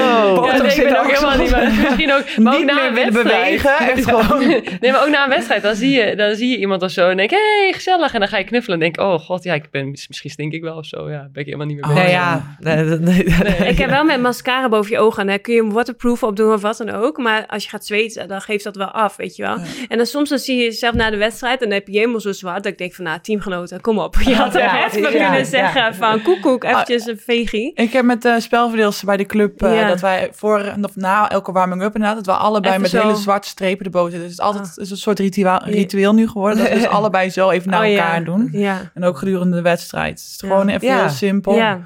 Oh. 0.00 0.46
Ja, 0.46 0.62
nee, 0.62 0.74
ik 0.76 0.82
ben 0.82 0.98
ook 1.00 1.10
helemaal 1.12 1.38
niet, 1.38 1.50
maar 1.50 1.72
misschien 1.72 2.12
ook, 2.12 2.36
maar 2.36 2.52
ook 2.52 2.58
Niet 2.58 2.68
na 2.68 2.74
meer 2.74 2.86
een 2.86 2.94
willen 2.94 3.12
wedstrijd. 3.12 3.62
bewegen. 3.62 3.88
Echt 3.92 4.04
gewoon. 4.04 4.48
Nee, 4.80 4.92
maar 4.92 5.02
ook 5.02 5.08
na 5.08 5.22
een 5.24 5.28
wedstrijd, 5.28 5.62
dan 5.62 5.74
zie 5.74 5.90
je, 5.90 6.16
dan 6.16 6.34
zie 6.34 6.48
je 6.50 6.58
iemand 6.58 6.82
of 6.82 6.90
zo 6.90 7.08
en 7.08 7.16
denk 7.16 7.30
hé, 7.30 7.36
hey, 7.62 7.72
gezellig. 7.72 8.12
En 8.14 8.20
dan 8.20 8.28
ga 8.28 8.38
je 8.38 8.44
knuffelen 8.44 8.80
en 8.80 8.92
denk 8.92 9.06
oh 9.08 9.18
god, 9.20 9.42
ja, 9.44 9.54
ik 9.54 9.70
ben, 9.70 9.90
misschien 9.90 10.30
stink 10.30 10.52
ik 10.52 10.62
wel 10.62 10.76
of 10.76 10.86
zo. 10.86 11.10
Ja, 11.10 11.28
ben 11.32 11.40
ik 11.42 11.44
helemaal 11.44 11.66
niet 11.66 11.76
meer 11.76 11.84
Oh, 11.84 11.94
bezig. 11.94 12.04
nee, 12.04 12.12
ja. 12.12 12.56
ja. 12.60 12.74
Nee, 12.82 12.84
nee, 12.84 13.24
nee. 13.58 13.68
Ik 13.68 13.78
heb 13.78 13.90
wel 13.90 14.04
met 14.04 14.20
mascara 14.20 14.68
boven 14.68 14.90
je 14.90 14.98
ogen. 14.98 15.20
En 15.22 15.26
dan 15.28 15.40
kun 15.40 15.54
je 15.54 15.60
hem 15.62 15.72
waterproof 15.72 16.22
opdoen 16.22 16.52
of 16.52 16.60
wat 16.62 16.76
dan 16.76 16.90
ook. 16.90 17.16
Maar 17.18 17.46
als 17.46 17.62
je 17.62 17.68
gaat 17.68 17.86
zweten, 17.86 18.28
dan 18.28 18.40
geeft 18.40 18.64
dat 18.64 18.76
wel 18.76 18.90
af, 18.90 19.16
weet 19.16 19.36
je 19.36 19.42
wel. 19.42 19.56
Ja. 19.58 19.64
En 19.88 19.96
dan 19.96 20.06
soms 20.06 20.28
dan 20.28 20.38
zie 20.38 20.56
je 20.56 20.62
jezelf 20.64 20.94
na 20.96 21.10
de 21.10 21.16
wedstrijd. 21.16 21.62
En 21.62 21.68
dan 21.68 21.78
heb 21.78 21.86
je 21.88 21.98
helemaal 21.98 22.20
zo 22.20 22.32
zwart. 22.32 22.62
Dat 22.62 22.72
ik 22.72 22.78
denk 22.78 22.94
van, 22.94 23.04
nou, 23.04 23.18
teamgenoten, 23.20 23.80
kom 23.80 23.98
op. 23.98 24.16
Je 24.24 24.34
had 24.34 24.54
er 24.54 24.60
Ja, 24.60 24.76
ja, 24.76 24.88
kunnen 25.10 25.46
zeggen 25.46 25.80
ja. 25.80 25.94
van, 25.94 26.22
koekoek, 26.22 26.64
eventjes 26.64 27.06
een 27.06 27.18
vegie. 27.24 27.72
Ik 27.74 27.92
heb 27.92 28.04
met 28.04 28.22
de 28.22 28.40
spelverdeelster 28.40 29.06
bij 29.06 29.16
de 29.16 29.26
club 29.26 29.62
eh, 29.62 29.88
dat 29.88 30.00
wij 30.00 30.28
voor 30.32 30.60
en 30.60 30.84
of 30.84 30.96
na 30.96 31.30
elke 31.30 31.52
warming-up 31.52 31.94
inderdaad, 31.94 32.24
dat 32.24 32.34
we 32.36 32.42
allebei 32.42 32.68
Even 32.70 32.80
met 32.82 32.90
zo. 32.90 33.00
hele 33.00 33.16
zwarte 33.16 33.48
strepen 33.48 33.84
erboven 33.84 34.10
zitten. 34.10 34.28
Dus 34.28 34.36
het 34.38 34.46
is 34.46 34.52
altijd 34.54 34.76
Ah. 34.78 34.84
is 34.84 34.90
een 34.90 34.96
soort 34.96 35.18
ritueel, 35.18 35.60
ritueel 35.64 36.14
nu 36.14 36.28
geworden. 36.28 36.58
Dat 36.58 36.68
we 36.68 36.74
dus 36.74 36.86
allebei 36.98 37.30
zo 37.30 37.50
even 37.50 37.70
naar 37.70 37.84
Oh, 37.84 37.90
elkaar 37.90 38.24
doen. 38.24 38.52
En 38.94 39.04
ook 39.04 39.18
gedurende 39.18 39.56
de 39.56 39.62
wedstrijd. 39.62 40.10
Het 40.10 40.28
is 40.28 40.36
gewoon 40.38 40.68
even 40.68 40.98
heel 40.98 41.08
simpel. 41.08 41.54
Ja. 41.54 41.80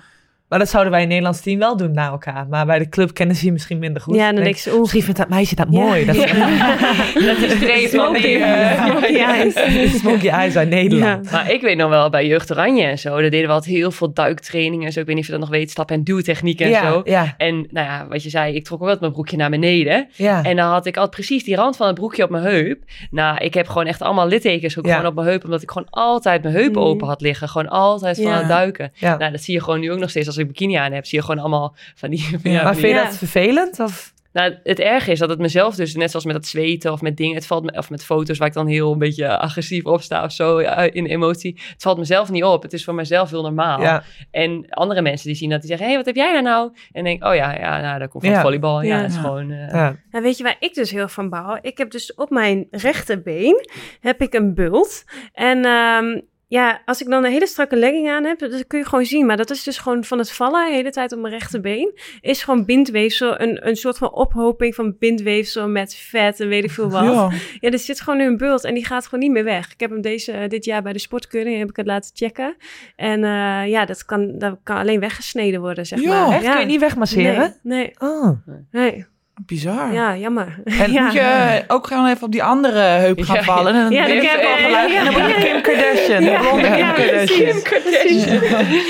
Maar 0.51 0.59
dat 0.59 0.69
zouden 0.69 0.93
wij 0.93 1.01
in 1.03 1.07
het 1.07 1.15
Nederlands 1.17 1.45
team 1.45 1.59
wel 1.59 1.77
doen 1.77 1.93
na 1.93 2.09
elkaar. 2.11 2.47
Maar 2.49 2.67
bij 2.67 2.79
de 2.79 2.89
club 2.89 3.15
kennen 3.15 3.37
ze 3.37 3.45
je 3.45 3.53
misschien 3.53 3.79
minder 3.79 4.03
goed. 4.03 4.15
ja, 4.15 4.25
dan 4.25 4.35
Denk 4.35 4.45
denk 4.47 4.57
ik, 4.57 4.73
je. 4.73 4.79
Misschien 4.81 5.03
vindt 5.03 5.19
dat 5.19 5.29
meisje 5.29 5.55
dat 5.55 5.67
Ja. 5.71 5.79
mooi. 5.81 6.05
Dat 6.05 6.17
Dat 7.27 7.37
is 7.39 7.51
streep 7.57 7.89
van 7.91 8.13
die... 8.15 8.39
eh, 8.39 8.85
Smoky 8.87 9.17
eyes. 9.31 9.99
Smoky 9.99 10.29
eyes 10.29 10.57
uit 10.57 10.69
Nederland. 10.69 11.25
Ja. 11.25 11.31
Maar 11.33 11.51
ik 11.53 11.61
weet 11.61 11.77
nog 11.77 11.89
wel, 11.91 12.11
bij 12.11 12.27
Jeugd 12.27 12.51
Oranje 12.51 12.83
en 12.85 12.99
zo, 12.99 13.11
daar 13.21 13.31
deden 13.31 13.47
we 13.47 13.53
altijd 13.53 13.75
heel 13.75 13.91
veel 13.91 14.13
duiktrainingen 14.13 14.87
en 14.87 14.93
zo. 14.93 15.01
Ik 15.01 15.07
weet 15.07 15.15
niet 15.15 15.25
of 15.25 15.31
je 15.31 15.39
dat 15.39 15.49
nog 15.49 15.59
weet, 15.59 15.71
stap- 15.71 15.91
en 15.91 16.05
duwtechnieken 16.05 16.65
en 16.67 16.71
ja, 16.73 16.93
zo. 16.93 17.01
ja, 17.05 17.35
En 17.37 17.55
nou 17.71 17.87
ja, 17.87 18.07
wat 18.09 18.23
je 18.23 18.31
zei, 18.31 18.55
ik 18.55 18.65
trok 18.65 18.77
ook 18.79 18.83
altijd 18.85 19.01
mijn 19.01 19.13
broekje 19.13 19.37
naar 19.37 19.51
beneden. 19.51 20.09
ja. 20.13 20.43
En 20.43 20.57
dan 20.57 20.67
had 20.71 20.87
ik 20.87 20.97
altijd 20.97 21.15
precies 21.27 21.45
die 21.45 21.57
rand 21.57 21.77
van 21.77 21.87
het 21.87 21.95
broekje 21.95 22.25
op 22.25 22.31
mijn 22.31 22.45
heup. 22.45 22.83
Nou, 23.11 23.39
ik 23.39 23.55
heb 23.55 23.69
gewoon 23.69 23.87
echt 23.87 24.03
allemaal 24.03 24.27
littekens 24.27 24.79
ook 24.79 24.87
Ja. 24.87 24.95
gewoon 24.95 25.09
op 25.11 25.15
mijn 25.15 25.27
heup. 25.27 25.45
Omdat 25.45 25.63
ik 25.63 25.71
gewoon 25.71 25.89
altijd 25.91 26.43
mijn 26.43 26.55
heup 26.55 26.75
Mm. 26.75 26.83
open 26.83 27.07
had 27.07 27.21
liggen. 27.21 27.49
Gewoon 27.49 27.69
altijd 27.69 28.17
van 28.17 28.31
Ja. 28.31 28.39
het 28.39 28.49
duiken. 28.49 28.93
Ja. 28.95 29.17
Nou, 29.17 29.31
dat 29.33 29.41
zie 29.43 29.55
je 29.55 29.63
gewoon 29.63 29.81
nu 29.81 29.93
ook 29.93 29.99
nog 29.99 30.11
steeds. 30.11 30.27
Als 30.27 30.39
ik 30.41 30.47
bikini 30.47 30.75
aan 30.75 30.93
heb, 30.93 31.07
zie 31.07 31.19
je 31.19 31.25
gewoon 31.25 31.41
allemaal 31.41 31.75
van 31.95 32.11
die... 32.11 32.29
Ja. 32.43 32.63
maar 32.63 32.77
vind 32.77 32.97
je 32.97 33.03
dat 33.05 33.17
vervelend? 33.17 33.81
Of? 33.81 34.13
Nou, 34.33 34.55
het 34.63 34.79
erge 34.79 35.11
is 35.11 35.19
dat 35.19 35.29
het 35.29 35.39
mezelf 35.39 35.75
dus, 35.75 35.95
net 35.95 36.11
zoals 36.11 36.25
met 36.25 36.35
het 36.35 36.47
zweten 36.47 36.93
of 36.93 37.01
met 37.01 37.17
dingen, 37.17 37.35
het 37.35 37.47
valt 37.47 37.65
me, 37.65 37.73
of 37.79 37.91
met 37.91 38.05
foto's 38.05 38.39
waar 38.39 38.49
ik 38.49 38.55
dan 38.55 38.67
heel 38.67 38.93
een 38.93 38.99
beetje 38.99 39.39
agressief 39.39 39.85
op 39.85 40.01
sta 40.03 40.25
of 40.25 40.33
zo 40.33 40.59
in 40.93 41.07
emotie. 41.07 41.59
Het 41.73 41.83
valt 41.83 41.99
mezelf 41.99 42.31
niet 42.31 42.45
op. 42.45 42.63
Het 42.63 42.73
is 42.73 42.85
voor 42.85 42.95
mezelf 42.95 43.31
heel 43.31 43.43
normaal. 43.43 43.81
Ja. 43.83 44.03
En 44.31 44.65
andere 44.69 45.03
mensen 45.03 45.27
die 45.27 45.37
zien 45.37 45.51
dat, 45.51 45.61
die 45.61 45.69
zeggen, 45.69 45.87
hé, 45.87 45.93
hey, 45.93 46.03
wat 46.05 46.15
heb 46.15 46.25
jij 46.25 46.33
daar 46.33 46.43
nou? 46.43 46.73
En 46.93 47.05
denk, 47.05 47.25
oh 47.25 47.35
ja, 47.35 47.55
ja 47.59 47.81
nou, 47.81 47.99
dat 47.99 48.09
komt 48.11 48.23
van 48.23 48.33
Ja. 48.33 48.39
het 48.39 48.45
volleybal. 48.45 48.83
Ja, 48.83 48.97
Ja. 48.97 49.01
het 49.03 49.11
is 49.11 49.17
Ja. 49.17 49.23
gewoon... 49.23 49.51
eh, 49.51 49.69
Ja. 49.73 49.97
Nou, 50.11 50.25
weet 50.25 50.37
je 50.37 50.43
waar 50.43 50.57
ik 50.61 50.75
dus 50.75 50.91
heel 50.91 51.09
van 51.09 51.29
bouw? 51.29 51.59
Ik 51.63 51.79
heb 51.79 51.91
dus 51.91 52.15
op 52.15 52.31
mijn 52.31 52.67
rechterbeen 52.71 53.69
heb 54.01 54.21
ik 54.23 54.35
een 54.35 54.55
bult. 54.55 55.05
En 55.33 55.65
ehm, 55.65 56.21
ja, 56.51 56.83
als 56.85 57.01
ik 57.01 57.09
dan 57.09 57.25
een 57.25 57.31
hele 57.31 57.47
strakke 57.47 57.77
legging 57.77 58.09
aan 58.09 58.25
heb, 58.25 58.39
dat 58.39 58.67
kun 58.67 58.79
je 58.79 58.85
gewoon 58.85 59.05
zien. 59.05 59.27
Maar 59.27 59.37
dat 59.37 59.51
is 59.51 59.63
dus 59.63 59.79
gewoon 59.79 60.05
van 60.05 60.19
het 60.19 60.33
vallen 60.33 60.67
de 60.67 60.73
hele 60.75 60.91
tijd 60.91 61.13
op 61.13 61.19
mijn 61.19 61.33
rechterbeen. 61.33 61.93
Is 62.21 62.43
gewoon 62.43 62.65
bindweefsel, 62.65 63.41
een, 63.41 63.69
een 63.69 63.77
soort 63.77 63.99
van 63.99 64.13
ophoping 64.13 64.75
van 64.75 64.97
bindweefsel 64.99 65.69
met 65.69 65.95
vet 65.95 66.41
en 66.41 66.49
weet 66.49 66.65
ik 66.65 66.71
veel 66.71 66.91
wat. 66.91 67.05
Ja. 67.05 67.31
Ja. 67.61 67.71
er 67.71 67.79
zit 67.79 68.01
gewoon 68.01 68.19
nu 68.19 68.25
een 68.25 68.37
bult 68.37 68.65
en 68.65 68.75
die 68.75 68.85
gaat 68.85 69.05
gewoon 69.05 69.21
niet 69.21 69.31
meer 69.31 69.45
weg. 69.45 69.73
Ik 69.73 69.81
heb 69.81 69.91
hem 69.91 70.01
deze, 70.01 70.45
dit 70.49 70.65
jaar 70.65 70.83
bij 70.83 70.93
de 70.93 70.99
sportkeuring 70.99 71.59
heb 71.59 71.69
ik 71.71 71.77
het 71.77 71.87
laten 71.87 72.11
checken. 72.15 72.57
En 72.97 73.25
eh, 73.25 73.69
ja, 73.69 73.85
dat 73.85 74.05
kan, 74.05 74.39
dat 74.39 74.59
kan 74.63 74.77
alleen 74.77 75.01
weggesneden 75.01 75.61
worden, 75.61 75.87
zeg 75.87 76.01
Ja, 76.01 76.27
maar. 76.27 76.37
Echt? 76.37 76.51
Kun 76.51 76.61
je 76.61 76.67
niet 76.67 76.81
wegmasseren? 76.81 77.57
Nee, 77.63 77.93
nee, 77.99 78.09
Oh. 78.11 78.31
nee. 78.71 79.07
Bizar. 79.47 79.93
Ja, 79.93 80.17
jammer. 80.17 80.59
En 80.65 80.93
ja. 80.93 81.03
moet 81.03 81.13
je 81.13 81.65
ook 81.69 81.87
gewoon 81.87 82.07
even 82.07 82.23
op 82.23 82.33
die 82.33 82.43
andere 82.43 82.79
heup 82.79 83.21
gaan 83.23 83.37
Ja. 83.37 83.43
vallen. 83.43 83.75
En 83.75 83.81
dan 83.83 83.91
Ja, 83.93 84.07
ik 84.07 84.23
je 84.23 84.29
heb- 84.29 84.43
ja, 84.43 84.57
gelijk. 84.57 84.89
ja, 84.91 84.99
En 84.99 85.05
dan 85.05 85.13
moet 85.23 85.23
je 85.31 85.37
ja. 85.39 85.45
Kim 85.53 85.61
Kardashian. 85.63 86.23
Ja, 86.25 86.41
blonde 86.41 86.69
Kim 86.69 86.77
ja, 86.79 86.93
Kardashian. 86.93 88.41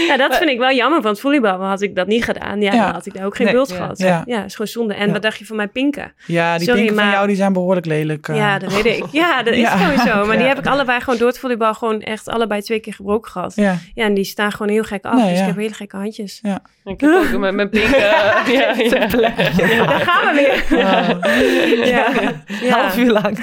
Ja, 0.07 0.17
dat 0.17 0.37
vind 0.37 0.51
ik 0.51 0.59
wel 0.59 0.73
jammer, 0.73 1.01
want 1.01 1.21
volleybal 1.21 1.65
had 1.65 1.81
ik 1.83 1.95
dat 1.97 2.07
niet 2.07 2.25
gedaan. 2.25 2.61
Ja, 2.61 2.73
Ja. 2.73 2.85
dan 2.85 2.93
had 2.95 3.07
ik 3.07 3.15
daar 3.15 3.25
ook 3.27 3.37
geen 3.37 3.47
Nee, 3.47 3.55
bult 3.55 3.69
ja. 3.69 3.75
gehad. 3.77 3.99
Ja. 3.99 4.23
Ja. 4.27 4.45
is 4.45 4.53
gewoon 4.53 4.67
zonde. 4.67 4.95
En 4.95 5.07
Ja. 5.07 5.13
wat 5.13 5.23
dacht 5.23 5.39
je 5.39 5.47
van 5.47 5.57
mijn 5.57 5.71
pinken? 5.71 6.13
Ja, 6.27 6.57
die 6.57 6.67
Sorry, 6.67 6.81
pinken 6.85 7.03
van 7.03 7.11
jou 7.13 7.27
die 7.27 7.37
zijn 7.37 7.53
behoorlijk 7.53 7.87
lelijk. 7.87 8.29
eh. 8.29 8.37
Ja, 8.37 8.59
dat 8.59 8.73
weet 8.83 8.97
ik. 8.99 9.05
Ja, 9.21 9.43
dat 9.43 9.55
is 9.55 9.61
Ja. 9.61 9.77
gewoon 9.77 10.07
zo. 10.07 10.27
Maar 10.27 10.37
die 10.37 10.43
Ja. 10.47 10.49
heb 10.49 10.59
ik 10.59 10.67
allebei 10.67 11.01
gewoon 11.01 11.19
door 11.19 11.29
het 11.29 11.39
volleybal 11.39 11.75
gewoon 11.75 12.01
echt 12.01 12.29
allebei 12.29 12.63
twee 12.63 12.81
keer 12.81 12.95
gebroken 12.95 13.31
gehad. 13.31 13.53
Ja, 13.57 13.77
Ja. 13.95 14.05
en 14.05 14.15
die 14.15 14.25
staan 14.25 14.53
gewoon 14.53 14.73
heel 14.73 14.83
gek 14.83 15.05
af. 15.05 15.15
Nee, 15.15 15.29
dus 15.29 15.35
ja. 15.37 15.41
ik 15.41 15.47
heb 15.47 15.57
hele 15.57 15.75
gekke 15.75 15.97
handjes. 15.97 16.41
Ik 16.85 17.01
heb 17.01 17.11
ook 17.33 17.39
met 17.39 17.55
mijn 17.55 17.69
pink... 17.71 17.85
eh, 17.85 18.01
ja, 18.59 18.75
ja. 18.77 19.07
Daar 19.87 20.01
gaan 20.01 20.35
we 20.35 20.40
weer. 20.69 20.79
Ja. 20.79 21.19
Ja. 21.87 22.81
Half 22.81 22.97
uur 22.97 23.11
lang. 23.13 23.39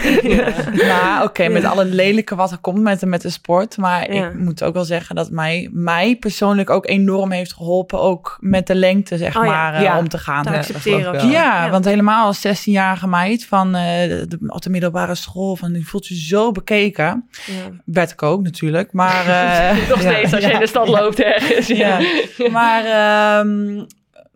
Maar 0.87 1.23
oké, 1.23 1.47
met 1.47 1.65
alle 1.65 1.85
lelijke 1.85 2.35
wat 2.35 2.51
er 2.51 2.57
komt 2.57 2.81
met 2.81 2.99
de, 2.99 3.05
met 3.05 3.21
de 3.21 3.29
sport. 3.29 3.77
Maar 3.77 4.13
Ja. 4.13 4.25
ik 4.27 4.33
moet 4.39 4.63
ook 4.63 4.73
wel 4.73 4.83
zeggen 4.83 5.15
dat 5.15 5.29
mij, 5.31 5.69
mij 5.71 6.15
persoonlijk 6.15 6.69
ook 6.69 6.87
enorm 6.87 7.31
heeft 7.31 7.53
geholpen. 7.53 7.99
Ook 7.99 8.37
met 8.39 8.67
de 8.67 8.75
lengte, 8.75 9.17
zeg 9.17 9.37
Oh 9.37 9.43
ja. 9.45 9.49
maar, 9.51 9.73
eh, 9.73 9.81
Ja. 9.81 9.97
om 9.97 10.09
te 10.09 10.17
gaan. 10.17 10.43
Te 10.43 10.51
Ja, 10.51 10.57
accepteren. 10.57 11.29
Ja, 11.29 11.63
Ja. 11.63 11.69
want 11.69 11.85
helemaal 11.85 12.25
als 12.25 12.39
16-jarige 12.47 13.07
meid 13.07 13.45
van 13.45 13.75
eh, 13.75 13.83
de, 14.09 14.25
de, 14.27 14.37
op 14.47 14.61
de 14.61 14.69
middelbare 14.69 15.15
school, 15.15 15.55
van 15.55 15.73
die 15.73 15.87
voelt 15.87 16.07
je 16.07 16.15
zo 16.15 16.51
bekeken. 16.51 17.29
Ja. 17.45 17.53
Werd 17.85 18.11
ik 18.11 18.23
ook 18.23 18.41
natuurlijk, 18.43 18.93
maar... 18.93 19.25
eh, 19.79 19.89
Nog 19.89 19.99
steeds, 19.99 20.33
als 20.33 20.41
je 20.43 20.47
ja. 20.47 20.53
in 20.53 20.59
de 20.59 20.67
stad 20.67 20.87
loopt 20.87 21.19
ergens. 21.19 21.67
Ja. 21.67 21.99
Ja, 22.37 22.49
maar, 22.51 22.85
ehm, 22.85 23.83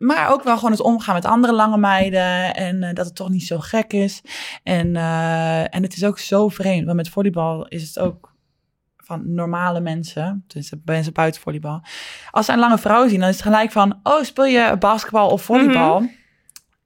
maar 0.02 0.32
ook 0.32 0.44
wel 0.44 0.56
gewoon 0.56 0.72
het 0.72 0.82
omgaan 0.82 1.16
met 1.16 1.26
andere 1.26 1.54
lange 1.54 1.78
meiden. 1.78 2.56
En 2.56 2.84
eh, 2.84 2.94
dat 2.94 3.06
het 3.06 3.16
toch 3.16 3.30
niet 3.30 3.46
zo 3.46 3.60
gek 3.60 3.94
is. 3.94 4.22
En, 4.64 4.96
eh, 4.96 5.76
en 5.76 5.84
het 5.84 5.96
is 5.96 6.04
ook 6.04 6.20
zo 6.20 6.50
vreemd. 6.50 6.86
Want 6.86 6.98
met 6.98 7.10
volleybal 7.10 7.68
is 7.68 7.88
het 7.88 8.00
ook 8.00 8.34
van 8.98 9.34
normale 9.34 9.80
mensen. 9.80 10.44
Dus 10.48 10.74
mensen 10.86 11.14
buiten 11.14 11.42
volleybal. 11.42 11.82
Als 12.32 12.46
ze 12.46 12.52
een 12.52 12.60
lange 12.60 12.78
vrouw 12.78 13.08
zien, 13.08 13.20
dan 13.20 13.30
is 13.30 13.36
het 13.36 13.44
gelijk 13.44 13.72
van... 13.72 14.00
Oh, 14.04 14.24
speel 14.24 14.46
je 14.46 14.76
basketbal 14.80 15.30
of 15.30 15.42
volleybal? 15.42 16.10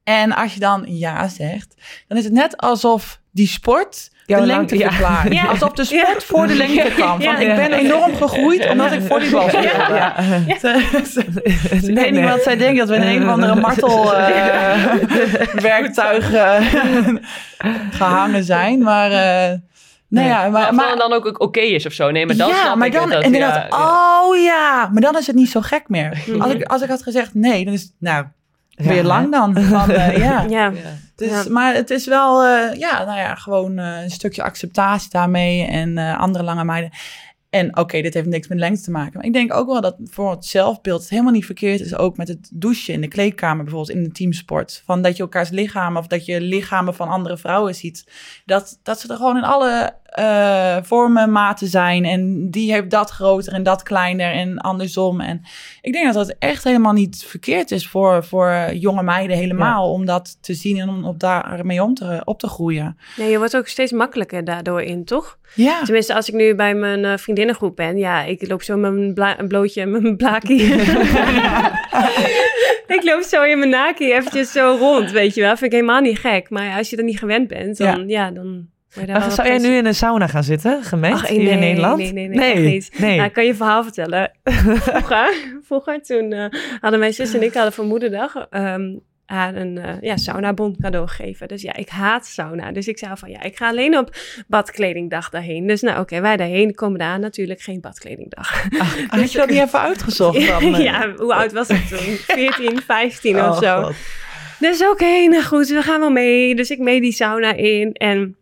En 0.03 0.31
als 0.31 0.53
je 0.53 0.59
dan 0.59 0.83
ja 0.87 1.27
zegt, 1.27 1.75
dan 2.07 2.17
is 2.17 2.23
het 2.23 2.33
net 2.33 2.57
alsof 2.57 3.21
die 3.31 3.47
sport 3.47 4.11
de 4.25 4.45
lengte 4.45 4.77
ja. 4.77 4.91
verklaart. 4.91 5.33
Ja. 5.33 5.45
Alsof 5.45 5.71
de 5.71 5.85
sport 5.85 6.23
voor 6.23 6.47
de 6.47 6.55
lengte 6.55 6.91
kwam. 6.95 7.09
Van, 7.09 7.21
Ja. 7.21 7.37
Ik 7.37 7.55
ben 7.55 7.73
enorm 7.73 8.15
gegroeid 8.15 8.69
omdat 8.69 8.91
ik 8.91 9.01
volleybal 9.01 9.49
speelde. 9.49 9.93
Ja. 9.93 10.13
Nee, 11.81 11.95
weet 11.95 12.11
niet 12.11 12.11
nee. 12.11 12.29
wat 12.29 12.43
zij 12.43 12.57
denkt, 12.57 12.79
dat 12.79 12.89
we 12.89 12.95
in 12.95 13.01
een 13.01 13.23
of 13.23 13.29
andere 13.29 13.55
martel 13.55 14.15
eh, 14.15 14.83
werktuig 15.71 16.33
eh, 16.33 16.61
gehangen 17.91 18.43
zijn. 18.43 18.83
Maar, 18.83 19.11
eh 19.11 19.57
nou 20.07 20.27
ja, 20.27 20.71
Maar, 20.71 20.97
dan 20.97 21.13
ook 21.13 21.41
oké 21.41 21.59
is 21.59 21.85
of 21.85 21.93
zo. 21.93 22.11
Nee, 22.11 22.25
maar 22.25 22.35
dan 22.35 22.47
ja, 22.47 22.61
snap 22.61 22.75
maar 22.75 22.87
ik 22.87 22.93
dan 22.93 23.03
het. 23.03 23.11
Dat, 23.11 23.23
inderdaad, 23.23 23.55
ja, 23.55 23.77
ja. 23.77 24.23
oh 24.23 24.37
ja, 24.37 24.89
maar 24.91 25.01
dan 25.01 25.17
is 25.17 25.27
het 25.27 25.35
niet 25.35 25.49
zo 25.49 25.61
gek 25.61 25.83
meer. 25.87 26.23
Als 26.39 26.53
ik, 26.53 26.63
als 26.63 26.81
ik 26.81 26.89
had 26.89 27.03
gezegd 27.03 27.33
nee, 27.33 27.65
dan 27.65 27.73
is 27.73 27.81
het, 27.81 27.91
nou, 27.99 28.25
weer 28.75 28.95
Ja, 28.95 29.03
lang 29.03 29.31
dan. 29.31 29.57
Van, 29.63 29.91
eh, 29.91 30.17
ja. 30.17 30.45
Ja. 30.49 30.71
Dus, 31.15 31.29
Ja. 31.29 31.45
Maar 31.49 31.73
het 31.73 31.89
is 31.89 32.05
wel, 32.05 32.43
eh, 32.43 32.79
ja, 32.79 33.03
nou 33.03 33.17
ja, 33.17 33.35
gewoon 33.35 33.77
eh, 33.77 34.01
een 34.01 34.09
stukje 34.09 34.43
acceptatie 34.43 35.09
daarmee 35.09 35.65
en 35.65 35.97
eh, 35.97 36.19
andere 36.19 36.43
lange 36.43 36.63
meiden. 36.63 36.91
En 37.49 37.77
oké, 37.77 38.01
dit 38.01 38.13
heeft 38.13 38.27
niks 38.27 38.47
met 38.47 38.57
lengte 38.57 38.83
te 38.83 38.91
maken. 38.91 39.11
Maar 39.13 39.25
ik 39.25 39.33
denk 39.33 39.53
ook 39.53 39.67
wel 39.67 39.81
dat 39.81 39.95
voor 40.03 40.31
het 40.31 40.45
zelfbeeld 40.45 41.01
het 41.01 41.09
helemaal 41.09 41.31
niet 41.31 41.45
verkeerd 41.45 41.79
is. 41.79 41.95
Ook 41.95 42.17
met 42.17 42.27
het 42.27 42.49
douchen 42.53 42.93
in 42.93 43.01
de 43.01 43.07
kleedkamer, 43.07 43.63
bijvoorbeeld 43.63 43.97
in 43.97 44.03
de 44.03 44.11
teamsport. 44.11 44.81
Van 44.85 45.01
dat 45.01 45.15
je 45.15 45.23
elkaars 45.23 45.49
lichamen 45.49 46.01
of 46.01 46.07
dat 46.07 46.25
je 46.25 46.41
lichamen 46.41 46.95
van 46.95 47.07
andere 47.07 47.37
vrouwen 47.37 47.75
ziet. 47.75 48.11
Dat, 48.45 48.79
dat 48.83 48.99
ze 48.99 49.07
er 49.07 49.15
gewoon 49.15 49.37
in 49.37 49.43
alle 49.43 49.95
eh, 50.15 50.77
vormen, 50.81 51.31
maten 51.31 51.67
zijn. 51.67 52.05
En 52.05 52.49
die 52.49 52.71
heeft 52.71 52.89
dat 52.89 53.09
groter 53.09 53.53
en 53.53 53.63
dat 53.63 53.83
kleiner 53.83 54.31
en 54.31 54.57
andersom. 54.57 55.21
En 55.21 55.41
ik 55.81 55.93
denk 55.93 56.05
dat 56.05 56.27
dat 56.27 56.35
echt 56.39 56.63
helemaal 56.63 56.93
niet 56.93 57.23
verkeerd 57.27 57.71
is 57.71 57.87
voor, 57.87 58.23
voor 58.25 58.69
jonge 58.73 59.03
meiden 59.03 59.37
helemaal. 59.37 59.91
Om 59.91 60.05
dat 60.05 60.37
te 60.41 60.53
zien 60.53 60.79
en 60.79 60.89
om 60.89 61.05
op 61.05 61.19
daarmee 61.19 61.83
om 61.83 61.93
te, 61.93 62.21
op 62.23 62.39
te 62.39 62.47
groeien. 62.47 62.97
Nee, 63.17 63.31
je 63.31 63.37
wordt 63.37 63.57
ook 63.57 63.67
steeds 63.67 63.91
makkelijker 63.91 64.43
daardoor 64.43 64.81
in, 64.81 65.05
toch? 65.05 65.37
Ja. 65.53 65.83
Tenminste, 65.83 66.15
als 66.15 66.29
ik 66.29 66.35
nu 66.35 66.55
bij 66.55 66.75
mijn 66.75 67.05
eh, 67.05 67.17
vriendinnengroep 67.17 67.75
ben, 67.75 67.97
ja, 67.97 68.23
ik 68.23 68.47
loop 68.47 68.61
zo 68.61 68.77
met 68.77 68.93
mijn 68.93 69.13
bla- 69.13 69.37
blootje 69.47 69.81
en 69.81 69.91
mijn 69.91 70.17
blaakie. 70.17 70.61
ik 72.97 73.01
loop 73.03 73.21
zo 73.21 73.43
in 73.43 73.57
mijn 73.57 73.69
naki 73.71 74.13
eventjes 74.13 74.51
zo 74.51 74.75
rond, 74.79 75.11
weet 75.11 75.35
je 75.35 75.41
wel. 75.41 75.57
Vind 75.57 75.71
ik 75.73 75.79
helemaal 75.79 76.01
niet 76.01 76.19
gek. 76.19 76.49
Maar 76.49 76.77
als 76.77 76.89
je 76.89 76.97
er 76.97 77.03
niet 77.03 77.19
gewend 77.19 77.47
bent, 77.47 77.77
dan, 77.77 78.07
ja, 78.07 78.31
dan... 78.31 78.73
Maar 78.95 79.31
zou 79.31 79.47
jij 79.47 79.57
nu 79.57 79.75
in 79.75 79.85
een 79.85 79.95
sauna 79.95 80.27
gaan 80.27 80.43
zitten, 80.43 80.83
gemengd, 80.83 81.21
Ach, 81.21 81.27
hier 81.27 81.43
nee, 81.43 81.51
in 81.51 81.59
Nederland? 81.59 81.97
Nee, 81.97 82.11
nee, 82.11 82.27
nee, 82.27 82.53
echt 82.53 82.63
niet. 82.63 82.99
Nee. 82.99 83.15
Nou, 83.15 83.27
ik 83.27 83.33
kan 83.33 83.45
je 83.45 83.55
verhaal 83.55 83.83
vertellen. 83.83 84.31
vroeger, 84.43 85.33
vroeger 85.61 86.01
toen 86.01 86.31
eh, 86.31 86.45
hadden 86.81 86.99
mijn 86.99 87.13
zus 87.13 87.33
en 87.33 87.43
ik 87.43 87.53
hadden 87.53 87.73
voor 87.73 87.85
moederdag 87.85 88.47
ehm, 88.49 88.93
haar 89.25 89.55
een 89.55 89.75
uh, 89.75 90.01
ja, 90.01 90.17
saunabon 90.17 90.77
cadeau 90.81 91.07
gegeven. 91.07 91.47
Dus 91.47 91.61
ja, 91.61 91.75
ik 91.75 91.89
haat 91.89 92.25
sauna. 92.25 92.71
Dus 92.71 92.87
ik 92.87 92.97
zei 92.97 93.11
van 93.15 93.29
ja, 93.29 93.41
ik 93.41 93.57
ga 93.57 93.67
alleen 93.67 93.97
op 93.97 94.15
badkledingdag 94.47 95.29
daarheen. 95.29 95.67
Dus 95.67 95.81
nou 95.81 95.99
oké, 95.99 96.21
wij 96.21 96.37
daarheen 96.37 96.75
komen 96.75 96.99
daar 96.99 97.19
natuurlijk 97.19 97.61
geen 97.61 97.81
badkledingdag. 97.81 98.63
Had 99.07 99.31
je 99.31 99.37
dat 99.37 99.49
niet 99.49 99.61
even 99.61 99.79
uitgezocht 99.79 100.47
dan? 100.47 100.71
ja, 100.81 101.13
hoe 101.15 101.33
oud 101.33 101.51
was 101.51 101.69
ik 101.69 101.85
toen? 101.85 102.15
14, 102.17 102.81
15 102.81 103.35
of 103.35 103.41
Oh, 103.41 103.57
zo. 103.61 103.83
God. 103.83 103.95
Dus 104.59 104.87
oké, 104.87 105.27
nou 105.27 105.43
goed, 105.43 105.67
we 105.67 105.81
gaan 105.81 105.99
wel 105.99 106.11
mee. 106.11 106.55
Dus 106.55 106.69
ik 106.69 106.79
mee 106.79 107.01
die 107.01 107.11
sauna 107.11 107.53
in 107.53 107.93
en 107.93 108.37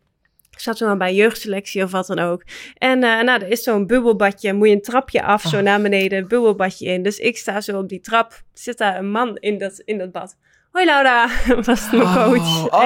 zat 0.62 0.78
toen 0.78 0.90
al 0.90 0.98
bij 0.98 1.16
jeugdselectie 1.16 1.84
of 1.84 1.92
wat 1.92 2.08
dan 2.08 2.20
ook. 2.20 2.44
En 2.78 3.04
eh, 3.04 3.22
nou, 3.22 3.42
er 3.42 3.48
is 3.48 3.64
zo'n 3.64 3.88
bubbelbadje, 3.88 4.54
moet 4.54 4.68
je 4.68 4.74
een 4.74 4.82
trapje 4.82 5.24
af, 5.24 5.42
zo 5.42 5.62
naar 5.62 5.82
beneden, 5.82 6.18
een 6.18 6.28
bubbelbadje 6.28 6.86
in. 6.86 7.04
Dus 7.04 7.20
ik 7.20 7.38
sta 7.38 7.62
zo 7.62 7.78
op 7.78 7.90
die 7.90 8.00
trap, 8.00 8.42
zit 8.54 8.78
daar 8.78 8.98
een 8.98 9.12
man 9.12 9.36
in 9.38 9.58
dat, 9.58 9.80
in 9.80 9.98
dat 9.98 10.12
bad. 10.12 10.38
Hoi 10.74 10.86
Laura, 10.86 11.28
was 11.66 11.88
mijn 11.92 12.04
coach. 12.14 12.68
Oh, 12.70 12.82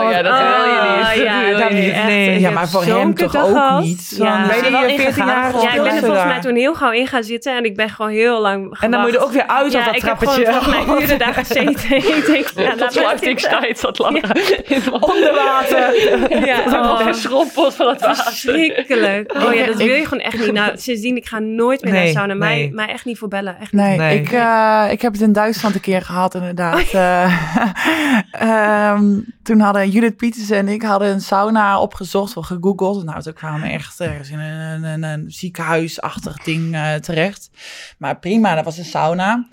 Oh, 0.00 0.10
ja, 0.10 0.22
dat 0.22 0.38
wil 0.38 0.64
je 0.64 0.96
niet. 0.96 1.18
Oh, 1.18 1.24
ja, 1.24 1.40
Dat 1.40 1.48
wil 1.48 1.58
dat 1.58 1.68
je 1.68 1.74
niet. 1.74 1.92
echt- 1.92 2.04
Nee, 2.04 2.28
ik 2.34 2.38
ja, 2.40 2.44
heb 2.44 2.54
maar 2.54 2.68
voor 2.68 2.82
hem 2.84 3.14
toch 3.14 3.36
ook 3.36 3.42
gehad. 3.52 3.82
niet? 3.82 4.14
Ja. 4.16 4.46
Ben 4.46 4.56
je 4.56 4.62
er 4.62 4.70
wel 4.70 4.80
wel 4.80 4.88
14 4.88 5.06
ingegaan? 5.06 5.26
jaar 5.26 5.52
Ja, 5.54 5.60
Ja, 5.62 5.72
ik 5.74 5.82
ben 5.82 5.92
er 5.94 5.98
volgens 6.00 6.24
mij 6.24 6.40
toen 6.40 6.54
heel 6.54 6.74
gauw 6.74 6.90
in 6.90 7.06
gaan 7.06 7.22
zitten 7.22 7.56
en 7.56 7.64
ik 7.64 7.76
ben 7.76 7.88
gewoon 7.90 8.10
heel 8.10 8.40
lang 8.40 8.76
En 8.80 8.90
dan 8.90 9.00
moet 9.00 9.10
je 9.10 9.16
er 9.18 9.24
ook 9.24 9.32
weer 9.32 9.46
uit 9.46 9.66
op 9.66 9.72
ja, 9.72 9.84
dat 9.84 9.94
ik 9.96 10.02
heb 10.02 10.18
trappetje. 10.18 10.44
gewoon 10.44 10.62
volgens 10.62 10.86
mij 10.86 11.02
uren 11.02 11.18
daar 11.18 11.34
gezeten. 11.34 11.96
ik 12.16 12.26
denk, 12.26 12.46
ja, 12.54 12.70
Tot 12.70 12.78
laat 12.78 12.78
maar 12.78 12.92
sluitingstijd 12.92 13.78
zat 13.78 13.98
in 13.98 14.06
Onder 15.00 15.34
water. 15.34 16.46
Ja, 16.46 16.58
Oh. 16.66 16.90
oh, 16.90 17.00
Verschrompeld 17.00 17.74
van 17.74 17.88
het 17.88 18.00
water. 18.00 18.24
verschrikkelijk. 18.24 19.32
Oh 19.46 19.54
ja, 19.54 19.66
dat 19.66 19.76
wil 19.76 19.86
je 19.94 20.04
gewoon 20.06 20.24
echt 20.24 20.38
niet. 20.38 20.52
Nou, 20.52 20.70
sindsdien, 20.74 21.16
ik 21.16 21.26
ga 21.26 21.38
nooit 21.38 21.84
meer 21.84 21.92
naar 21.92 22.06
sauna. 22.06 22.34
Mij, 22.34 22.72
echt 22.88 23.04
niet 23.04 23.18
voor 23.18 23.28
bellen. 23.28 23.56
Echt 23.60 23.72
niet. 23.72 23.96
Nee. 23.96 24.20
Ik, 24.20 24.32
eh, 24.32 24.84
ik 24.90 25.02
heb 25.02 25.12
het 25.12 25.20
in 25.20 25.32
Duitsland 25.32 25.74
een 25.74 25.80
keer 25.80 26.02
gehad, 26.08 26.34
inderdaad. 26.34 26.86
Eh, 26.98 28.90
ehm, 28.90 29.20
toen 29.42 29.60
hadden 29.60 29.90
Judith 29.90 30.16
Pietersen 30.16 30.56
en 30.56 30.68
ik 30.68 30.82
hadden 30.82 31.08
een 31.08 31.20
sauna 31.20 31.80
opgezocht 31.80 32.36
of 32.36 32.46
gegoogeld. 32.46 33.04
Nou, 33.04 33.22
toen 33.22 33.32
kwamen 33.32 33.70
echt 33.70 34.00
ergens 34.00 34.30
in 34.30 34.38
een, 34.38 34.60
een, 34.60 34.84
een, 34.84 35.02
een 35.02 35.30
ziekenhuisachtig 35.30 36.36
ding 36.36 36.74
eh, 36.74 36.94
terecht. 36.94 37.50
Maar 37.98 38.18
prima, 38.18 38.54
dat 38.54 38.64
was 38.64 38.78
een 38.78 38.84
sauna. 38.84 39.46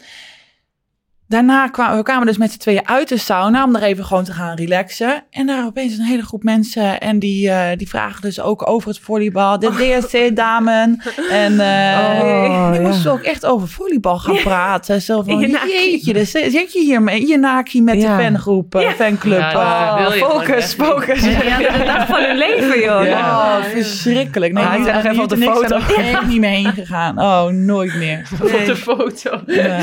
Daarna 1.28 1.68
kwamen 1.68 1.98
we 1.98 2.04
kwamen 2.04 2.26
dus 2.28 2.38
met 2.38 2.52
z'n 2.52 2.58
tweeën 2.58 2.88
uit 2.88 3.10
de 3.10 3.18
sauna 3.18 3.64
om 3.64 3.76
er 3.76 3.84
even 3.84 4.06
gewoon 4.06 4.24
te 4.24 4.32
gaan 4.32 4.56
relaxen. 4.56 5.24
En 5.30 5.46
daar 5.46 5.66
opeens 5.66 5.98
een 5.98 6.04
hele 6.06 6.22
groep 6.24 6.44
mensen 6.44 7.00
en 7.00 7.20
die, 7.20 7.50
eh, 7.50 7.78
die 7.78 7.90
vragen 7.90 8.22
dus 8.22 8.40
ook 8.42 8.70
over 8.70 8.90
het 8.90 9.00
volleybal. 9.00 9.60
De 9.60 9.70
DSC-damen. 9.72 11.02
En 11.32 11.60
eh 11.60 11.94
Oh, 12.22 12.72
die 12.72 12.82
ja. 12.82 12.88
moesten 12.88 13.12
ook 13.12 13.22
echt 13.22 13.46
over 13.46 13.68
volleybal 13.68 14.18
gaan 14.20 14.36
praten. 14.44 15.02
Zo 15.02 15.22
van, 15.22 15.40
jeetje, 15.68 16.14
dus 16.14 16.32
zit 16.32 16.74
je 16.74 16.80
hier 16.80 17.02
mee, 17.02 17.28
je 17.28 17.38
naki 17.38 17.82
met 17.82 18.02
Ja. 18.02 18.18
de 18.18 18.24
fangroep, 18.24 18.76
eh, 18.76 18.90
fanclub. 18.90 19.40
Ja, 19.40 20.08
oh, 20.08 20.12
focus, 20.12 20.74
focus. 20.74 21.22
De 21.22 21.84
dag 21.86 22.08
van 22.08 22.24
hun 22.24 22.38
leven, 22.38 22.80
joh. 22.80 23.02
oh, 23.02 23.64
verschrikkelijk. 23.64 24.54
Nee, 24.54 24.64
Ah, 24.66 24.76
ik 24.78 24.84
zet 24.84 24.94
nog 24.94 25.04
even 25.04 25.24
op 25.24 25.30
de 25.30 25.38
foto. 25.38 25.76
er 25.76 25.96
echt 25.98 26.26
niet 26.28 26.40
meer 26.40 26.50
heen 26.50 26.72
gegaan. 26.74 27.20
Oh, 27.22 27.46
nooit 27.46 27.96
meer. 27.96 28.28
Op 28.42 28.66
de 28.66 28.76
foto. 28.76 29.40
Ja. 29.46 29.80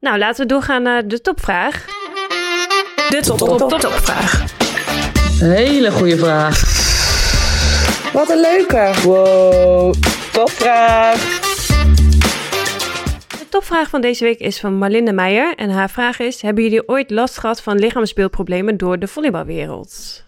Nou, 0.00 0.18
laten 0.18 0.42
we 0.42 0.52
doorgaan 0.52 0.82
naar 0.82 1.08
de 1.08 1.20
topvraag. 1.20 1.84
De 3.08 3.20
top, 3.22 3.38
top, 3.38 3.58
top, 3.58 3.80
topvraag. 3.80 4.44
Hele 5.38 5.90
goede 5.90 6.16
vraag. 6.16 6.60
Wat 8.12 8.30
een 8.30 8.40
leuke. 8.40 8.92
Wow, 9.02 9.94
topvraag. 10.32 11.44
De 13.38 13.46
topvraag 13.48 13.88
van 13.88 14.00
deze 14.00 14.24
week 14.24 14.38
is 14.38 14.60
van 14.60 14.74
Marlinde 14.74 15.12
Meijer. 15.12 15.54
En 15.54 15.70
haar 15.70 15.90
vraag 15.90 16.18
is, 16.18 16.42
hebben 16.42 16.62
jullie 16.62 16.88
ooit 16.88 17.10
last 17.10 17.38
gehad 17.38 17.62
van 17.62 17.78
lichaamsbeeldproblemen 17.78 18.76
door 18.76 18.98
de 18.98 19.06
volleybalwereld? 19.06 20.24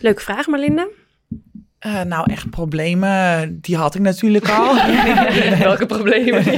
Leuke 0.00 0.20
vraag, 0.20 0.46
Marlinde. 0.46 0.90
Eh, 1.78 2.02
nou, 2.02 2.30
echt 2.32 2.50
problemen, 2.50 3.58
die 3.60 3.76
had 3.76 3.94
ik 3.94 4.00
natuurlijk 4.00 4.48
al. 4.48 4.74
Welke 5.58 5.86
problemen? 5.86 6.44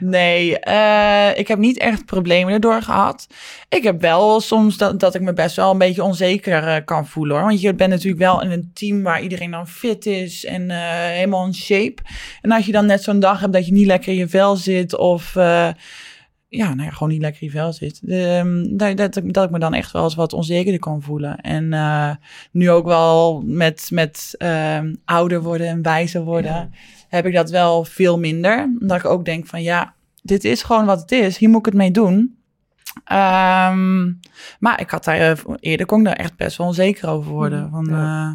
Nee, 0.00 0.58
eh, 0.58 1.38
ik 1.38 1.48
heb 1.48 1.58
niet 1.58 1.78
echt 1.78 2.04
problemen 2.04 2.52
erdoor 2.54 2.82
gehad. 2.82 3.26
Ik 3.68 3.82
heb 3.82 4.00
wel 4.00 4.40
soms 4.40 4.76
dat, 4.76 5.00
dat 5.00 5.14
ik 5.14 5.20
me 5.20 5.32
best 5.32 5.56
wel 5.56 5.70
een 5.70 5.78
beetje 5.78 6.02
onzeker 6.02 6.66
eh, 6.66 6.84
kan 6.84 7.06
voelen 7.06 7.36
hoor. 7.36 7.46
Want 7.46 7.60
je 7.60 7.74
bent 7.74 7.90
natuurlijk 7.90 8.22
wel 8.22 8.42
in 8.42 8.50
een 8.50 8.70
team 8.74 9.02
waar 9.02 9.22
iedereen 9.22 9.50
dan 9.50 9.68
fit 9.68 10.06
is 10.06 10.44
en 10.44 10.70
helemaal 11.10 11.46
in 11.46 11.54
shape. 11.54 12.02
En 12.40 12.50
als 12.50 12.66
je 12.66 12.72
dan 12.72 12.86
net 12.86 13.02
zo'n 13.02 13.20
dag 13.20 13.40
hebt 13.40 13.52
dat 13.52 13.66
je 13.66 13.72
niet 13.72 13.86
lekker 13.86 14.12
in 14.12 14.18
je 14.18 14.28
vel 14.28 14.56
zit 14.56 14.96
of... 14.96 15.36
ja, 16.56 16.74
nou 16.74 16.82
ja, 16.88 16.90
gewoon 16.94 17.08
niet 17.08 17.20
lekker 17.22 17.42
in 17.42 17.50
vel 17.50 17.72
zit. 17.72 18.00
Ehm, 18.08 18.76
dat, 18.76 18.96
dat, 18.96 19.16
ik- 19.16 19.32
dat 19.32 19.44
ik 19.44 19.50
me 19.50 19.58
dan 19.58 19.74
echt 19.74 19.92
wel 19.92 20.04
eens 20.04 20.14
wat 20.14 20.32
onzekerder 20.32 20.80
kan 20.80 21.02
voelen. 21.02 21.40
En 21.40 21.72
eh, 21.72 22.10
nu 22.50 22.70
ook 22.70 22.86
wel 22.86 23.42
met, 23.46 23.88
met 23.92 24.34
ehm, 24.38 24.94
ouder 25.04 25.42
worden 25.42 25.66
en 25.66 25.82
wijzer 25.82 26.22
worden, 26.22 26.72
heb 27.08 27.26
ik 27.26 27.34
dat 27.34 27.50
wel 27.50 27.84
veel 27.84 28.18
minder. 28.18 28.76
Omdat 28.80 28.98
ik 28.98 29.04
ook 29.04 29.24
denk 29.24 29.46
van 29.46 29.62
ja, 29.62 29.94
dit 30.22 30.44
is 30.44 30.62
gewoon 30.62 30.84
wat 30.84 31.00
het 31.00 31.12
is. 31.12 31.38
Hier 31.38 31.48
moet 31.48 31.58
ik 31.58 31.64
het 31.64 31.74
mee 31.74 31.90
doen. 31.90 32.36
Ehm, 33.04 34.04
maar 34.58 34.80
ik 34.80 34.90
had 34.90 35.04
daar 35.04 35.18
eh, 35.20 35.36
eerder 35.60 35.86
kon 35.86 35.98
ik 35.98 36.04
daar 36.04 36.14
echt 36.16 36.36
best 36.36 36.56
wel 36.56 36.66
onzeker 36.66 37.08
over 37.08 37.32
worden. 37.32 37.70
Van, 37.70 37.88
eh, 37.90 38.32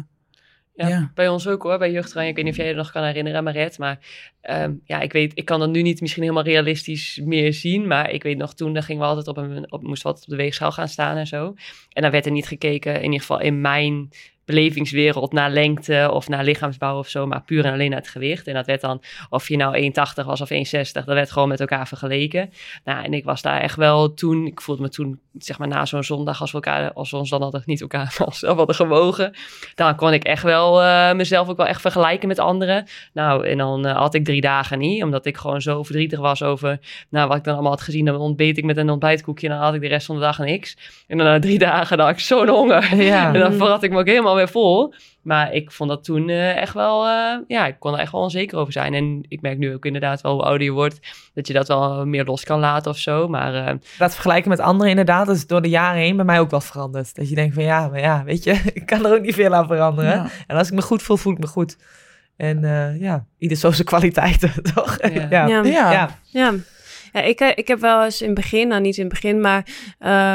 Ja, 0.74 0.88
Ja. 0.88 1.10
bij 1.14 1.28
ons 1.28 1.46
ook 1.48 1.62
hoor, 1.62 1.78
bij 1.78 1.90
Jeugdterrein. 1.92 2.28
Ik 2.28 2.34
weet 2.34 2.44
niet 2.44 2.52
of 2.52 2.58
jij 2.60 2.68
je 2.68 2.74
nog 2.74 2.90
kan 2.90 3.04
herinneren, 3.04 3.44
Maret. 3.44 3.78
Maar 3.78 3.98
ehm, 4.40 4.74
ja, 4.84 5.00
ik 5.00 5.12
weet, 5.12 5.32
ik 5.34 5.44
kan 5.44 5.60
dat 5.60 5.70
nu 5.70 5.82
niet 5.82 6.00
misschien 6.00 6.22
helemaal 6.22 6.44
realistisch 6.44 7.20
meer 7.24 7.52
zien. 7.52 7.86
Maar 7.86 8.10
ik 8.10 8.22
weet 8.22 8.38
nog, 8.38 8.54
toen 8.54 8.72
dan 8.72 8.82
gingen 8.82 9.02
we 9.02 9.08
altijd 9.08 9.28
op 9.28 9.36
een, 9.36 9.72
op, 9.72 9.82
moesten 9.82 10.02
we 10.02 10.08
altijd 10.08 10.24
op 10.24 10.36
de 10.36 10.42
weegschaal 10.42 10.72
gaan 10.72 10.88
staan 10.88 11.16
en 11.16 11.26
zo. 11.26 11.54
En 11.92 12.02
dan 12.02 12.10
werd 12.10 12.26
er 12.26 12.32
niet 12.32 12.46
gekeken, 12.46 12.94
in 12.94 13.02
ieder 13.02 13.20
geval 13.20 13.40
in 13.40 13.60
mijn 13.60 14.10
belevingswereld 14.50 15.32
naar 15.32 15.50
lengte 15.50 16.10
of 16.12 16.28
naar 16.28 16.44
lichaamsbouw 16.44 16.98
of 16.98 17.08
zo, 17.08 17.26
maar 17.26 17.42
puur 17.42 17.64
en 17.64 17.72
alleen 17.72 17.90
naar 17.90 17.98
het 17.98 18.08
gewicht. 18.08 18.46
En 18.46 18.54
dat 18.54 18.66
werd 18.66 18.80
dan, 18.80 19.02
of 19.28 19.48
je 19.48 19.56
nou 19.56 19.92
1,80 20.20 20.26
was 20.26 20.40
of 20.40 20.50
1,60, 20.50 20.58
dat 20.92 21.04
werd 21.04 21.30
gewoon 21.30 21.48
met 21.48 21.60
elkaar 21.60 21.88
vergeleken. 21.88 22.50
Nou, 22.84 23.04
en 23.04 23.12
ik 23.12 23.24
was 23.24 23.42
daar 23.42 23.60
echt 23.60 23.76
wel 23.76 24.14
toen, 24.14 24.46
ik 24.46 24.60
voelde 24.60 24.82
me 24.82 24.88
toen, 24.88 25.20
zeg 25.38 25.58
maar 25.58 25.68
na 25.68 25.86
zo'n 25.86 26.04
zondag, 26.04 26.40
als 26.40 26.50
we, 26.50 26.56
elkaar, 26.56 26.92
als 26.92 27.10
we 27.10 27.16
ons 27.16 27.30
dan 27.30 27.42
altijd 27.42 27.66
niet 27.66 27.80
elkaar 27.80 28.14
hadden 28.40 28.74
gewogen, 28.74 29.34
dan 29.74 29.96
kon 29.96 30.12
ik 30.12 30.24
echt 30.24 30.42
wel 30.42 30.82
uh, 30.82 31.12
mezelf 31.12 31.48
ook 31.48 31.56
wel 31.56 31.66
echt 31.66 31.80
vergelijken 31.80 32.28
met 32.28 32.38
anderen. 32.38 32.86
Nou, 33.12 33.46
en 33.46 33.58
dan 33.58 33.86
uh, 33.86 33.96
had 33.96 34.14
ik 34.14 34.24
drie 34.30 34.40
dagen 34.40 34.78
niet, 34.78 35.02
omdat 35.02 35.26
ik 35.26 35.36
gewoon 35.36 35.60
zo 35.60 35.82
verdrietig 35.82 36.18
was 36.18 36.42
over, 36.42 36.78
nou, 37.08 37.28
wat 37.28 37.36
ik 37.36 37.44
dan 37.44 37.52
allemaal 37.52 37.72
had 37.72 37.80
gezien. 37.80 38.04
Dan 38.04 38.16
ontbeet 38.16 38.58
ik 38.58 38.64
met 38.64 38.76
een 38.76 38.90
ontbijtkoekje 38.90 39.48
en 39.48 39.54
dan 39.54 39.62
had 39.62 39.74
ik 39.74 39.80
de 39.80 39.86
rest 39.86 40.06
van 40.06 40.14
de 40.14 40.20
dag 40.20 40.38
niks. 40.38 40.76
En 41.06 41.18
dan 41.18 41.26
na 41.26 41.38
drie 41.38 41.58
dagen, 41.68 41.96
dan 41.96 42.06
had 42.06 42.14
ik 42.14 42.22
zo'n 42.22 42.48
honger. 42.48 42.96
Ja. 42.96 43.34
En 43.34 43.40
dan 43.40 43.52
verrat 43.52 43.82
ik 43.82 43.90
me 43.90 43.98
ook 43.98 44.06
helemaal 44.06 44.34
weer 44.34 44.48
vol. 44.48 44.94
Maar 45.22 45.52
ik 45.52 45.70
vond 45.72 45.90
dat 45.90 46.04
toen 46.04 46.28
uh, 46.28 46.56
echt 46.56 46.74
wel, 46.74 47.06
uh, 47.06 47.36
ja, 47.46 47.66
ik 47.66 47.76
kon 47.78 47.92
er 47.92 47.98
echt 47.98 48.12
wel 48.12 48.20
onzeker 48.20 48.58
over 48.58 48.72
zijn. 48.72 48.94
En 48.94 49.22
ik 49.28 49.40
merk 49.40 49.58
nu 49.58 49.74
ook 49.74 49.84
inderdaad 49.84 50.20
wel 50.20 50.32
hoe 50.32 50.42
ouder 50.42 50.66
je 50.66 50.72
wordt, 50.72 51.00
dat 51.34 51.46
je 51.46 51.52
dat 51.52 51.68
wel 51.68 52.06
meer 52.06 52.24
los 52.24 52.44
kan 52.44 52.60
laten 52.60 52.90
of 52.90 52.98
zo. 52.98 53.28
Maar, 53.28 53.54
uh, 53.54 53.74
dat 53.98 54.12
vergelijken 54.12 54.50
met 54.50 54.60
anderen 54.60 54.90
inderdaad, 54.90 55.26
dat 55.26 55.36
is 55.36 55.46
door 55.46 55.62
de 55.62 55.68
jaren 55.68 56.00
heen 56.00 56.16
bij 56.16 56.24
mij 56.24 56.40
ook 56.40 56.50
wel 56.50 56.60
veranderd. 56.60 57.14
Dat 57.14 57.28
je 57.28 57.34
denkt 57.34 57.54
van 57.54 57.62
ja, 57.62 57.88
maar 57.88 58.00
ja, 58.00 58.24
weet 58.24 58.44
je, 58.44 58.50
ik 58.74 58.86
kan 58.86 59.06
er 59.06 59.14
ook 59.14 59.22
niet 59.22 59.34
veel 59.34 59.54
aan 59.54 59.66
veranderen. 59.66 60.10
Ja. 60.10 60.26
En 60.46 60.56
als 60.56 60.68
ik 60.68 60.74
me 60.74 60.82
goed 60.82 61.02
voel, 61.02 61.16
voel 61.16 61.32
ik 61.32 61.38
me 61.38 61.46
goed. 61.46 61.76
En 62.40 62.60
ja, 63.00 63.26
ieder 63.38 63.56
zo 63.56 63.70
zijn 63.70 63.86
kwaliteiten, 63.86 64.52
toch? 64.74 64.98
Ja. 65.12 65.26
ja. 65.30 65.46
ja. 65.46 65.62
ja. 65.62 66.16
ja. 66.26 66.54
Ja, 67.12 67.20
ik, 67.20 67.40
ik 67.40 67.68
heb 67.68 67.80
wel 67.80 68.04
eens 68.04 68.20
in 68.20 68.26
het 68.26 68.36
begin, 68.36 68.68
nou 68.68 68.80
niet 68.80 68.96
in 68.96 69.04
het 69.04 69.12
begin, 69.12 69.40
maar 69.40 69.66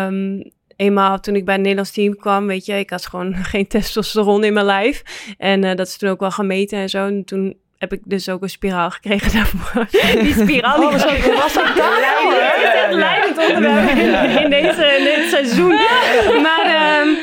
um, 0.08 0.52
eenmaal 0.76 1.20
toen 1.20 1.36
ik 1.36 1.46
bij 1.46 1.54
het 1.54 1.62
Nederlands 1.62 1.92
team 1.92 2.16
kwam, 2.16 2.48
weet 2.48 2.66
je, 2.66 2.80
ik 2.80 2.90
had 2.90 3.06
gewoon 3.06 3.36
geen 3.52 3.68
testosteron 3.68 4.44
in 4.44 4.54
mijn 4.54 4.66
lijf. 4.66 5.04
En 5.38 5.64
uh, 5.64 5.76
dat 5.76 5.88
is 5.88 5.98
toen 5.98 6.10
ook 6.10 6.20
wel 6.20 6.32
gemeten 6.32 6.80
en 6.80 6.90
zo. 6.90 7.06
En 7.06 7.24
toen 7.26 7.56
heb 7.78 7.94
ik 7.94 8.02
dus 8.04 8.30
ook 8.30 8.42
een 8.42 8.50
spiraal 8.50 8.90
gekregen 8.90 9.34
daarvoor. 9.34 9.88
Die 10.24 10.34
spiraal 10.34 10.80
die 10.80 10.86
oh, 10.86 10.92
was, 10.92 11.06
ook, 11.06 11.34
was 11.36 11.60
ook 11.60 11.76
leidend 12.92 13.38
onderwerp 13.38 13.98
in, 14.44 14.50
deze, 14.50 14.96
in 14.98 15.04
dit 15.04 15.30
seizoen. 15.30 15.76
Maar 16.42 17.02
um, 17.02 17.18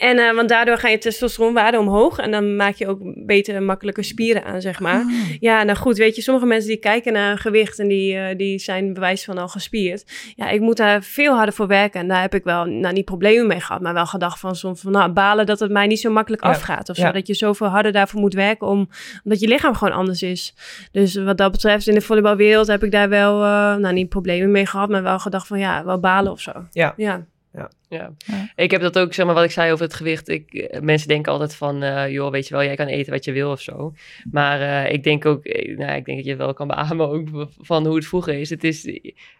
en, 0.00 0.16
uh, 0.16 0.34
want 0.34 0.48
daardoor 0.48 0.78
ga 0.78 0.88
je 0.88 0.98
testosteronwaarde 0.98 1.78
omhoog. 1.78 2.18
En 2.18 2.30
dan 2.30 2.56
maak 2.56 2.74
je 2.74 2.88
ook 2.88 2.98
beter 3.26 3.62
makkelijker 3.62 4.04
spieren 4.04 4.44
aan, 4.44 4.60
zeg 4.60 4.80
maar. 4.80 5.00
Oh. 5.00 5.12
Ja, 5.40 5.62
nou 5.62 5.78
goed, 5.78 5.96
weet 5.96 6.16
je, 6.16 6.22
sommige 6.22 6.46
mensen 6.46 6.68
die 6.68 6.78
kijken 6.78 7.12
naar 7.12 7.38
gewicht 7.38 7.78
en 7.78 7.88
die, 7.88 8.14
uh, 8.14 8.26
die 8.36 8.58
zijn 8.58 8.92
bewijs 8.92 9.24
van 9.24 9.38
al 9.38 9.48
gespierd. 9.48 10.04
Ja, 10.36 10.48
ik 10.48 10.60
moet 10.60 10.76
daar 10.76 11.02
veel 11.02 11.34
harder 11.34 11.54
voor 11.54 11.66
werken. 11.66 12.00
En 12.00 12.08
daar 12.08 12.20
heb 12.20 12.34
ik 12.34 12.44
wel, 12.44 12.64
nou 12.64 12.94
niet 12.94 13.04
problemen 13.04 13.46
mee 13.46 13.60
gehad, 13.60 13.80
maar 13.80 13.94
wel 13.94 14.06
gedacht 14.06 14.40
van 14.40 14.56
soms 14.56 14.80
van, 14.80 14.92
nou, 14.92 15.10
balen 15.10 15.46
dat 15.46 15.60
het 15.60 15.70
mij 15.70 15.86
niet 15.86 16.00
zo 16.00 16.10
makkelijk 16.10 16.42
afgaat. 16.42 16.88
Of 16.88 16.96
zo. 16.96 17.02
Ja. 17.02 17.12
Dat 17.12 17.26
je 17.26 17.34
zoveel 17.34 17.66
harder 17.66 17.92
daarvoor 17.92 18.20
moet 18.20 18.34
werken, 18.34 18.66
om, 18.66 18.88
omdat 19.24 19.40
je 19.40 19.48
lichaam 19.48 19.74
gewoon 19.74 19.94
anders 19.94 20.22
is. 20.22 20.54
Dus 20.92 21.14
wat 21.14 21.38
dat 21.38 21.52
betreft, 21.52 21.86
in 21.86 21.94
de 21.94 22.00
volleybalwereld 22.00 22.66
heb 22.66 22.84
ik 22.84 22.90
daar 22.90 23.08
wel, 23.08 23.42
uh, 23.42 23.76
nou 23.76 23.92
niet 23.92 24.08
problemen 24.08 24.50
mee 24.50 24.66
gehad, 24.66 24.88
maar 24.88 25.02
wel 25.02 25.18
gedacht 25.18 25.46
van, 25.46 25.58
ja, 25.58 25.84
wel 25.84 26.00
balen 26.00 26.32
of 26.32 26.40
zo. 26.40 26.52
Ja. 26.70 26.94
ja. 26.96 27.26
Ja. 27.52 27.70
ja. 27.88 28.12
Ik 28.56 28.70
heb 28.70 28.80
dat 28.80 28.98
ook, 28.98 29.14
zeg 29.14 29.26
maar, 29.26 29.34
wat 29.34 29.44
ik 29.44 29.50
zei 29.50 29.72
over 29.72 29.84
het 29.84 29.94
gewicht. 29.94 30.28
Ik, 30.28 30.52
eh, 30.52 30.80
mensen 30.80 31.08
denken 31.08 31.32
altijd 31.32 31.54
van, 31.54 31.82
uh, 31.82 32.10
joh, 32.10 32.30
weet 32.30 32.48
je 32.48 32.54
wel, 32.54 32.64
jij 32.64 32.76
kan 32.76 32.86
eten 32.86 33.12
wat 33.12 33.24
je 33.24 33.32
wil 33.32 33.50
of 33.50 33.60
zo. 33.60 33.92
Maar 34.30 34.60
uh, 34.60 34.92
ik 34.92 35.02
denk 35.04 35.26
ook, 35.26 35.44
nou, 35.76 35.92
ik 35.92 36.04
denk 36.04 36.16
dat 36.16 36.24
je 36.24 36.36
wel 36.36 36.54
kan 36.54 36.66
beamen 36.66 37.08
ook 37.08 37.28
van 37.60 37.86
hoe 37.86 37.94
het 37.94 38.06
vroeger 38.06 38.34
is. 38.34 38.50
Het 38.50 38.64
is, 38.64 38.82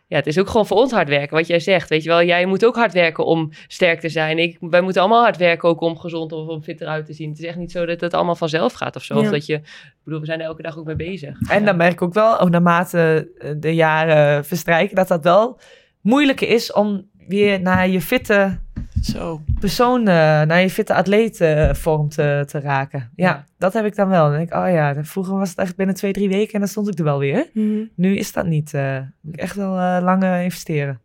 ja, 0.07 0.17
het 0.17 0.27
is 0.27 0.39
ook 0.39 0.49
gewoon 0.49 0.67
voor 0.67 0.77
ons 0.77 0.93
hard 0.93 1.09
werken, 1.09 1.37
wat 1.37 1.47
jij 1.47 1.61
zegt. 1.61 1.89
Weet 1.89 2.03
je 2.03 2.09
wel, 2.09 2.23
jij 2.23 2.47
moet 2.47 2.65
ook 2.65 2.75
hard 2.77 2.93
werken 2.93 3.25
om 3.25 3.51
sterk 3.67 4.01
te 4.01 4.09
zijn. 4.09 4.39
Ik, 4.39 4.57
wij 4.61 4.81
moeten 4.81 5.03
allemaal 5.03 5.23
hard 5.23 5.37
werken 5.37 5.69
ook 5.69 5.81
om 5.81 5.99
gezond 5.99 6.33
of 6.33 6.49
om 6.49 6.63
fit 6.63 6.81
eruit 6.81 7.07
te 7.07 7.13
zien. 7.13 7.31
Het 7.31 7.39
is 7.39 7.45
echt 7.45 7.57
niet 7.57 7.73
zo 7.73 7.87
dat 7.87 8.01
het 8.01 8.15
allemaal 8.15 8.37
vanzelf 8.37 8.73
gaat 8.73 8.97
of 8.97 9.05
zo. 9.05 9.15
Ja. 9.15 9.21
Of 9.21 9.31
dat 9.31 9.47
je, 9.47 9.55
ik 9.55 10.01
bedoel, 10.05 10.21
we 10.21 10.27
zijn 10.27 10.41
er 10.41 10.47
elke 10.47 10.63
dag 10.63 10.79
ook 10.79 10.87
mee 10.87 10.97
bezig. 10.97 11.41
En 11.49 11.65
dan 11.65 11.77
merk 11.77 11.93
ik 11.93 12.03
ook 12.03 12.15
wel, 12.15 12.41
ook 12.41 12.51
naarmate 12.51 13.31
de 13.57 13.75
jaren 13.75 14.45
verstrijken, 14.45 14.97
dat 14.97 15.09
dat 15.09 15.25
wel 15.25 15.61
moeilijker 16.01 16.49
is 16.49 16.73
om 16.73 17.09
weer 17.31 17.61
naar 17.61 17.89
je 17.89 18.01
fitte 18.01 18.59
Zo. 19.03 19.41
persoon, 19.61 20.01
uh, 20.01 20.07
naar 20.43 20.61
je 20.61 20.71
fitte 20.71 20.95
atleetvorm 20.95 22.09
te, 22.09 22.43
te 22.47 22.61
raken. 22.61 23.11
Ja, 23.17 23.29
ja, 23.29 23.45
dat 23.59 23.73
heb 23.73 23.85
ik 23.85 23.97
dan 23.97 24.09
wel. 24.09 24.25
Dan 24.25 24.33
denk 24.33 24.53
ik, 24.53 24.57
oh 24.57 24.71
ja, 24.71 25.05
vroeger 25.05 25.37
was 25.37 25.49
het 25.49 25.59
echt 25.59 25.77
binnen 25.77 25.95
twee, 25.95 26.13
drie 26.13 26.29
weken 26.29 26.53
en 26.53 26.61
dan 26.61 26.69
stond 26.69 26.89
ik 26.89 26.99
er 26.99 27.05
wel 27.05 27.19
weer. 27.19 27.51
Mm 27.53 27.73
-hmm. 27.73 27.91
Nu 27.95 28.17
is 28.17 28.33
dat 28.33 28.47
niet. 28.47 28.73
Uh, 28.73 28.99
moet 29.21 29.35
ik 29.35 29.41
echt 29.41 29.57
wel 29.57 29.77
uh, 29.77 29.99
lang 30.03 30.25
investeren. 30.25 31.01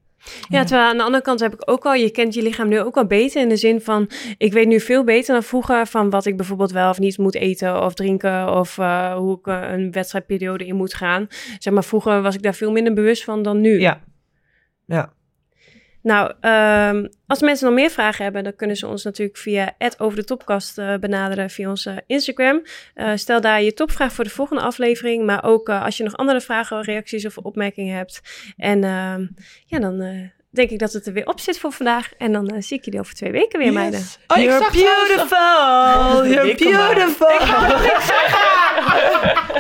Ja, 0.49 0.63
terwijl 0.63 0.89
aan 0.89 0.97
de 0.97 1.03
andere 1.03 1.23
kant 1.23 1.39
heb 1.39 1.53
ik 1.53 1.69
ook 1.69 1.85
al, 1.85 1.93
je 1.93 2.09
kent 2.09 2.33
je 2.33 2.41
lichaam 2.41 2.67
nu 2.67 2.79
ook 2.79 2.97
al 2.97 3.05
beter 3.05 3.41
in 3.41 3.49
de 3.49 3.55
zin 3.55 3.81
van, 3.81 4.09
ik 4.37 4.53
weet 4.53 4.67
nu 4.67 4.79
veel 4.79 5.03
beter 5.03 5.33
dan 5.33 5.43
vroeger 5.43 5.87
van 5.87 6.09
wat 6.09 6.25
ik 6.25 6.37
bijvoorbeeld 6.37 6.71
wel 6.71 6.89
of 6.89 6.99
niet 6.99 7.17
moet 7.17 7.35
eten 7.35 7.81
of 7.81 7.93
drinken 7.93 8.53
of 8.53 8.77
uh, 8.77 9.13
hoe 9.13 9.39
ik 9.39 9.47
uh, 9.47 9.61
een 9.71 9.91
wedstrijdperiode 9.91 10.65
in 10.65 10.75
moet 10.75 10.93
gaan. 10.93 11.27
Zeg 11.59 11.73
maar, 11.73 11.83
vroeger 11.83 12.21
was 12.21 12.35
ik 12.35 12.41
daar 12.41 12.53
veel 12.53 12.71
minder 12.71 12.93
bewust 12.93 13.23
van 13.23 13.43
dan 13.43 13.61
nu. 13.61 13.79
Ja, 13.79 14.01
ja. 14.85 15.13
Nou, 16.05 16.33
um, 16.41 17.09
als 17.27 17.41
mensen 17.41 17.65
nog 17.65 17.75
meer 17.75 17.89
vragen 17.89 18.23
hebben, 18.23 18.43
dan 18.43 18.55
kunnen 18.55 18.75
ze 18.75 18.87
ons 18.87 19.03
natuurlijk 19.03 19.37
via 19.37 19.75
over 19.97 20.17
de 20.17 20.23
topkast 20.23 20.77
uh, 20.77 20.95
benaderen 20.97 21.49
via 21.49 21.69
onze 21.69 22.03
Instagram. 22.07 22.61
Uh, 22.95 23.11
stel 23.15 23.41
daar 23.41 23.61
je 23.61 23.73
topvraag 23.73 24.13
voor 24.13 24.23
de 24.23 24.29
volgende 24.29 24.61
aflevering, 24.61 25.25
maar 25.25 25.43
ook 25.43 25.69
uh, 25.69 25.83
als 25.83 25.97
je 25.97 26.03
nog 26.03 26.17
andere 26.17 26.41
vragen, 26.41 26.81
reacties 26.81 27.25
of 27.25 27.37
opmerkingen 27.37 27.95
hebt. 27.95 28.21
En 28.57 28.83
ehm, 28.83 29.27
ja, 29.65 29.79
dan 29.79 30.31
denk 30.55 30.69
ik 30.69 30.79
dat 30.79 30.93
het 30.93 31.05
er 31.05 31.13
weer 31.13 31.25
op 31.27 31.39
zit 31.39 31.59
voor 31.59 31.71
vandaag. 31.71 32.11
En 32.17 32.31
dan 32.31 32.53
uh, 32.53 32.61
zie 32.61 32.77
ik 32.77 32.85
jullie 32.85 32.99
over 32.99 33.15
twee 33.15 33.31
weken 33.31 33.59
weer, 33.59 33.67
yes. 33.67 33.75
meiden. 33.75 33.99
Oh, 34.27 34.37
You're 34.37 34.71
beautiful! 34.71 36.27
You're 36.33 36.55
beautiful! 36.55 37.27
Ik 37.27 37.39
ga 37.39 37.67
nog 37.67 37.81
niks 37.81 38.05
zeggen! 38.05 38.45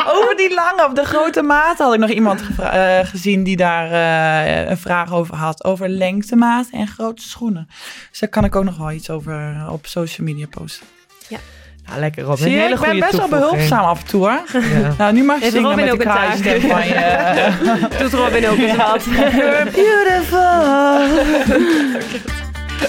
over 0.15 0.35
die 0.37 0.53
lange, 0.53 0.85
op 0.85 0.95
de 0.95 1.05
grote 1.05 1.41
maat 1.41 1.77
had 1.77 1.93
ik 1.93 1.99
nog 1.99 2.09
iemand 2.09 2.41
uh, 2.59 2.99
gezien 3.03 3.43
die 3.43 3.57
daar 3.57 3.91
uh, 3.91 4.69
een 4.69 4.77
vraag 4.77 5.13
over 5.13 5.35
had. 5.35 5.63
Over 5.63 5.89
lengtemaat 5.89 6.67
en 6.71 6.87
grote 6.87 7.21
schoenen. 7.21 7.67
Dus 8.09 8.19
daar 8.19 8.29
kan 8.29 8.43
ik 8.43 8.55
ook 8.55 8.63
nog 8.63 8.77
wel 8.77 8.91
iets 8.91 9.09
over 9.09 9.65
op 9.69 9.85
social 9.85 10.27
media 10.27 10.47
posten. 10.47 10.87
Ja. 11.27 11.39
Ja, 11.87 11.99
lekker 11.99 12.23
Robin. 12.23 12.43
Zie 12.43 12.51
je, 12.51 12.63
ik 12.63 12.79
ben 12.79 12.99
best 12.99 13.17
wel 13.17 13.27
behulpzaam 13.27 13.83
af 13.85 13.99
en 14.01 14.05
toe 14.07 14.19
hoor. 14.21 14.41
Ja. 14.61 14.93
Nou, 14.97 15.13
nu 15.13 15.23
mag 15.23 15.39
je 15.39 15.49
zingen 15.49 15.69
Robin 15.69 15.83
met 15.85 15.93
ook 15.93 15.99
de 15.99 16.05
kraaistem 16.05 16.61
van 16.61 16.87
je. 16.87 17.51
Doet 17.99 18.13
Robin 18.13 18.47
ook 18.49 18.57
eens 18.57 18.75
wat. 18.85 19.03
You're 19.03 19.63
beautiful. 19.71 20.39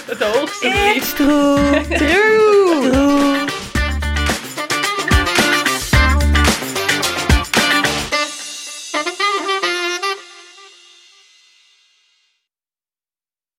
Het 0.07 0.22
hoogste 0.22 0.68
It's 0.94 1.14
true. 1.14 1.57
True. 1.88 2.90
True. 2.90 3.36